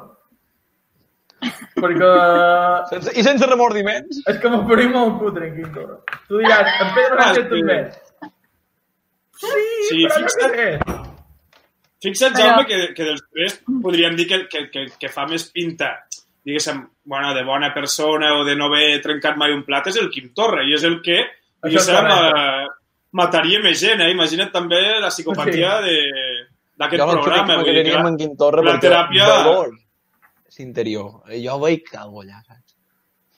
Perquè 1.75 2.11
Sense, 2.93 3.11
I 3.19 3.23
sense 3.25 3.45
remordiments? 3.49 4.21
és 4.31 4.37
que 4.39 4.51
m'afaria 4.53 4.91
molt 4.93 5.17
cutre 5.19 5.49
en 5.49 5.57
Quim 5.57 5.73
Torra. 5.75 5.97
Tu 6.29 6.39
diràs, 6.39 6.69
en 6.85 6.93
Pedro 6.95 7.17
Ah, 7.19 7.33
Sánchez 7.33 7.43
sí. 7.43 7.49
també. 7.49 7.79
Sí, 9.43 9.65
Sí, 9.89 9.97
però 10.05 10.21
fixa't. 10.21 10.53
què 10.53 10.69
sé. 10.69 11.01
Fixa't, 12.03 12.35
Jaume, 12.39 12.63
que, 12.69 12.77
que 12.95 13.03
dels 13.09 13.21
tres 13.33 13.57
podríem 13.83 14.15
dir 14.15 14.27
que, 14.29 14.39
que, 14.51 14.63
que, 14.71 14.85
que 14.99 15.09
fa 15.11 15.25
més 15.27 15.49
pinta, 15.51 15.89
diguéssim, 16.47 16.79
bueno, 17.05 17.33
de 17.33 17.43
bona 17.43 17.73
persona 17.73 18.33
o 18.39 18.43
de 18.45 18.55
no 18.55 18.65
haver 18.65 19.01
trencat 19.01 19.35
mai 19.37 19.51
un 19.53 19.63
plat 19.63 19.87
és 19.87 19.97
el 19.97 20.09
Quim 20.09 20.33
Torra 20.33 20.63
i 20.63 20.73
és 20.73 20.83
el 20.83 21.01
que, 21.01 21.19
és 21.63 21.87
correcte. 21.89 22.39
eh, 22.39 22.67
mataria 23.11 23.59
més 23.61 23.79
gent, 23.79 24.01
eh? 24.01 24.11
Imagina't 24.11 24.51
també 24.51 24.99
la 24.99 25.09
psicopatia 25.09 25.79
de 25.81 25.97
d'aquest 26.77 27.01
Jo 27.03 27.09
programa. 27.11 27.47
que 27.47 27.57
m'agradaria 27.57 27.83
que 27.91 27.97
amb 27.97 28.07
en 28.07 28.17
Quim 28.17 28.35
Torra 28.37 28.61
la 28.63 28.71
perquè 28.73 28.87
teràpia- 28.89 29.43
dolor 29.43 29.71
s'interior. 30.49 31.11
Jo 31.43 31.59
veig 31.59 31.83
algo 31.97 32.21
allà, 32.23 32.39
saps? 32.47 32.75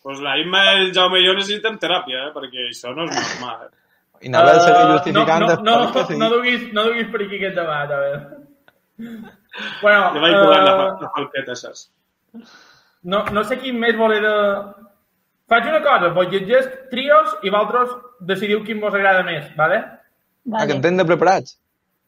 Pues 0.04 0.20
la 0.22 0.38
Imma 0.38 0.64
i 0.76 0.80
el 0.86 0.94
Jaume 0.94 1.20
i 1.20 1.26
jo 1.26 1.34
necessitem 1.34 1.80
teràpia, 1.80 2.28
eh? 2.28 2.32
perquè 2.34 2.70
això 2.70 2.94
no 2.96 3.06
és 3.06 3.12
normal. 3.16 3.66
Eh? 3.66 4.28
I 4.28 4.30
Nabel 4.30 4.60
segueix 4.62 4.86
Eh, 4.86 4.92
justificant 4.94 5.42
no, 5.42 5.56
no, 5.64 5.78
no, 5.86 5.92
que 5.94 6.04
sí. 6.06 6.18
no, 6.18 6.30
duguis, 6.30 6.74
no 6.74 6.84
duguis 6.86 7.08
per 7.12 7.22
aquí 7.26 7.36
aquest 7.36 7.56
debat, 7.56 7.92
a 7.92 8.00
veure. 8.00 8.22
Bueno, 9.82 10.14
Le 10.14 10.20
vaig 10.20 10.34
colar 10.40 10.64
la, 10.64 10.72
eh, 10.72 10.92
la 11.02 11.10
falqueta, 11.16 11.56
saps? 11.56 11.90
No, 13.06 13.22
no 13.36 13.44
sé 13.46 13.60
quin 13.62 13.78
més 13.82 13.98
voler 13.98 14.22
de... 14.24 14.34
Faig 15.50 15.68
una 15.70 15.84
cosa, 15.86 16.10
vos 16.16 16.32
llegeix 16.32 16.66
trios 16.90 17.36
i 17.46 17.52
vosaltres 17.54 17.94
decidiu 18.26 18.64
quin 18.66 18.82
vos 18.82 18.96
agrada 18.98 19.22
més, 19.28 19.46
vale? 19.58 19.84
Ah, 20.52 20.66
que 20.66 20.74
en 20.74 20.82
tenen 20.82 21.04
de 21.04 21.06
preparats. 21.06 21.60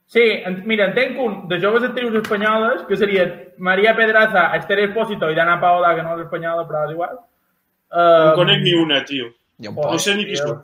Sí, 0.09 0.23
en, 0.23 0.63
mira, 0.65 0.87
en 0.87 0.95
tenc 0.95 1.19
un 1.21 1.39
de 1.51 1.59
joves 1.61 1.85
actrius 1.85 2.15
espanyoles, 2.21 2.81
que 2.87 2.97
serien 2.97 3.33
Maria 3.57 3.93
Pedraza, 3.95 4.49
Esther 4.57 4.79
Espósito 4.87 5.29
i 5.29 5.37
Dana 5.37 5.59
Paola, 5.61 5.93
que 5.95 6.05
no 6.05 6.15
és 6.15 6.25
espanyola, 6.25 6.65
però 6.69 6.85
és 6.87 6.95
igual. 6.95 7.17
No 7.17 7.25
Uh, 7.87 8.31
en 8.31 8.35
conec 8.35 8.63
ni 8.63 8.73
una, 8.75 9.03
tio. 9.05 9.29
Jo 9.63 9.71
Oh, 9.75 9.91
No 9.93 9.99
sé 9.99 10.15
ni 10.15 10.25
qui 10.27 10.35
són. 10.35 10.59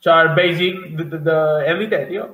Això 0.00 0.16
és 0.24 0.32
basic 0.36 0.80
de, 0.98 1.04
de, 1.12 1.20
de 1.24 1.36
Elite, 1.70 2.00
tio. 2.08 2.24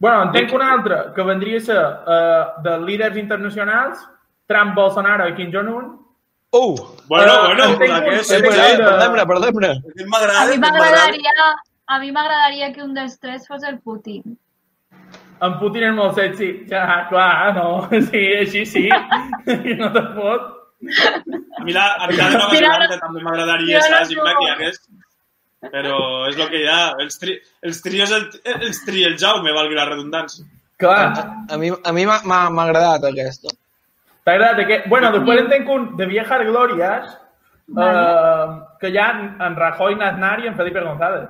Bueno, 0.00 0.22
en 0.24 0.30
tenc 0.32 0.54
un 0.56 0.62
altre 0.64 1.00
que 1.14 1.26
vendria 1.28 1.58
a 1.60 1.64
ser 1.66 1.80
uh, 1.80 2.62
de 2.64 2.78
líders 2.86 3.18
internacionals, 3.20 4.00
Trump, 4.48 4.72
Bolsonaro 4.74 5.28
i 5.28 5.34
Kim 5.36 5.52
Jong-un. 5.52 5.92
Uh! 6.52 6.76
Bueno, 7.06 7.32
Eh, 7.32 7.54
bueno, 7.54 7.64
Eh, 7.64 7.76
perdem-ne, 7.78 9.26
perdem-ne. 9.26 9.70
A 9.70 10.46
mi 10.46 10.58
m'agradaria 10.58 11.32
a 11.86 11.98
mi 11.98 12.12
m'agradaria 12.12 12.72
que 12.72 12.82
un 12.82 12.94
dels 12.94 13.18
tres 13.18 13.46
fos 13.48 13.62
el 13.66 13.80
Putin. 13.80 14.36
En 15.42 15.58
Putin 15.58 15.88
és 15.88 15.94
molt 15.96 16.14
sexy. 16.18 16.50
Ja, 16.70 17.06
clar, 17.10 17.54
no. 17.56 17.88
Sí, 18.10 18.22
així 18.38 18.64
sí. 18.66 18.82
no 19.80 19.92
te 19.94 20.02
fot. 20.14 20.48
A 21.58 21.64
mi 21.64 21.74
la, 21.74 21.86
a 21.98 22.06
mi 22.08 22.16
la 22.16 22.28
de 22.30 22.36
Nova 22.38 22.52
Mira, 22.52 22.72
Zelanda 22.74 22.98
també 23.02 23.24
m'agradaria, 23.26 23.82
saps? 23.86 24.14
Imagina 24.14 24.34
que 24.38 24.46
hi 24.46 24.52
hagués... 24.54 24.82
Però 25.60 25.96
és 26.30 26.38
el 26.40 26.48
que 26.48 26.62
hi 26.62 26.68
ha. 26.72 26.78
Els, 27.04 27.18
tri, 27.20 27.34
els 27.68 27.82
trios 27.84 28.14
el, 28.16 28.28
els 28.54 28.78
tria 28.86 29.10
el 29.10 29.18
Jaume, 29.20 29.52
valgui 29.52 29.76
la 29.76 29.88
redundància. 29.90 30.46
Clar. 30.80 31.10
A 31.50 31.58
mi, 31.60 31.68
a 31.68 31.92
mi 31.92 32.06
m'ha 32.08 32.38
agradat 32.64 33.04
aquesta. 33.10 33.52
T'ha 34.30 34.36
agradat 34.38 34.62
aquest? 34.62 34.86
Bueno, 34.88 35.10
després 35.10 35.40
en 35.42 35.48
tenc 35.50 35.68
un 35.74 35.88
de 35.98 36.06
Viejas 36.06 36.46
Glorias, 36.46 37.10
eh, 37.74 38.46
que 38.80 38.88
hi 38.94 38.98
ha 39.02 39.10
en 39.46 39.56
Rajoy, 39.58 39.96
Aznar 39.98 40.36
i 40.44 40.46
en 40.46 40.54
Felipe 40.58 40.80
González. 40.86 41.28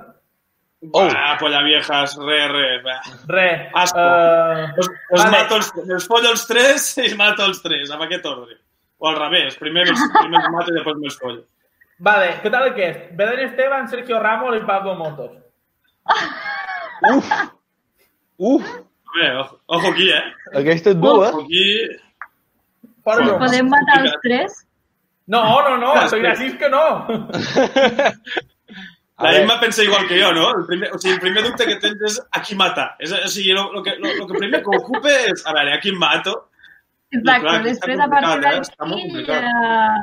Oh. 0.93 1.07
Ah, 1.13 1.35
polla 1.39 1.59
viejas, 1.61 2.15
re, 2.17 2.37
re. 2.49 2.81
Va. 2.85 2.95
Re. 3.29 3.69
Asco. 3.73 3.99
eh, 4.01 4.79
Us, 4.81 4.87
us 4.89 5.19
vale. 5.19 5.31
mato 5.31 5.55
els, 5.59 5.71
els 5.89 6.07
follo 6.09 6.31
els 6.31 6.45
tres 6.49 6.87
i 6.97 7.11
mato 7.17 7.45
els 7.45 7.61
tres, 7.61 7.91
amb 7.93 8.05
aquest 8.05 8.25
ordre. 8.25 8.57
O 9.01 9.09
al 9.09 9.17
revés, 9.19 9.57
primer 9.61 9.87
els, 9.89 10.01
primer 10.19 10.41
els 10.41 10.49
mato 10.53 10.73
i 10.73 10.77
després 10.77 10.97
me'ls 11.01 11.19
follo. 11.21 11.43
Vale, 12.01 12.31
què 12.41 12.49
tal 12.53 12.65
aquest? 12.71 13.11
Belén 13.17 13.43
Esteban, 13.49 13.87
Sergio 13.89 14.19
Ramos 14.21 14.57
i 14.57 14.63
Pablo 14.65 14.95
Motos. 14.97 15.31
Uf! 18.37 18.63
A 19.11 19.17
veure, 19.17 19.37
ojo, 19.43 19.59
ojo 19.67 19.91
aquí, 19.91 20.09
eh? 20.09 20.23
Aquesta 20.61 20.93
és 20.95 20.97
dura. 21.01 21.29
Ojo 21.29 21.43
aquí... 21.45 21.65
Broma. 23.05 23.37
Podem 23.45 23.69
matar 23.71 23.99
els 24.05 24.15
tres? 24.25 24.59
No, 25.27 25.41
no, 25.67 25.77
no, 25.77 25.91
Ah, 25.95 26.07
soy 26.09 26.19
sí. 26.19 26.25
gràcies 26.25 26.57
que 26.59 26.69
no. 26.69 26.83
A 29.21 29.23
La. 29.31 29.41
Imma 29.43 29.59
pensa 29.59 29.83
igual 29.83 30.07
que 30.07 30.17
jo, 30.21 30.31
no? 30.33 30.47
El 30.57 30.65
primer, 30.65 30.87
o 30.95 30.97
sigui, 30.97 31.13
el 31.13 31.19
primer 31.21 31.43
dubte 31.45 31.65
que 31.67 31.75
tens 31.83 32.01
és 32.07 32.15
a 32.33 32.39
qui 32.41 32.55
matar. 32.57 32.87
És, 32.99 33.11
o 33.13 33.27
sigui, 33.29 33.51
lo, 33.53 33.67
lo, 33.71 33.83
que, 33.85 33.93
lo, 34.01 34.09
lo 34.17 34.25
que 34.27 34.39
primer 34.39 34.63
que 34.65 34.77
ocupa 34.79 35.11
és, 35.29 35.43
a 35.45 35.53
veure, 35.53 35.75
a 35.75 35.79
qui 35.83 35.91
mato? 35.93 36.33
Exacte, 37.13 37.43
clar, 37.43 37.59
després 37.67 37.99
a 38.01 38.07
partir 38.09 38.39
d'aquí... 38.41 39.21
Eh, 39.27 39.99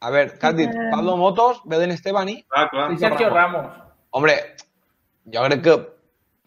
A 0.00 0.10
has 0.14 0.54
dit? 0.56 0.70
Eh. 0.70 0.90
Pablo 0.90 1.16
Motos, 1.16 1.60
Belén 1.66 1.90
Esteban 1.94 2.28
i... 2.30 2.36
Clar, 2.48 2.68
clar. 2.70 2.90
I 2.92 2.98
Sergio 2.98 3.30
Ramos. 3.30 3.66
Hombre, 4.10 4.34
jo 5.34 5.42
crec 5.46 5.62
que 5.62 5.74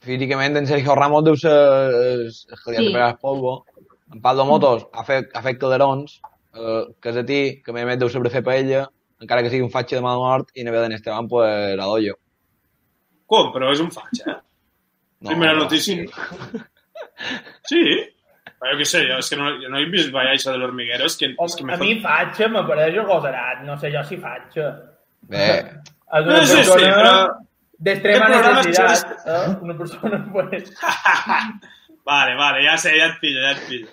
físicament 0.07 0.55
en 0.57 0.67
Sergio 0.67 0.95
Ramos 0.95 1.23
deu 1.23 1.35
ser 1.39 1.51
el 1.51 2.31
que 2.65 2.71
li 2.71 2.77
ha 2.77 2.81
Sí. 2.81 2.87
de 2.87 2.93
pegar 2.95 3.09
el 3.11 3.17
polvo. 3.23 3.65
En 4.13 4.21
Pablo 4.21 4.45
Motos 4.45 4.87
ha 4.93 5.03
fet, 5.07 5.29
ha 5.33 5.41
fet 5.45 5.59
calderons, 5.61 6.19
eh, 6.55 6.83
que 7.01 7.13
és 7.13 7.19
a 7.21 7.25
ti, 7.27 7.41
que 7.63 7.71
a 7.71 7.75
més 7.77 7.87
a 7.87 7.97
deu 7.99 8.11
saber 8.11 8.31
fer 8.33 8.43
paella, 8.45 8.85
encara 9.21 9.43
que 9.43 9.51
sigui 9.53 9.65
un 9.65 9.73
fatxa 9.73 9.97
de 9.99 10.05
mal 10.05 10.19
mort, 10.19 10.49
i 10.55 10.65
en 10.65 10.71
Belén 10.73 10.97
Esteban, 10.97 11.29
pues, 11.31 11.75
la 11.79 11.89
doy 11.89 12.09
jo. 12.09 12.17
Com? 13.31 13.51
Però 13.53 13.69
és 13.71 13.83
un 13.83 13.91
faig, 13.93 14.23
eh? 14.27 14.39
Primera 15.27 15.53
no. 15.53 15.67
notícia. 15.67 16.03
Sí? 17.69 17.81
Però 18.61 18.73
jo 18.73 18.79
què 18.79 18.85
sé, 18.89 19.03
jo, 19.07 19.19
és 19.21 19.29
que 19.29 19.37
no, 19.37 19.51
jo 19.61 19.69
no 19.69 19.79
he 19.79 19.87
vist 19.93 20.11
Baixa 20.13 20.51
de 20.51 20.59
l'Hormiguero, 20.59 21.05
és 21.05 21.15
que, 21.17 21.31
és 21.33 21.55
que 21.57 21.65
me 21.65 21.77
A 21.77 21.79
mi 21.81 21.95
fatxa 22.01 22.49
m'apareix 22.49 22.97
agosarat, 23.01 23.63
no 23.67 23.77
sé 23.81 23.93
jo 23.93 24.03
si 24.09 24.17
fatxa. 24.21 24.67
Bé, 25.29 25.47
És 26.11 26.25
No, 26.25 26.33
una 26.33 26.45
sí, 26.45 26.51
sí, 26.51 26.57
persona 26.57 26.95
però... 26.97 27.11
d'extrema 27.87 28.27
necessitat. 28.33 29.13
Eh? 29.25 29.45
Una 29.61 29.77
persona, 29.77 30.19
pues... 30.33 30.73
Vale, 32.03 32.33
vale, 32.35 32.63
ja 32.65 32.73
sé, 32.81 32.95
ja 32.97 33.11
et 33.11 33.19
pillo, 33.21 33.43
ja 33.45 33.51
et 33.53 33.59
pillo. 33.69 33.91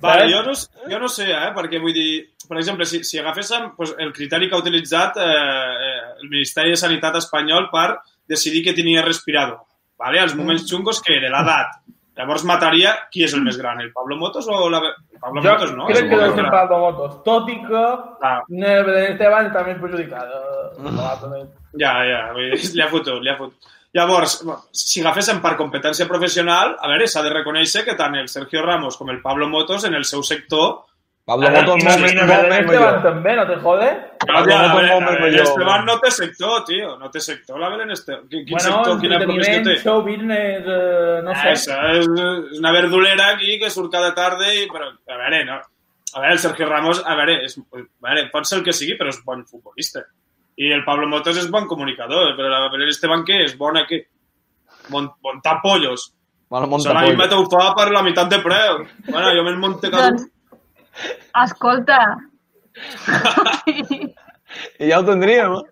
Vale, 0.00 0.28
Saps? 0.28 0.32
jo 0.32 0.42
no, 0.44 0.90
jo 0.92 0.98
no 1.00 1.08
sé, 1.08 1.30
eh, 1.32 1.50
perquè 1.56 1.80
vull 1.80 1.94
dir, 1.96 2.10
per 2.48 2.58
exemple, 2.60 2.84
si, 2.86 3.02
si 3.04 3.18
agaféssim 3.18 3.70
pues, 3.76 3.94
el 3.98 4.12
criteri 4.12 4.48
que 4.48 4.54
ha 4.56 4.62
utilitzat 4.62 5.16
eh, 5.16 5.24
eh, 5.26 6.00
el 6.22 6.28
Ministeri 6.30 6.70
de 6.74 6.76
Sanitat 6.80 7.16
espanyol 7.22 7.70
per 7.72 7.98
decidir 8.28 8.62
que 8.64 8.74
tenia 8.76 9.02
respirador, 9.06 9.62
vale? 9.98 10.20
els 10.20 10.34
moments 10.36 10.66
xungos 10.68 11.00
que 11.02 11.16
era 11.16 11.30
l'edat. 11.32 11.78
Llavors 12.16 12.46
mataria 12.48 12.94
qui 13.12 13.26
és 13.26 13.34
el 13.36 13.42
més 13.44 13.58
gran, 13.60 13.80
el 13.84 13.90
Pablo 13.92 14.16
Motos 14.16 14.46
o 14.48 14.70
la... 14.72 14.78
el 14.80 15.18
Pablo 15.20 15.42
Jo 15.44 15.50
Motos, 15.52 15.72
no? 15.76 15.84
crec 15.90 15.98
És 15.98 16.08
que 16.08 16.14
el 16.16 16.22
deu 16.22 16.30
ser 16.32 16.44
gran. 16.46 16.52
Pablo 16.54 16.78
Motos, 16.80 17.18
tot 17.26 17.50
i 17.52 17.56
que 17.60 17.82
Ah. 18.24 18.38
el 18.48 18.88
Esteban 19.02 19.50
està 19.50 19.64
més 19.66 19.76
perjudicada. 19.82 20.42
probablement. 20.80 21.50
Ja, 21.82 21.90
ja, 22.08 22.20
li 22.32 22.80
ha 22.80 22.86
fotut, 22.88 23.20
li 23.20 23.28
ha 23.28 23.36
fotut. 23.36 23.66
Llavors, 23.94 24.40
si 24.72 25.00
agaféssim 25.00 25.38
per 25.40 25.54
competència 25.56 26.08
professional, 26.08 26.74
a 26.80 26.90
veure, 26.90 27.06
s'ha 27.08 27.22
de 27.24 27.30
reconèixer 27.32 27.84
que 27.86 27.94
tant 27.96 28.16
el 28.18 28.28
Sergio 28.28 28.64
Ramos 28.64 28.96
com 28.96 29.10
el 29.10 29.22
Pablo 29.22 29.48
Motos 29.48 29.84
en 29.84 29.94
el 29.94 30.04
seu 30.04 30.22
sector 30.26 30.82
Pablo 31.26 31.50
Motos 31.50 31.82
Esteban 31.82 32.66
millor. 32.68 33.00
també, 33.02 33.32
no 33.34 33.44
te 33.48 33.56
jode? 33.58 33.86
Pablo 34.20 34.52
Ja, 34.52 34.58
a 34.60 34.68
Motos 34.68 34.76
veure, 34.76 34.90
molt 34.92 34.94
a 34.94 35.00
més 35.00 35.08
veure, 35.08 35.24
millor. 35.24 35.48
Esteban 35.48 35.88
no 35.88 35.96
té 35.98 36.10
sector, 36.14 36.60
tio. 36.68 36.90
No 37.00 37.10
té 37.10 37.22
sector, 37.24 37.58
la 37.58 37.70
Belén 37.72 37.90
Esteban. 37.90 38.28
Quin, 38.30 38.44
quin 38.46 38.54
Bueno, 38.54 38.76
sector, 38.76 39.00
quina 39.00 39.18
professió 39.24 39.62
té? 39.64 39.74
show 39.80 40.04
business, 40.06 40.68
eh, 40.76 41.16
no 41.26 41.34
sé. 41.40 41.56
És, 41.56 41.66
és 41.66 42.60
una 42.60 42.72
verdulera 42.76 43.32
aquí 43.32 43.58
que 43.58 43.72
surt 43.74 43.90
cada 43.96 44.12
tarda 44.14 44.52
i... 44.54 44.68
Però, 44.70 44.92
a 44.92 45.18
veure, 45.24 45.42
no. 45.48 45.58
A 46.12 46.20
veure, 46.20 46.36
el 46.36 46.44
Sergio 46.44 46.70
Ramos, 46.70 47.02
a 47.02 47.18
veure, 47.18 47.40
és, 47.48 47.58
a 47.58 47.82
veure, 48.06 48.28
pot 48.30 48.46
ser 48.46 48.60
el 48.60 48.64
que 48.68 48.76
sigui, 48.76 48.94
però 49.00 49.10
és 49.10 49.18
bon 49.26 49.42
futbolista. 49.50 50.04
I 50.56 50.70
el 50.72 50.84
Pablo 50.86 51.06
Motos 51.08 51.36
és 51.36 51.50
bon 51.52 51.66
comunicador, 51.68 52.34
però 52.36 52.48
la 52.52 52.68
Belén 52.72 52.88
Esteban 52.92 53.24
què 53.28 53.42
és? 53.44 53.56
Bona 53.60 53.82
què? 53.88 54.02
Bon, 54.88 55.08
montar 55.24 55.58
pollos. 55.62 56.12
Bueno, 56.48 56.66
Monta 56.70 56.92
monta 56.92 57.00
la 57.00 57.10
Imma 57.12 57.26
pollo. 57.28 57.48
t'ho 57.50 57.58
fa 57.60 57.74
per 57.76 57.90
la 57.92 58.02
meitat 58.06 58.30
de 58.30 58.38
preu. 58.44 58.84
Bueno, 59.10 59.32
jo 59.36 59.42
me'n 59.44 59.58
monte 59.60 59.90
cada 59.90 60.10
doncs, 60.14 60.28
escolta, 61.44 61.98
I 64.80 64.88
ja 64.90 65.00
ho 65.00 65.04
tindríem, 65.06 65.52
eh? 65.56 65.64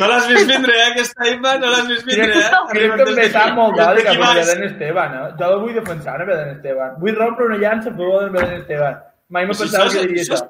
No 0.00 0.08
l'has 0.10 0.26
vist 0.26 0.48
vindre, 0.50 0.74
eh, 0.74 0.86
aquesta 0.90 1.28
Imma? 1.30 1.52
No 1.62 1.68
l'has 1.70 1.86
vist 1.86 2.06
vindre, 2.08 2.40
eh? 2.40 2.62
crec 2.72 2.96
que 2.98 3.04
em 3.26 3.30
sap 3.34 3.52
molt 3.54 3.76
d'odi 3.78 4.02
cap 4.06 4.22
a 4.26 4.30
Belén 4.40 4.64
Esteban, 4.66 5.14
eh? 5.14 5.26
Jo 5.38 5.50
la 5.52 5.58
vull 5.62 5.76
defensar, 5.76 6.16
a 6.20 6.26
Belén 6.28 6.50
Esteban. 6.56 6.96
Vull 7.02 7.16
rompre 7.20 7.46
una 7.46 7.58
llança 7.62 7.92
a 7.92 7.96
favor 8.00 8.24
de 8.24 8.30
Belén 8.34 8.60
Esteban. 8.62 8.98
Mai 9.30 9.46
Si 9.52 9.60
pensat 9.62 9.92
que 9.94 10.06
diria 10.08 10.24
això. 10.26 10.40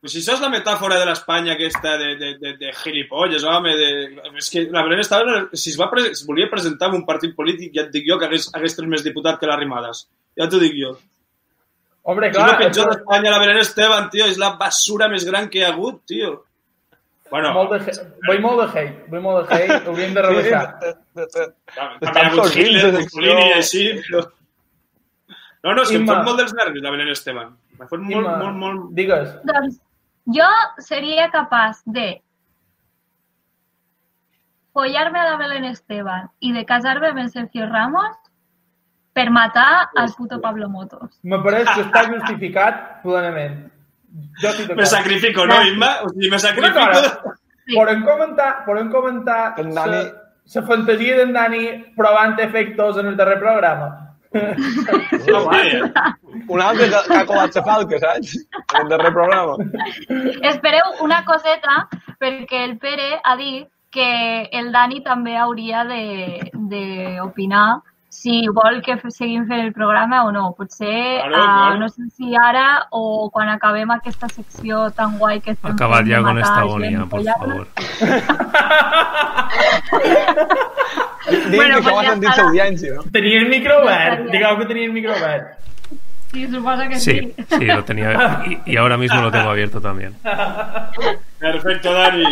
Pues 0.00 0.12
si 0.14 0.20
això 0.22 0.36
és 0.36 0.42
la 0.44 0.48
metàfora 0.52 0.94
de 1.00 1.06
l'Espanya 1.08 1.56
aquesta 1.56 1.96
de, 1.98 2.12
de, 2.20 2.28
de, 2.38 2.52
de 2.60 2.68
gilipolles, 2.84 3.42
home, 3.42 3.72
de... 3.74 3.88
És 4.38 4.48
que 4.52 4.60
la 4.70 4.84
Belén 4.86 5.00
estava... 5.02 5.40
Si 5.58 5.72
es, 5.72 5.78
va 5.80 5.88
pre... 5.90 6.04
es 6.12 6.20
volia 6.26 6.46
presentar 6.52 6.92
en 6.92 7.00
un 7.00 7.06
partit 7.08 7.32
polític, 7.34 7.72
ja 7.74 7.82
et 7.82 7.90
dic 7.94 8.06
jo 8.06 8.18
que 8.20 8.28
hagués, 8.28 8.46
hagués 8.54 8.76
tret 8.78 8.86
més 8.92 9.02
diputat 9.02 9.40
que 9.40 9.48
l'Arrimades. 9.50 10.04
Ja 10.38 10.46
t'ho 10.46 10.60
dic 10.62 10.76
jo. 10.78 10.92
Hombre, 12.08 12.28
És 12.30 12.36
clar, 12.36 12.52
el 12.54 12.60
pitjor 12.62 12.86
és- 12.86 12.92
d'Espanya, 13.00 13.32
la 13.34 13.40
Belén 13.42 13.58
Esteban, 13.64 14.06
tio. 14.14 14.28
És 14.30 14.38
la 14.38 14.52
basura 14.60 15.08
més 15.10 15.26
gran 15.26 15.50
que 15.50 15.58
hi 15.58 15.64
ha 15.66 15.72
hagut, 15.74 15.98
tio. 16.06 16.30
Bueno, 17.32 17.50
molt 17.58 17.74
de, 17.74 17.80
he- 17.90 18.06
vull 18.28 18.38
molt 18.40 18.62
de 18.62 18.68
hate, 18.70 19.02
vull 19.10 19.20
molt 19.26 19.50
de 19.50 19.56
hate, 19.58 19.80
hauríem 19.90 20.14
de 20.16 20.22
rebaixar. 20.24 20.62
també 20.78 22.14
hi 22.14 22.22
ha 22.22 22.30
hagut 22.30 22.54
Hitler, 22.54 22.92
Mussolini 23.00 23.48
i 23.50 23.52
així, 23.58 23.82
però... 24.06 24.22
No, 25.66 25.74
no, 25.74 25.82
és 25.82 25.90
que 25.90 25.98
em 25.98 26.06
Imma. 26.06 26.14
fot 26.14 26.30
molt 26.30 26.38
dels 26.40 26.54
nervis, 26.56 26.86
la 26.86 26.94
Belén 26.94 27.10
Esteban. 27.12 27.50
M'ha 27.76 27.90
fot 27.90 28.00
molt, 28.00 28.14
Imma, 28.14 28.38
molt, 28.46 28.56
molt... 28.62 28.88
Digues. 28.96 29.34
doncs 29.50 29.76
jo 30.28 30.48
seria 30.84 31.30
capaç 31.32 31.80
de 31.86 32.20
follar-me 34.72 35.18
a 35.18 35.30
la 35.30 35.36
Belén 35.40 35.64
Esteban 35.64 36.28
i 36.40 36.52
de 36.52 36.64
casar-me 36.66 37.08
amb 37.10 37.22
el 37.24 37.30
Sergio 37.32 37.66
Ramos 37.66 38.14
per 39.16 39.30
matar 39.34 39.88
al 39.96 40.12
puto 40.14 40.40
Pablo 40.40 40.68
Motos. 40.68 41.18
Me 41.22 41.40
pareix 41.42 41.66
que 41.74 41.82
està 41.82 42.04
justificat 42.06 43.00
plenament. 43.02 43.64
Jo 44.42 44.52
Me 44.76 44.86
sacrifico, 44.86 45.46
no, 45.46 45.58
Imma? 45.66 45.90
O 46.04 46.12
sigui, 46.12 46.30
me 46.30 46.38
sacrifico... 46.38 46.78
cosa, 46.78 47.34
podem 47.74 48.04
comentar, 48.06 48.64
podem 48.64 48.90
comentar 48.90 49.54
En 49.58 49.74
Dani- 49.74 50.06
la 50.54 50.62
fantasia 50.64 51.16
d'en 51.18 51.32
Dani 51.34 51.64
provant 51.96 52.38
efectos 52.40 52.96
en 52.98 53.10
el 53.10 53.16
darrer 53.16 53.38
programa. 53.40 54.07
No, 54.32 55.44
vaja. 55.46 56.18
Un 56.48 56.60
altre 56.60 56.88
que, 56.90 57.00
que 57.08 57.16
ha 57.16 57.24
colat 57.26 57.54
la 57.56 57.62
falca, 57.64 57.98
saps? 58.02 58.34
En 58.74 58.82
el 58.82 58.88
darrer 58.92 59.12
programa. 59.12 59.56
Espereu 60.52 60.94
una 61.04 61.22
coseta, 61.24 61.88
perquè 62.20 62.64
el 62.68 62.76
Pere 62.78 63.20
ha 63.24 63.36
dit 63.36 63.66
que 63.90 64.08
el 64.52 64.70
Dani 64.72 65.00
també 65.02 65.36
hauria 65.36 65.84
de- 65.88 66.50
d'opinar 66.52 67.80
si 68.08 68.48
vol 68.48 68.80
que 68.82 68.96
seguim 69.10 69.46
fent 69.46 69.60
el 69.66 69.72
programa 69.72 70.24
o 70.24 70.32
no. 70.32 70.52
Potser, 70.56 71.20
Claro, 71.20 71.28
eh, 71.28 71.38
claro. 71.38 71.78
no 71.78 71.88
sé 71.88 72.02
si 72.16 72.34
ara 72.34 72.86
o 72.90 73.30
quan 73.30 73.48
acabem 73.48 73.90
aquesta 73.90 74.28
secció 74.28 74.90
tan 74.90 75.18
guai 75.18 75.40
que 75.40 75.52
estem 75.52 75.72
Acabat 75.72 76.06
ja 76.06 76.22
con 76.22 76.38
esta 76.38 76.62
gent, 76.66 77.08
por 77.08 77.22
favor. 77.22 77.66
Diguin 81.28 81.56
Bueno, 81.56 81.74
que 81.80 81.80
això 81.80 81.92
pues 81.92 82.06
va 82.08 82.10
sentir 82.10 82.92
no? 82.94 83.02
Tenia 83.12 83.38
el 83.40 83.48
micro 83.48 83.82
obert. 83.82 84.30
Digueu 84.32 84.58
que 84.58 84.66
tenia 84.66 84.84
el 84.86 84.92
micro 84.92 85.12
obert. 85.12 85.58
Sí, 86.32 86.46
suposa 86.48 86.88
que 86.88 86.96
sí. 87.00 87.34
Sí, 87.36 87.44
sí, 87.58 87.64
lo 87.66 87.84
tenía. 87.84 88.42
Y, 88.46 88.72
y 88.72 88.76
ahora 88.76 88.96
mismo 88.96 89.20
lo 89.20 89.30
tengo 89.30 89.50
abierto 89.50 89.80
también. 89.80 90.14
Perfecto, 91.38 91.92
Dani. 91.92 92.24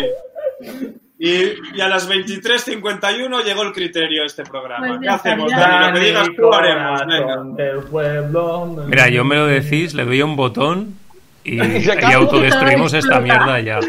Y, 1.19 1.55
y 1.75 1.81
a 1.81 1.87
las 1.87 2.07
23.51 2.09 3.43
llegó 3.43 3.63
el 3.63 3.71
criterio 3.73 4.21
de 4.21 4.27
este 4.27 4.43
programa. 4.43 4.87
Pues 4.87 4.99
¿Qué 5.01 5.09
hacemos. 5.09 5.51
Dani? 5.51 5.87
Lo 5.87 5.93
que 5.93 6.05
digas 6.05 6.27
tú 6.35 6.53
haremos. 6.53 7.01
Venga. 7.07 8.85
Mira, 8.87 9.09
yo 9.09 9.23
me 9.23 9.35
lo 9.35 9.47
decís, 9.47 9.93
le 9.93 10.05
doy 10.05 10.21
un 10.21 10.35
botón 10.35 10.95
y, 11.43 11.61
I 11.63 11.83
y 12.09 12.13
autodestruimos 12.13 12.93
esta 12.93 13.19
mierda 13.19 13.59
ya. 13.61 13.79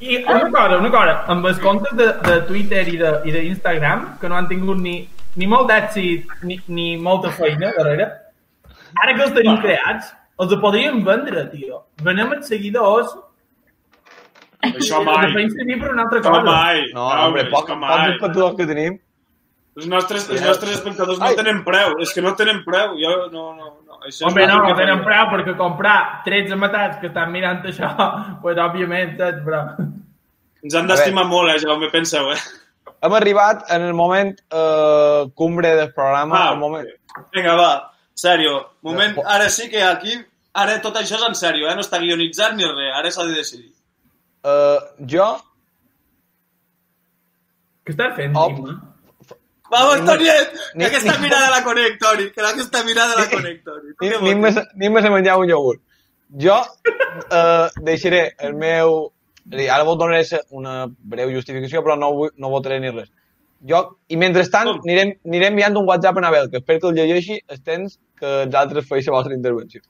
I 0.00 0.18
una 0.24 0.50
cosa, 0.50 0.76
una 0.78 0.90
cosa, 0.90 1.12
amb 1.32 1.46
els 1.48 1.58
comptes 1.58 1.96
de, 1.96 2.06
de 2.12 2.40
Twitter 2.46 2.82
i 2.92 2.96
de- 3.00 3.20
i 3.24 3.32
d'Instagram, 3.32 4.18
que 4.20 4.28
no 4.28 4.36
han 4.36 4.46
tingut 4.50 4.76
ni, 4.78 5.08
ni 5.40 5.46
molt 5.48 5.70
d'èxit 5.70 6.26
ni, 6.44 6.58
ni 6.68 6.96
molta 7.00 7.30
feina 7.32 7.70
darrere, 7.72 8.10
ara 9.02 9.14
que 9.16 9.22
els 9.24 9.32
tenim 9.32 9.56
creats, 9.62 10.12
els 10.38 10.52
podríem 10.60 11.00
vendre, 11.06 11.46
tio. 11.54 11.86
Venem 12.04 12.34
els 12.36 12.46
seguidors 12.52 13.14
Això 14.72 15.02
mai. 15.04 15.48
servir 15.50 15.78
per 15.80 15.90
una 15.92 16.02
altra 16.06 16.20
Això 16.20 16.30
cosa. 16.30 16.42
mai. 16.50 16.84
No, 16.94 17.06
hombre, 17.26 17.44
poc, 17.50 17.68
això 17.68 17.74
pocs 17.74 17.80
mai. 17.80 18.12
espectadors 18.14 18.56
que 18.56 18.66
tenim. 18.66 18.98
Els 19.76 19.86
nostres, 19.90 20.28
els 20.30 20.40
Ja. 20.40 20.46
nostres 20.46 20.76
espectadors 20.78 21.18
no 21.18 21.30
tenen 21.34 21.64
preu. 21.64 21.96
És 22.00 22.12
que 22.14 22.22
no 22.22 22.34
tenen 22.38 22.62
preu. 22.64 22.94
Jo 23.00 23.14
no, 23.32 23.52
no, 23.54 23.70
no. 23.86 23.98
Això 24.04 24.08
és 24.08 24.22
Home, 24.28 24.46
no, 24.46 24.58
no 24.68 24.74
tenen 24.76 25.00
preu 25.04 25.24
perquè 25.32 25.56
comprar 25.56 26.22
13 26.24 26.56
matats 26.56 26.98
que 27.00 27.08
estan 27.08 27.32
mirant 27.32 27.62
això, 27.64 27.88
pues, 28.42 28.56
òbviament, 28.56 29.16
saps, 29.18 29.40
però... 29.46 29.62
Ens 30.64 30.74
han 30.78 30.86
d'estimar 30.86 31.24
molt, 31.28 31.50
eh, 31.54 31.58
Jaume, 31.60 31.90
penseu, 31.92 32.30
eh? 32.32 32.38
Hem 33.04 33.12
arribat 33.12 33.66
en 33.74 33.82
el 33.82 33.92
moment 33.92 34.30
eh, 34.50 35.24
cumbre 35.34 35.74
del 35.76 35.92
programa. 35.92 36.38
Ah, 36.38 36.52
el 36.52 36.58
moment... 36.58 36.86
Vinga, 37.34 37.56
va. 37.56 37.72
Sèrio. 38.14 38.60
Moment, 38.82 39.18
ara 39.26 39.48
sí 39.50 39.68
que 39.70 39.82
aquí... 39.82 40.14
Ara 40.54 40.76
tot 40.80 40.94
això 41.00 41.16
és 41.18 41.22
en 41.26 41.34
sèrio, 41.34 41.66
eh? 41.66 41.74
No 41.74 41.82
està 41.82 41.98
guionitzat 41.98 42.52
ni 42.54 42.62
res. 42.62 42.92
Ara 42.94 43.10
s'ha 43.10 43.24
de 43.26 43.34
decidir. 43.34 43.72
Eh, 44.44 44.78
jo, 45.10 45.26
Què 47.84 47.92
estàs 47.92 48.14
fent, 48.16 48.36
Oh. 48.36 48.46
Tim? 48.48 48.80
Vamos, 49.70 50.00
Ni- 50.00 50.06
Toniet! 50.06 50.52
ni- 50.74 50.84
Que 50.84 50.86
aquesta 50.90 51.16
ni- 51.16 51.22
mirada 51.24 51.50
la 51.50 51.62
conec, 51.64 51.98
Toni. 52.00 52.30
Que 52.30 52.40
aquesta 52.40 52.84
mirada 52.84 53.14
la 53.18 53.26
conec, 53.28 53.62
Toni. 53.64 53.92
Tu 53.98 54.04
ni, 54.04 54.10
què 54.10 54.20
ni, 54.22 54.34
vols? 54.34 54.40
més, 54.56 54.66
ni 54.76 54.88
més 54.88 55.04
a 55.04 55.10
menjar 55.10 55.38
un 55.38 55.48
iogurt. 55.50 55.80
Jo 56.38 56.56
eh, 57.30 57.68
deixaré 57.82 58.34
el 58.38 58.54
meu... 58.54 59.12
És 59.50 59.52
a 59.52 59.56
dir, 59.58 59.68
ara 59.70 59.84
vos 59.84 59.98
donaré 59.98 60.22
una 60.50 60.86
breu 60.88 61.30
justificació, 61.30 61.82
però 61.84 61.98
no, 61.98 62.12
vull, 62.14 62.30
no 62.38 62.48
votaré 62.48 62.80
ni 62.80 62.88
res. 62.90 63.10
Jo, 63.68 63.98
I 64.08 64.16
mentrestant 64.16 64.64
Com? 64.70 64.80
anirem, 64.86 65.12
aniré 65.26 65.46
enviant 65.48 65.76
un 65.76 65.86
WhatsApp 65.88 66.16
a 66.16 66.28
Abel, 66.28 66.50
que 66.50 66.58
espero 66.58 66.80
que 66.80 66.86
el 66.88 66.94
llegeixi 66.94 67.40
els 67.48 67.60
temps 67.62 67.98
que 68.18 68.42
els 68.44 68.54
altres 68.54 68.86
feixa 68.88 69.10
la 69.10 69.18
vostra 69.18 69.34
intervenció. 69.34 69.82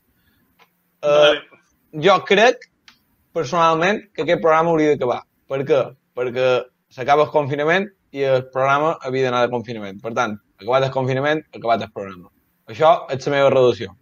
Eh, 1.02 1.06
Vale. 1.06 1.42
jo 2.02 2.24
crec, 2.24 2.66
personalment, 3.34 4.00
que 4.14 4.24
aquest 4.24 4.42
programa 4.42 4.72
hauria 4.72 4.94
d'acabar. 4.94 5.20
Per 5.50 5.60
què? 5.68 5.82
Perquè 6.14 6.48
s'acaba 6.94 7.26
el 7.26 7.34
confinament 7.34 7.90
i 8.14 8.24
el 8.30 8.46
programa 8.54 8.94
havia 9.02 9.26
d'anar 9.26 9.44
de 9.44 9.52
confinament. 9.52 10.00
Per 10.02 10.14
tant, 10.16 10.38
acabat 10.60 10.88
el 10.88 10.94
confinament, 10.94 11.42
acabat 11.54 11.82
el 11.82 11.92
programa. 11.92 12.30
Això 12.70 12.94
és 13.12 13.26
la 13.26 13.34
meva 13.34 13.52
reducció. 13.52 13.92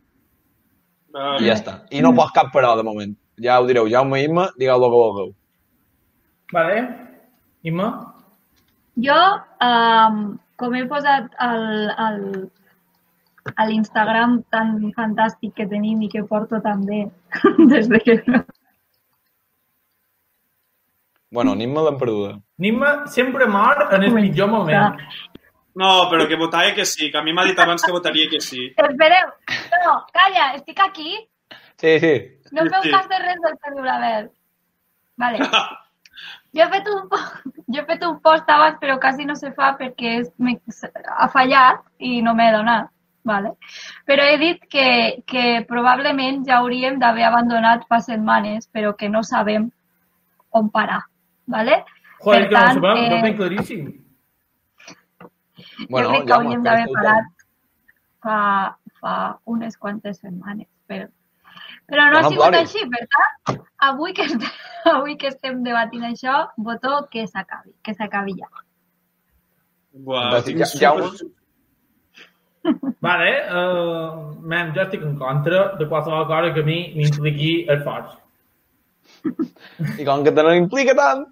Vale. 1.12 1.42
I 1.42 1.48
ja 1.48 1.56
està. 1.58 1.76
I 1.90 2.00
no 2.04 2.14
pots 2.16 2.34
cap 2.36 2.52
però, 2.54 2.74
de 2.78 2.84
moment. 2.86 3.16
Ja 3.42 3.58
ho 3.60 3.66
direu. 3.68 3.88
Jaume 3.90 4.20
i 4.20 4.28
Imma, 4.28 4.48
digueu 4.60 4.76
el 4.76 4.84
que 4.84 4.92
vulgueu. 4.94 5.32
Vale? 6.52 6.80
Imma? 7.68 7.88
Jo, 9.02 9.18
um, 9.64 10.22
com 10.60 10.74
he 10.76 10.82
posat 10.88 11.30
al, 11.40 11.62
al, 12.06 12.18
a 13.56 13.66
l'Instagram 13.68 14.42
tan 14.52 14.74
fantàstic 14.96 15.54
que 15.56 15.68
tenim 15.70 16.02
i 16.04 16.10
que 16.12 16.24
porto 16.28 16.60
també 16.64 17.06
des 17.72 17.88
de 17.92 18.02
que. 18.04 18.18
Bueno, 21.32 21.54
ni 21.56 21.64
Imma 21.64 21.82
l'hem 21.86 21.96
perduda. 21.98 22.34
Nimma 22.60 23.06
sempre 23.08 23.46
mor 23.48 23.86
en 23.90 24.02
el 24.04 24.14
pitjor 24.14 24.50
moment. 24.52 24.98
No, 25.74 25.88
però 26.10 26.26
que 26.28 26.36
votava 26.36 26.74
que 26.76 26.84
sí, 26.84 27.10
que 27.10 27.16
a 27.18 27.22
mi 27.24 27.32
m'ha 27.32 27.46
dit 27.48 27.58
abans 27.58 27.82
que 27.82 27.92
votaria 27.92 28.28
que 28.28 28.40
sí. 28.44 28.66
Espereu, 28.76 29.30
no, 29.86 29.94
calla, 30.12 30.50
estic 30.58 30.80
aquí. 30.84 31.14
Sí, 31.80 31.98
sí. 32.02 32.12
No 32.52 32.66
feu 32.68 32.82
sí. 32.84 32.90
cas 32.92 33.08
de 33.08 33.18
res 33.22 33.40
del 33.40 33.84
Label. 33.86 34.30
Vale. 35.16 35.38
Jo 36.52 36.66
he 36.66 36.68
fet 36.68 36.88
un, 36.92 37.06
po- 37.08 37.52
jo 37.72 37.80
he 37.80 37.84
fet 37.88 38.02
un 38.04 38.18
post 38.20 38.50
abans, 38.52 38.76
però 38.82 38.98
quasi 39.00 39.24
no 39.24 39.34
se 39.34 39.54
fa 39.56 39.70
perquè 39.78 40.18
és, 40.20 40.28
ha 41.16 41.28
fallat 41.32 41.80
i 41.98 42.20
no 42.20 42.34
m'he 42.36 42.50
donat. 42.52 42.90
Vale. 43.24 43.54
Però 44.04 44.26
he 44.28 44.36
dit 44.36 44.60
que, 44.68 45.22
que 45.24 45.64
probablement 45.68 46.44
ja 46.44 46.58
hauríem 46.58 46.98
d'haver 47.00 47.24
abandonat 47.30 47.86
fa 47.88 48.02
setmanes, 48.04 48.68
però 48.68 48.92
que 48.98 49.08
no 49.08 49.22
sabem 49.22 49.70
on 50.50 50.68
parar. 50.68 51.00
Vale? 51.46 51.84
Joder, 52.22 52.48
que 52.48 52.54
no 52.54 52.60
ho 52.60 52.64
tant, 52.64 52.74
sabem, 52.74 53.02
no 53.08 53.14
ho 53.14 53.18
eh, 53.18 53.22
tinc 53.26 53.36
claríssim. 53.36 53.88
Bueno, 55.90 56.08
jo 56.08 56.14
crec 56.14 56.26
que 56.26 56.32
Jaume, 56.32 56.46
hauríem 56.46 56.62
d'haver 56.62 56.86
parat 56.94 57.24
fa, 58.22 58.36
fa 59.00 59.14
unes 59.46 59.76
quantes 59.76 60.18
setmanes. 60.22 60.68
Però, 60.86 61.06
però 61.88 62.04
no 62.06 62.12
No, 62.12 62.18
ha 62.18 62.22
no 62.22 62.28
sigut 62.30 62.46
ploris. 62.48 62.60
així, 62.62 62.86
per 62.94 63.02
tant, 63.16 63.60
avui 63.90 64.12
que, 64.14 64.22
estem, 64.30 64.48
avui 64.94 65.16
que 65.18 65.28
estem 65.32 65.62
debatint 65.66 66.04
això, 66.08 66.48
voto 66.56 67.06
que 67.10 67.26
s'acabi, 67.26 67.74
que 67.82 67.94
s'acabi 67.94 68.36
ja. 68.38 68.48
Buah, 69.92 70.40
tinc 70.46 70.58
Ja- 70.62 70.66
super- 70.66 71.30
Vale, 73.02 73.30
uh, 73.50 74.38
man, 74.46 74.70
jo 74.74 74.82
estic 74.84 75.02
en 75.02 75.16
contra 75.18 75.74
de 75.78 75.86
qualsevol 75.90 76.26
cosa 76.30 76.52
que 76.54 76.60
a 76.62 76.64
mi 76.64 76.92
m'impliqui 76.94 77.66
esforç. 77.68 78.12
I 79.98 80.04
com 80.04 80.22
que 80.24 80.32
te 80.32 80.42
no 80.42 80.52
implica 80.54 80.94
tant, 80.98 81.26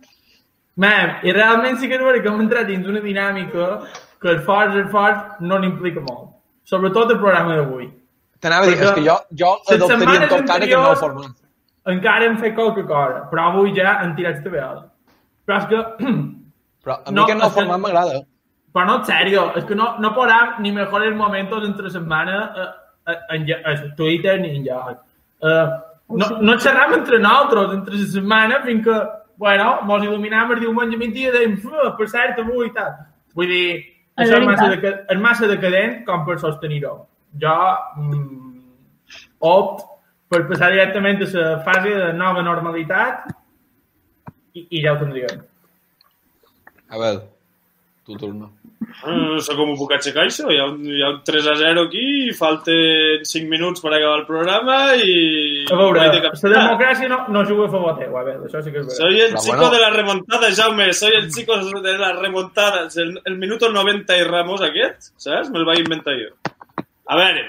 Man, 0.80 1.10
i 1.26 1.32
realment 1.34 1.76
sí 1.76 1.88
que 1.90 1.96
és 1.98 2.00
veritat 2.00 2.22
que 2.24 2.30
hem 2.32 2.40
entrat 2.40 2.66
dins 2.70 2.86
una 2.88 3.00
dinàmica 3.04 3.64
que 4.22 4.28
el 4.30 4.38
fort, 4.46 4.72
el 4.78 4.86
fort 4.88 5.40
no 5.44 5.58
n'implica 5.60 6.00
molt. 6.06 6.30
Sobretot 6.64 7.10
el 7.10 7.18
programa 7.18 7.56
d'avui. 7.58 7.90
t'anava 8.40 8.64
a 8.64 8.70
dir, 8.70 8.78
és 8.80 8.92
que 8.96 9.02
jo, 9.04 9.16
jo 9.36 9.50
adoptaria 9.74 10.22
en 10.22 10.28
tot 10.30 10.46
cas 10.46 10.56
aquest 10.56 10.78
nou 10.80 10.94
format. 10.96 11.34
Encara 11.92 12.24
hem 12.30 12.38
fet 12.40 12.54
qualque 12.54 12.86
cosa, 12.86 13.26
però 13.30 13.50
avui 13.50 13.74
ja 13.76 13.98
han 14.00 14.14
tirat 14.16 14.40
de 14.44 14.50
vegada. 14.54 14.86
Però 15.44 15.58
és 15.58 15.66
que... 15.68 15.82
Però 16.84 16.96
a 17.04 17.10
mi 17.10 17.16
No, 17.18 17.26
aquest 17.26 17.40
nou 17.42 17.48
és 17.50 17.54
format 17.58 17.80
m'agrada. 17.84 18.22
Però 18.72 18.86
no, 18.86 18.96
en 19.02 19.04
serio, 19.04 19.44
es 19.56 19.64
que 19.68 19.74
no, 19.76 19.96
no 19.98 20.14
podrem 20.16 20.62
ni 20.64 20.72
mejores 20.72 21.14
momentos 21.16 21.66
entre 21.68 21.90
setmana 21.90 22.38
eh, 22.56 23.16
en, 23.36 23.44
lle- 23.44 23.60
en 23.66 23.94
Twitter 23.96 24.38
ni 24.40 24.54
en 24.56 24.64
lloc. 24.64 24.96
Eh, 25.42 25.66
no, 26.10 26.26
no 26.40 26.58
xerram 26.58 26.94
entre 26.94 27.18
nosaltres, 27.18 27.74
entre 27.78 27.94
la 27.94 28.06
setmana, 28.06 28.60
fins 28.64 28.84
que, 28.84 28.96
bueno, 29.36 29.80
mos 29.88 30.02
il·luminam 30.02 30.52
el 30.52 30.60
diumenge 30.60 30.96
a 30.96 30.98
migdia 30.98 31.28
i 31.30 31.32
dèiem, 31.32 31.56
"Fu, 31.62 31.70
per 31.98 32.08
cert, 32.08 32.38
avui 32.38 32.66
i 32.66 32.72
tal. 32.72 32.92
Vull 33.34 33.46
dir, 33.48 33.68
És 34.18 34.28
això 34.28 34.40
és 34.40 34.46
massa, 34.46 34.68
deca- 34.68 35.04
és 35.08 35.18
massa 35.20 35.46
decadent 35.46 36.04
com 36.04 36.24
per 36.26 36.38
sostenir-ho. 36.38 37.06
Jo 37.40 37.54
mm, 37.96 38.62
opt 39.40 39.84
per 40.28 40.46
passar 40.48 40.70
directament 40.70 41.22
a 41.22 41.28
la 41.38 41.58
fase 41.64 41.88
de 41.94 42.12
nova 42.12 42.42
normalitat 42.42 43.30
i, 44.54 44.66
i 44.70 44.82
ja 44.82 44.92
ho 44.92 44.98
tindríem. 44.98 45.40
A 46.90 46.98
veure, 46.98 47.22
tu 48.10 48.18
torna. 48.18 48.48
No 49.06 49.38
sé 49.44 49.54
com 49.56 49.70
ho 49.70 49.76
puc 49.78 49.92
aixecar, 49.94 50.24
això. 50.26 50.48
Hi 50.50 50.58
ha, 50.58 50.66
un, 50.72 50.80
hi 50.88 51.00
ha 51.04 51.10
un 51.14 51.18
3 51.24 51.46
a 51.52 51.54
0 51.60 51.84
aquí, 51.86 52.02
i 52.28 52.34
falten 52.36 53.22
5 53.28 53.48
minuts 53.48 53.82
per 53.84 53.92
acabar 53.94 54.18
el 54.18 54.24
programa 54.28 54.78
i... 54.98 55.14
A 55.70 55.78
veure, 55.78 56.06
de 56.10 56.22
la 56.24 56.64
democràcia 56.66 57.08
no, 57.12 57.20
no 57.32 57.44
juga 57.48 57.68
a 57.68 57.72
favor 57.76 57.94
teu, 58.00 58.16
a 58.18 58.24
veure, 58.26 58.48
això 58.48 58.62
sí 58.64 58.72
que 58.74 58.82
és 58.82 58.88
veritat. 58.88 59.00
Soy 59.04 59.20
el 59.20 59.34
Pero 59.36 59.44
chico 59.44 59.56
bueno. 59.62 59.70
de 59.76 59.80
la 59.84 59.90
remontada, 59.94 60.50
Jaume. 60.56 60.88
Soy 60.92 61.12
el 61.20 61.30
chico 61.32 61.56
de 61.80 61.96
las 61.98 62.18
remontadas. 62.18 62.96
El, 62.96 63.14
el 63.24 63.36
minuto 63.38 63.70
90 63.70 64.18
i 64.18 64.24
Ramos 64.28 64.64
aquest, 64.66 65.12
saps? 65.16 65.52
Me'l 65.54 65.68
vaig 65.68 65.84
inventar 65.84 66.16
jo. 66.18 66.32
A 67.10 67.16
veure, 67.18 67.46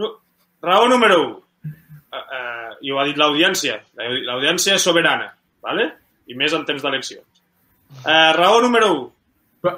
no, 0.00 0.10
raó 0.62 0.88
número 0.88 1.20
1. 1.22 1.36
Uh, 2.16 2.16
uh, 2.16 2.72
I 2.80 2.92
ho 2.92 2.98
ha 3.00 3.04
dit 3.08 3.18
l'audiència. 3.20 3.80
La- 3.98 4.08
L'audiència 4.30 4.76
és 4.78 4.84
soberana, 4.84 5.30
¿vale? 5.64 5.90
i 6.26 6.34
més 6.34 6.50
en 6.56 6.64
temps 6.66 6.82
d'eleccions. 6.82 7.22
Uh, 8.02 8.32
raó 8.34 8.56
número 8.64 8.88
1. 8.94 9.04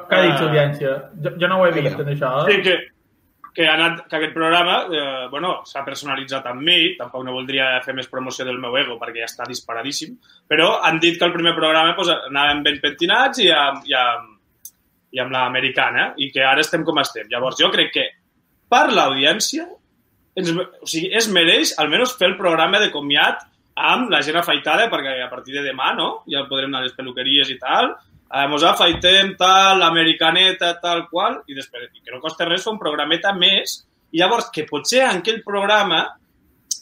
Què 0.08 0.18
ha 0.18 0.22
dit 0.26 0.44
l'audiència? 0.44 0.94
Jo, 1.24 1.34
jo 1.40 1.50
no 1.50 1.58
ho 1.60 1.66
he 1.66 1.74
vist, 1.76 1.98
en 1.98 2.12
això. 2.14 2.30
Sí, 2.48 2.56
Eh? 2.58 2.62
que, 2.66 2.76
que, 3.54 3.66
ha 3.66 3.74
anat, 3.74 4.04
que 4.08 4.18
aquest 4.18 4.34
programa 4.36 4.78
eh, 4.86 5.26
bueno, 5.32 5.52
s'ha 5.68 5.84
personalitzat 5.86 6.46
amb 6.50 6.62
mi, 6.62 6.78
tampoc 6.98 7.24
no 7.26 7.34
voldria 7.36 7.70
fer 7.84 7.94
més 7.96 8.10
promoció 8.10 8.46
del 8.46 8.60
meu 8.62 8.76
ego 8.80 8.98
perquè 9.00 9.24
ja 9.24 9.30
està 9.30 9.48
disparadíssim, 9.48 10.14
però 10.48 10.78
han 10.86 11.00
dit 11.02 11.18
que 11.18 11.26
el 11.26 11.34
primer 11.34 11.54
programa 11.56 11.96
pues, 11.98 12.12
anàvem 12.30 12.62
ben 12.66 12.80
pentinats 12.84 13.42
i 13.44 13.50
amb, 13.54 13.82
i 13.88 13.96
amb, 13.98 14.32
i 15.16 15.22
amb 15.24 15.34
l'americana 15.34 16.12
i 16.20 16.30
que 16.30 16.44
ara 16.44 16.62
estem 16.64 16.84
com 16.84 17.00
estem. 17.02 17.28
Llavors 17.32 17.58
jo 17.60 17.70
crec 17.74 17.92
que 17.94 18.06
per 18.68 18.86
l'audiència 18.92 19.66
ens, 20.38 20.50
o 20.54 20.86
sigui, 20.86 21.08
es 21.16 21.28
mereix 21.32 21.74
almenys 21.82 22.14
fer 22.18 22.28
el 22.30 22.36
programa 22.38 22.80
de 22.82 22.92
comiat 22.94 23.46
amb 23.78 24.10
la 24.12 24.20
gent 24.26 24.38
afaitada 24.38 24.88
perquè 24.90 25.16
a 25.22 25.30
partir 25.30 25.56
de 25.56 25.64
demà 25.66 25.92
no? 25.96 26.08
ja 26.30 26.44
podrem 26.50 26.70
anar 26.70 26.82
a 26.82 26.88
les 26.88 26.96
peluqueries 26.96 27.50
i 27.54 27.58
tal 27.62 27.94
eh, 28.28 28.46
mos 28.50 28.64
afaitem 28.64 29.34
tal, 29.40 29.80
l'americaneta, 29.82 30.74
tal 30.82 31.06
qual, 31.10 31.42
i 31.48 31.56
després, 31.56 31.90
i 31.94 32.04
que 32.04 32.14
no 32.14 32.22
costa 32.24 32.48
res 32.48 32.66
un 32.70 32.78
programeta 32.80 33.32
més, 33.36 33.82
i 34.12 34.22
llavors 34.22 34.50
que 34.52 34.66
potser 34.68 35.04
en 35.06 35.22
aquell 35.22 35.42
programa, 35.44 36.04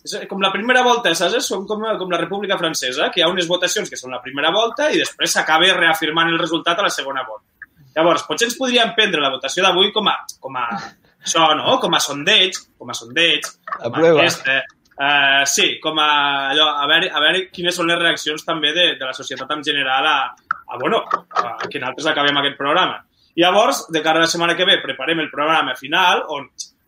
és 0.06 0.14
com 0.30 0.42
la 0.42 0.52
primera 0.54 0.84
volta, 0.86 1.10
saps? 1.18 1.48
Som 1.48 1.66
com, 1.66 1.82
com 1.98 2.12
la 2.12 2.20
República 2.20 2.58
Francesa, 2.58 3.10
que 3.10 3.20
hi 3.20 3.26
ha 3.26 3.32
unes 3.32 3.48
votacions 3.50 3.90
que 3.90 3.98
són 3.98 4.14
la 4.14 4.22
primera 4.22 4.52
volta 4.54 4.90
i 4.92 5.00
després 5.02 5.34
s'acaba 5.34 5.72
reafirmant 5.74 6.30
el 6.30 6.38
resultat 6.38 6.78
a 6.78 6.86
la 6.86 6.94
segona 6.94 7.26
volta. 7.26 7.50
Llavors, 7.96 8.26
potser 8.28 8.50
ens 8.50 8.56
podríem 8.58 8.92
prendre 8.94 9.22
la 9.24 9.32
votació 9.32 9.64
d'avui 9.64 9.90
com 9.94 10.06
a, 10.12 10.16
com 10.42 10.56
a 10.60 10.66
això, 10.70 11.48
no? 11.58 11.78
Com 11.82 11.96
a 11.96 12.00
sondeig, 12.02 12.58
com 12.78 12.90
a 12.92 12.96
sondeig. 12.96 13.48
A 13.80 13.90
prova. 13.90 14.24
Este, 14.24 14.62
Uh, 14.96 15.44
sí, 15.44 15.74
com 15.76 15.98
a, 16.00 16.52
allò, 16.54 16.70
a, 16.80 16.86
veure, 16.88 17.10
a 17.12 17.20
veure 17.20 17.42
quines 17.52 17.76
són 17.76 17.90
les 17.90 17.98
reaccions 18.00 18.46
també 18.46 18.70
de, 18.72 18.86
de 18.96 19.04
la 19.04 19.12
societat 19.12 19.50
en 19.52 19.60
general 19.60 20.06
a, 20.08 20.14
a, 20.66 20.78
bueno, 20.78 21.02
a 21.06 21.68
que 21.68 21.80
nosaltres 21.80 22.08
acabem 22.12 22.38
aquest 22.40 22.58
programa. 22.58 23.02
Llavors, 23.36 23.84
de 23.92 24.02
cara 24.02 24.20
a 24.20 24.24
la 24.24 24.30
setmana 24.30 24.56
que 24.56 24.64
ve, 24.64 24.78
preparem 24.82 25.20
el 25.20 25.30
programa 25.30 25.74
final 25.76 26.24
on, 26.32 26.46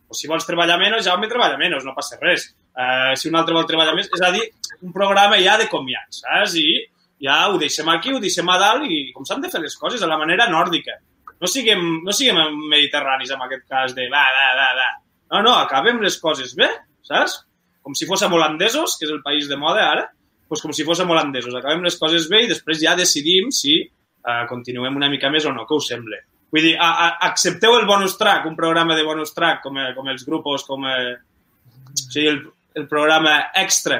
o 0.09 0.17
si 0.17 0.29
vols 0.29 0.47
treballar 0.47 0.79
menys, 0.81 1.05
ja 1.05 1.17
me 1.17 1.29
treballa 1.29 1.59
menys, 1.61 1.85
no 1.85 1.93
passa 1.97 2.17
res. 2.21 2.47
Uh, 2.73 3.13
si 3.19 3.29
un 3.29 3.37
altre 3.37 3.53
vol 3.53 3.67
treballar 3.69 3.93
més, 3.97 4.09
és 4.15 4.23
a 4.25 4.31
dir, 4.33 4.47
un 4.81 4.95
programa 4.95 5.37
ja 5.43 5.57
de 5.61 5.67
comiat, 5.69 6.09
saps? 6.21 6.55
I 6.57 6.79
ja 7.25 7.43
ho 7.49 7.59
deixem 7.61 7.89
aquí, 7.93 8.15
ho 8.15 8.23
deixem 8.23 8.49
a 8.49 8.57
dalt 8.61 8.87
i 8.87 9.09
com 9.13 9.27
s'han 9.27 9.43
de 9.43 9.51
fer 9.51 9.61
les 9.61 9.75
coses, 9.77 10.01
de 10.01 10.09
la 10.09 10.17
manera 10.17 10.49
nòrdica. 10.49 10.97
No 11.39 11.47
siguem, 11.47 11.83
no 12.03 12.15
siguem 12.15 12.39
mediterranis 12.71 13.35
en 13.35 13.45
aquest 13.45 13.67
cas 13.69 13.93
de 13.95 14.09
va, 14.11 14.23
va, 14.35 14.49
va, 14.57 14.71
va. 14.79 14.89
No, 15.29 15.43
no, 15.45 15.53
acabem 15.59 16.01
les 16.01 16.17
coses 16.19 16.55
bé, 16.57 16.71
saps? 17.05 17.43
com 17.89 17.95
si 17.97 18.05
fóssim 18.05 18.33
holandesos, 18.35 18.97
que 18.99 19.07
és 19.07 19.11
el 19.13 19.23
país 19.25 19.47
de 19.49 19.57
moda 19.57 19.87
ara, 19.89 20.03
doncs 20.49 20.61
com 20.65 20.73
si 20.73 20.83
fóssim 20.87 21.09
holandesos. 21.13 21.53
Acabem 21.55 21.83
les 21.85 21.97
coses 22.01 22.27
bé 22.29 22.43
i 22.45 22.49
després 22.51 22.81
ja 22.81 22.95
decidim 22.97 23.51
si 23.53 23.79
uh, 23.85 24.43
continuem 24.49 24.95
una 24.97 25.09
mica 25.09 25.29
més 25.29 25.45
o 25.45 25.53
no, 25.53 25.65
que 25.69 25.77
us 25.77 25.87
sembla. 25.93 26.17
Vull 26.49 26.65
dir, 26.65 26.75
a, 26.81 26.89
a, 26.89 27.09
accepteu 27.29 27.75
el 27.77 27.85
bonus 27.85 28.17
track, 28.17 28.47
un 28.49 28.55
programa 28.57 28.95
de 28.97 29.03
bonus 29.05 29.35
track 29.35 29.61
com, 29.61 29.77
eh, 29.77 29.91
com 29.93 30.07
els 30.09 30.23
grupos, 30.25 30.63
com 30.65 30.87
eh, 30.89 31.13
o 31.13 31.97
sigui, 32.01 32.25
el, 32.31 32.39
el 32.81 32.87
programa 32.89 33.35
extra 33.61 33.99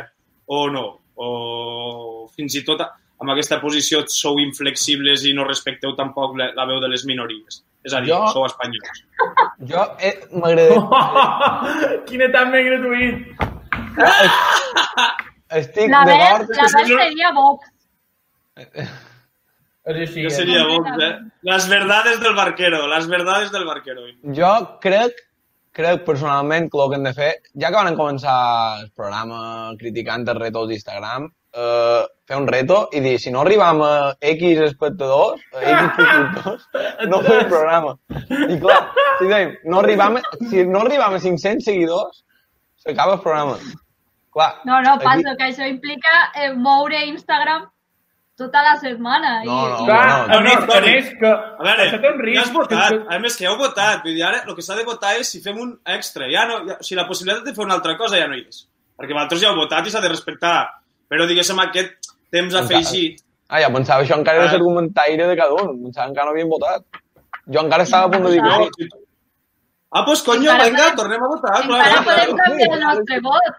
o 0.49 0.63
no, 0.73 0.85
o 1.21 2.25
fins 2.33 2.55
i 2.57 2.63
tot 2.65 2.81
amb 2.81 3.29
aquesta 3.35 3.59
posició 3.61 4.01
sou 4.09 4.39
inflexibles 4.41 5.25
i 5.29 5.33
no 5.37 5.45
respecteu 5.45 5.93
tampoc 5.93 6.33
la, 6.39 6.49
la 6.57 6.65
veu 6.65 6.79
de 6.81 6.89
les 6.89 7.05
minories. 7.05 7.61
És 7.85 7.93
a 7.93 8.01
dir, 8.01 8.09
Jo- 8.15 8.33
sou 8.33 8.45
espanyols. 8.49 9.05
Jo 9.69 9.81
eh, 10.01 10.15
m'agradaria... 10.33 10.79
Quin 12.07 12.21
etat 12.25 12.47
més 12.49 12.65
gratuït! 12.65 13.15
Estic 15.49 15.89
La 15.89 16.03
Bel, 16.05 16.45
la 16.55 16.67
Bel 16.75 16.91
seria 16.99 17.31
Vox. 17.33 17.71
Així, 19.89 20.21
Jo 20.25 20.29
seria 20.29 20.65
Vox, 20.67 20.91
eh? 21.01 21.13
Les 21.49 21.67
verdades 21.71 22.19
del 22.21 22.35
barquero, 22.37 22.83
les 22.91 23.07
verdades 23.09 23.51
del 23.51 23.65
barquero. 23.65 24.03
Jo 24.37 24.51
crec, 24.83 25.15
crec 25.73 26.03
personalment 26.05 26.69
que 26.69 26.77
el 26.83 26.89
que 26.91 26.99
hem 26.99 27.07
de 27.07 27.13
fer, 27.17 27.31
ja 27.55 27.71
que 27.71 27.79
van 27.81 27.97
començar 27.97 28.35
el 28.83 28.91
programa 28.91 29.73
criticant 29.79 30.27
els 30.27 30.37
retos 30.43 30.67
d'Instagram, 30.69 31.25
eh, 31.55 32.03
fer 32.29 32.37
un 32.37 32.47
reto 32.47 32.83
i 32.93 32.99
dir, 33.01 33.15
si 33.19 33.31
no 33.33 33.41
arribam 33.41 33.81
a 33.81 33.93
X 34.35 34.61
espectadors, 34.67 35.41
a 35.55 35.63
X 35.63 35.89
subscriptors, 35.97 36.69
no 37.09 37.21
fem 37.25 37.39
el 37.39 37.47
programa. 37.55 37.95
I 38.29 38.59
clar, 38.61 38.79
si 39.17 39.31
dèiem, 39.31 39.55
no 39.65 39.79
arribam, 39.81 40.19
a- 40.21 40.37
si 40.51 40.65
no 40.69 40.83
arribam 40.85 41.15
a 41.17 41.19
500 41.23 41.65
seguidors, 41.65 42.25
s'acaba 42.83 43.15
el 43.17 43.21
programa. 43.25 43.57
Clar, 44.33 44.61
No, 44.65 44.81
no, 44.81 44.93
aquí- 44.93 45.05
passo, 45.05 45.35
que 45.37 45.45
això 45.49 45.67
implica 45.67 46.31
eh, 46.35 46.53
moure 46.53 46.99
Instagram 47.07 47.67
tota 48.37 48.61
la 48.63 48.75
setmana. 48.79 49.43
No, 49.43 49.51
i, 49.51 49.69
no, 49.71 49.79
i... 49.81 49.85
Clar, 49.87 50.03
no, 50.29 50.35
a 50.37 50.41
més, 50.41 50.55
a 50.55 50.67
Toni. 50.67 50.91
més 50.95 51.07
que... 51.19 51.27
A 51.27 51.63
veure, 51.65 51.85
això 51.87 51.97
té 51.99 52.11
un 52.11 52.19
ja 52.19 52.25
risc. 52.27 52.41
has 52.43 52.51
votat, 52.53 52.89
que- 52.93 53.15
a 53.15 53.19
més 53.19 53.35
que 53.37 53.43
ja 53.43 53.49
heu 53.51 53.57
votat, 53.59 54.03
vull 54.05 54.13
dir, 54.15 54.23
ara 54.23 54.43
el 54.45 54.55
que 54.55 54.61
s'ha 54.63 54.75
de 54.77 54.85
votar 54.87 55.15
és 55.19 55.27
si 55.33 55.41
fem 55.43 55.57
un 55.59 55.73
extra, 55.85 56.29
ja 56.31 56.45
no, 56.47 56.59
ja, 56.69 56.77
o 56.79 56.83
sigui, 56.85 56.99
la 57.01 57.07
possibilitat 57.09 57.43
de 57.49 57.53
fer 57.57 57.65
una 57.65 57.73
altra 57.79 57.97
cosa 57.97 58.17
ja 58.21 58.27
no 58.31 58.37
hi 58.37 58.45
és, 58.47 58.61
perquè 58.95 59.11
vosaltres 59.17 59.41
ja 59.41 59.49
heu 59.51 59.57
votat 59.59 59.87
i 59.87 59.91
s'ha 59.91 59.99
de 60.05 60.13
respectar, 60.13 60.53
però 61.09 61.25
diguéssim 61.27 61.59
aquest 61.65 62.13
temps 62.31 62.55
afegit, 62.55 63.19
Ah, 63.49 63.57
ja 63.59 63.69
pensava, 63.73 64.03
això 64.05 64.13
encara 64.13 64.37
era 64.43 64.49
Ah. 64.51 64.53
l'argumentari 64.53 65.17
de 65.17 65.35
cada 65.35 65.55
un. 65.57 65.69
Pensava 65.81 66.05
que 66.05 66.11
encara 66.11 66.25
no 66.27 66.31
havien 66.35 66.49
votat. 66.51 66.83
Jo 67.49 67.63
encara 67.65 67.81
estava 67.81 68.05
a 68.05 68.11
punt 68.11 68.27
de 68.27 68.31
dir 68.35 68.41
que 68.77 68.85
ah, 69.91 70.03
pues 70.05 70.21
conyo, 70.21 70.51
Encara 70.51 70.65
vinga, 70.69 70.95
tornem 70.95 71.23
a 71.23 71.27
votar, 71.31 71.63
Encara 71.63 71.89
clar, 71.89 72.03
podem 72.05 72.35
canviar 72.37 72.69
el 72.75 72.79
nostre 72.83 73.19
vot. 73.25 73.57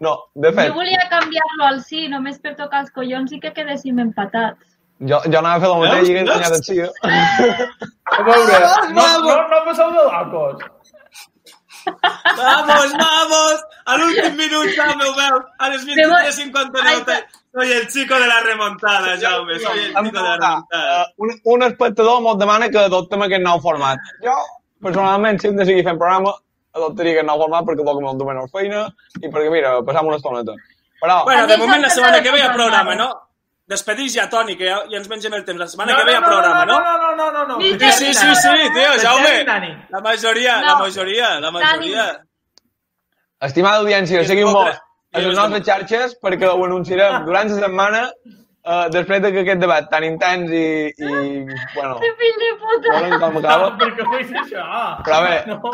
No, 0.00 0.12
de 0.34 0.50
fet, 0.52 0.68
Jo 0.68 0.74
volia 0.74 1.04
canviar-lo 1.10 1.64
al 1.68 1.80
sí, 1.84 2.08
només 2.08 2.38
per 2.42 2.54
tocar 2.58 2.80
els 2.84 2.90
collons 2.90 3.32
i 3.32 3.40
que 3.40 3.52
quedéssim 3.54 3.98
empatats. 4.02 4.58
jo, 5.00 5.18
jo 5.30 5.38
anava 5.38 5.54
a 5.56 5.60
fer 5.60 5.70
el 5.70 5.80
mateix 5.84 6.08
i 6.08 6.12
he 6.16 6.22
Veus? 6.24 6.30
guanyat 6.30 6.56
el 6.56 6.64
sí. 6.64 6.78
eh? 6.80 6.90
A 8.18 8.22
veure, 8.22 8.52
Vamos, 8.52 8.90
no, 8.90 9.02
vamos. 9.02 9.28
no, 9.28 9.36
no 9.52 9.64
passeu 9.68 9.90
de 9.94 10.02
locos. 10.08 10.64
Vamos, 12.36 12.92
vamos, 12.96 13.64
a 13.84 13.96
l'últim 14.00 14.36
minut, 14.38 14.68
Jaume, 14.76 15.04
ho 15.04 15.14
veus, 15.18 15.42
a 15.58 15.68
les 15.68 15.84
23.59, 15.86 17.18
soy 17.54 17.72
el 17.72 17.88
chico 17.88 18.14
de 18.18 18.26
la 18.26 18.40
remontada, 18.40 19.16
Jaume, 19.20 19.58
soy 19.58 19.78
el 19.80 19.94
chico 19.94 20.00
de 20.16 20.22
la 20.22 20.36
remontada. 20.36 20.64
eh, 20.72 21.04
un, 21.18 21.34
un 21.44 21.62
espectador 21.62 22.22
mos 22.22 22.38
demana 22.38 22.70
que 22.70 22.78
adoptem 22.78 23.22
aquest 23.26 23.44
nou 23.44 23.60
format. 23.60 23.98
Jo, 24.24 24.34
personalment, 24.82 25.38
si 25.40 25.48
hem 25.48 25.56
de 25.60 25.66
seguir 25.68 25.84
fent 25.84 25.98
programa, 26.00 26.32
adoptaria 26.74 27.12
aquest 27.16 27.26
nou 27.28 27.38
format 27.44 27.66
perquè 27.68 27.84
vol 27.86 27.98
que 27.98 28.04
me'l 28.06 28.18
donen 28.18 28.40
a 28.40 28.46
la 28.46 28.52
feina 28.52 28.86
i 29.20 29.28
perquè, 29.28 29.50
mira, 29.52 29.76
passam 29.86 30.06
una 30.10 30.16
estoneta. 30.20 30.54
Però, 31.00 31.20
Bueno, 31.24 31.46
de 31.46 31.56
moment 31.60 31.82
la 31.82 31.90
setmana 31.90 32.22
que 32.22 32.30
ve 32.32 32.38
hi 32.38 32.42
ha 32.42 32.50
que 32.50 32.58
programa, 32.58 32.94
no. 32.94 33.08
Despedís 33.66 34.12
ja, 34.14 34.28
Toni, 34.28 34.56
que 34.60 34.66
ja, 34.68 34.82
ja 34.90 34.98
ens 34.98 35.08
mengem 35.08 35.32
el 35.38 35.44
temps. 35.44 35.58
La 35.58 35.66
setmana 35.68 35.92
No, 35.92 35.98
que 35.98 36.04
ve 36.04 36.12
hi 36.12 36.16
ha 36.16 36.20
no, 36.20 36.26
no, 36.26 36.32
programa, 36.32 36.64
no, 36.64 36.78
no? 36.78 36.84
no, 36.84 36.96
no, 36.98 37.14
no, 37.16 37.32
no, 37.32 37.44
no. 37.54 37.60
Sí, 37.60 37.70
Sí, 37.80 37.90
sí, 37.92 38.14
sí, 38.14 38.34
sí, 38.34 38.70
tio, 38.74 38.90
Jaume. 39.00 39.34
La 39.90 40.00
majoria, 40.00 40.60
No. 40.60 40.66
la 40.66 40.78
majoria, 40.78 41.40
la 41.40 41.50
majoria. 41.50 42.06
estimada 43.40 43.78
audiència, 43.80 44.20
es 44.20 44.30
molt 44.44 44.72
a 45.14 45.18
les 45.20 45.26
es 45.30 45.36
nostres 45.38 45.64
xarxes 45.66 46.16
perquè 46.20 46.48
ho 46.50 46.64
anunciarem 46.64 47.24
durant 47.24 47.48
la 47.48 47.60
setmana 47.60 48.00
eh, 48.66 48.88
després 48.90 49.20
de 49.22 49.30
que 49.32 49.40
aquest 49.44 49.60
debat 49.60 49.88
tan 49.90 50.04
intens 50.04 50.50
i, 50.50 50.88
i 50.96 51.44
bueno, 51.74 51.98
Que 52.00 52.10
fill 52.20 52.38
de 52.42 52.50
puta! 52.62 52.92
veurem 52.94 53.20
com 53.20 53.34
No, 53.34 53.38
acaba. 53.40 53.70
perquè 53.78 54.06
ho 54.08 54.18
és 54.18 54.30
això. 54.42 54.64
Però 55.04 55.20
bé, 55.26 55.44
No, 55.46 55.60
no. 55.62 55.72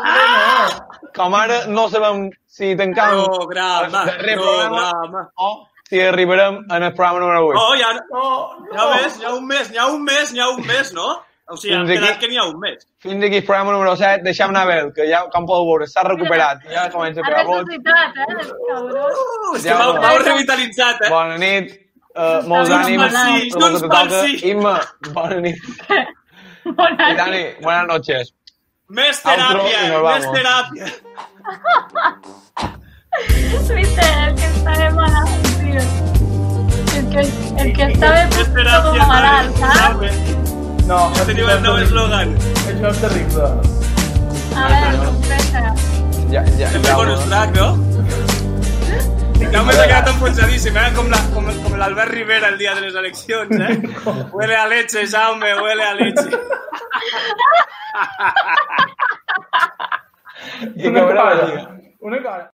com 1.15 1.35
ara 1.35 1.65
no 1.67 1.87
sabem 1.89 2.29
si 2.47 2.75
tancam 2.75 3.23
Programa, 3.25 3.85
el 3.85 3.91
darrer 4.11 4.35
programa 4.35 4.89
programa. 4.91 5.29
o 5.35 5.67
si 5.89 5.99
arribarem 6.01 6.61
en 6.69 6.83
el 6.83 6.93
programa 6.93 7.19
número 7.19 7.47
8. 7.47 7.59
No, 7.59 7.75
ja, 7.75 7.93
No, 8.11 8.65
ja 8.71 8.83
no. 8.85 8.89
ves, 8.95 9.19
hi 9.19 9.25
ha 9.25 9.33
un 9.35 9.45
mes, 9.47 9.71
n'hi 9.71 9.77
ha 9.77 9.87
un 9.87 10.03
mes, 10.03 10.31
n'hi 10.33 10.39
ha 10.39 10.49
un 10.49 10.65
mes, 10.67 10.93
no? 10.93 11.09
O 11.51 11.57
sigui, 11.57 11.75
Fins 11.85 12.03
aquí. 12.09 12.19
que 12.19 12.27
n'hi 12.29 12.37
ha 12.37 12.45
un 12.47 12.59
mes. 12.61 12.85
Fins 12.99 13.23
aquí 13.25 13.35
el 13.37 13.43
programa 13.43 13.73
número 13.73 13.95
7, 13.97 14.21
deixem 14.23 14.49
anar 14.53 14.61
a 14.61 14.65
veure, 14.69 14.93
que 14.95 15.07
ja, 15.09 15.25
com 15.33 15.45
podeu 15.45 15.65
veure, 15.67 15.87
s'ha 15.87 16.03
recuperat, 16.07 16.61
ja 16.71 16.89
comença 16.93 17.19
a 17.19 17.23
Ha 17.23 17.27
pegar 17.27 17.43
vots. 17.45 17.67
ressuscitat, 17.67 18.15
eh, 18.15 18.21
el 18.31 18.53
cabrón. 18.69 19.01
Uh, 19.11 19.55
és 19.57 19.63
que 19.63 19.67
Ja, 19.69 19.77
bueno. 19.83 20.01
m'heu 20.01 20.17
revitalitzat, 20.23 21.01
eh? 21.01 21.09
Bona 21.09 21.37
nit, 21.37 21.73
uh, 22.15 22.41
molts 22.47 22.69
Junts 22.69 22.87
ànims, 22.87 23.01
pel 23.01 23.11
sí, 23.11 23.49
per 23.51 23.61
lo 23.61 23.67
que 23.67 23.71
junts 23.71 23.81
te 23.81 23.87
pel 23.87 24.07
toca. 24.09 24.21
sí. 24.25 24.31
Imma, 24.51 24.75
bona 25.15 25.39
nit. 25.41 25.57
Bona 26.77 27.09
I 27.11 27.15
Dani, 27.17 27.43
buenas 27.63 27.87
noches. 27.89 28.33
Més 28.91 29.21
Outro 29.23 29.31
teràpia, 29.31 29.79
i 29.81 29.89
nos 29.89 30.03
més 30.03 30.25
vamos. 30.25 30.37
teràpia. 30.37 30.87
Viste, 33.75 34.01
el 34.27 34.35
que 34.35 34.45
está 34.45 34.71
de 34.77 34.89
mala, 34.91 35.23
tío. 35.59 35.83
El 36.97 37.09
que, 37.09 37.21
el 37.63 37.73
que 37.75 37.83
está 37.93 38.11
de 38.11 38.25
Més 38.35 38.47
puto 38.49 38.57
teràpia, 38.59 38.81
como 38.83 39.07
malalt, 39.07 39.55
Toni, 39.55 39.61
saps? 39.61 39.79
Jaume. 39.79 40.11
No, 40.91 40.99
Ja 41.15 41.23
tenim 41.29 41.47
el 41.53 41.61
nou 41.63 41.77
eslògan. 41.79 42.33
Això 42.67 42.91
és 42.91 42.99
terrible. 43.05 43.47
A 44.51 44.67
veure, 44.67 44.97
confessa. 45.05 45.61
Ja, 46.31 46.43
ja, 46.59 46.67
Sempre 46.73 46.91
ja, 46.91 46.97
bonus 46.99 47.23
track, 47.29 47.55
no? 49.45 49.51
Jaume 49.55 49.73
s'ha 49.73 49.87
quedat 49.89 50.09
enfonsadíssim, 50.13 50.77
eh? 50.77 50.87
Com, 50.95 51.09
la, 51.11 51.19
com, 51.33 51.49
com 51.65 51.77
l'Albert 51.79 52.13
Rivera 52.13 52.51
el 52.53 52.57
dia 52.61 52.75
de 52.77 52.85
les 52.85 52.95
eleccions, 52.95 53.51
eh? 53.57 53.75
Huele 54.35 54.55
a 54.55 54.65
leche, 54.67 55.05
Jaume, 55.07 55.53
huele 55.59 55.85
a 55.85 55.93
leche. 55.93 56.29
I 60.75 60.89
veure, 60.89 61.13
cosa, 61.15 61.45
una 61.99 62.21
cosa. 62.21 62.51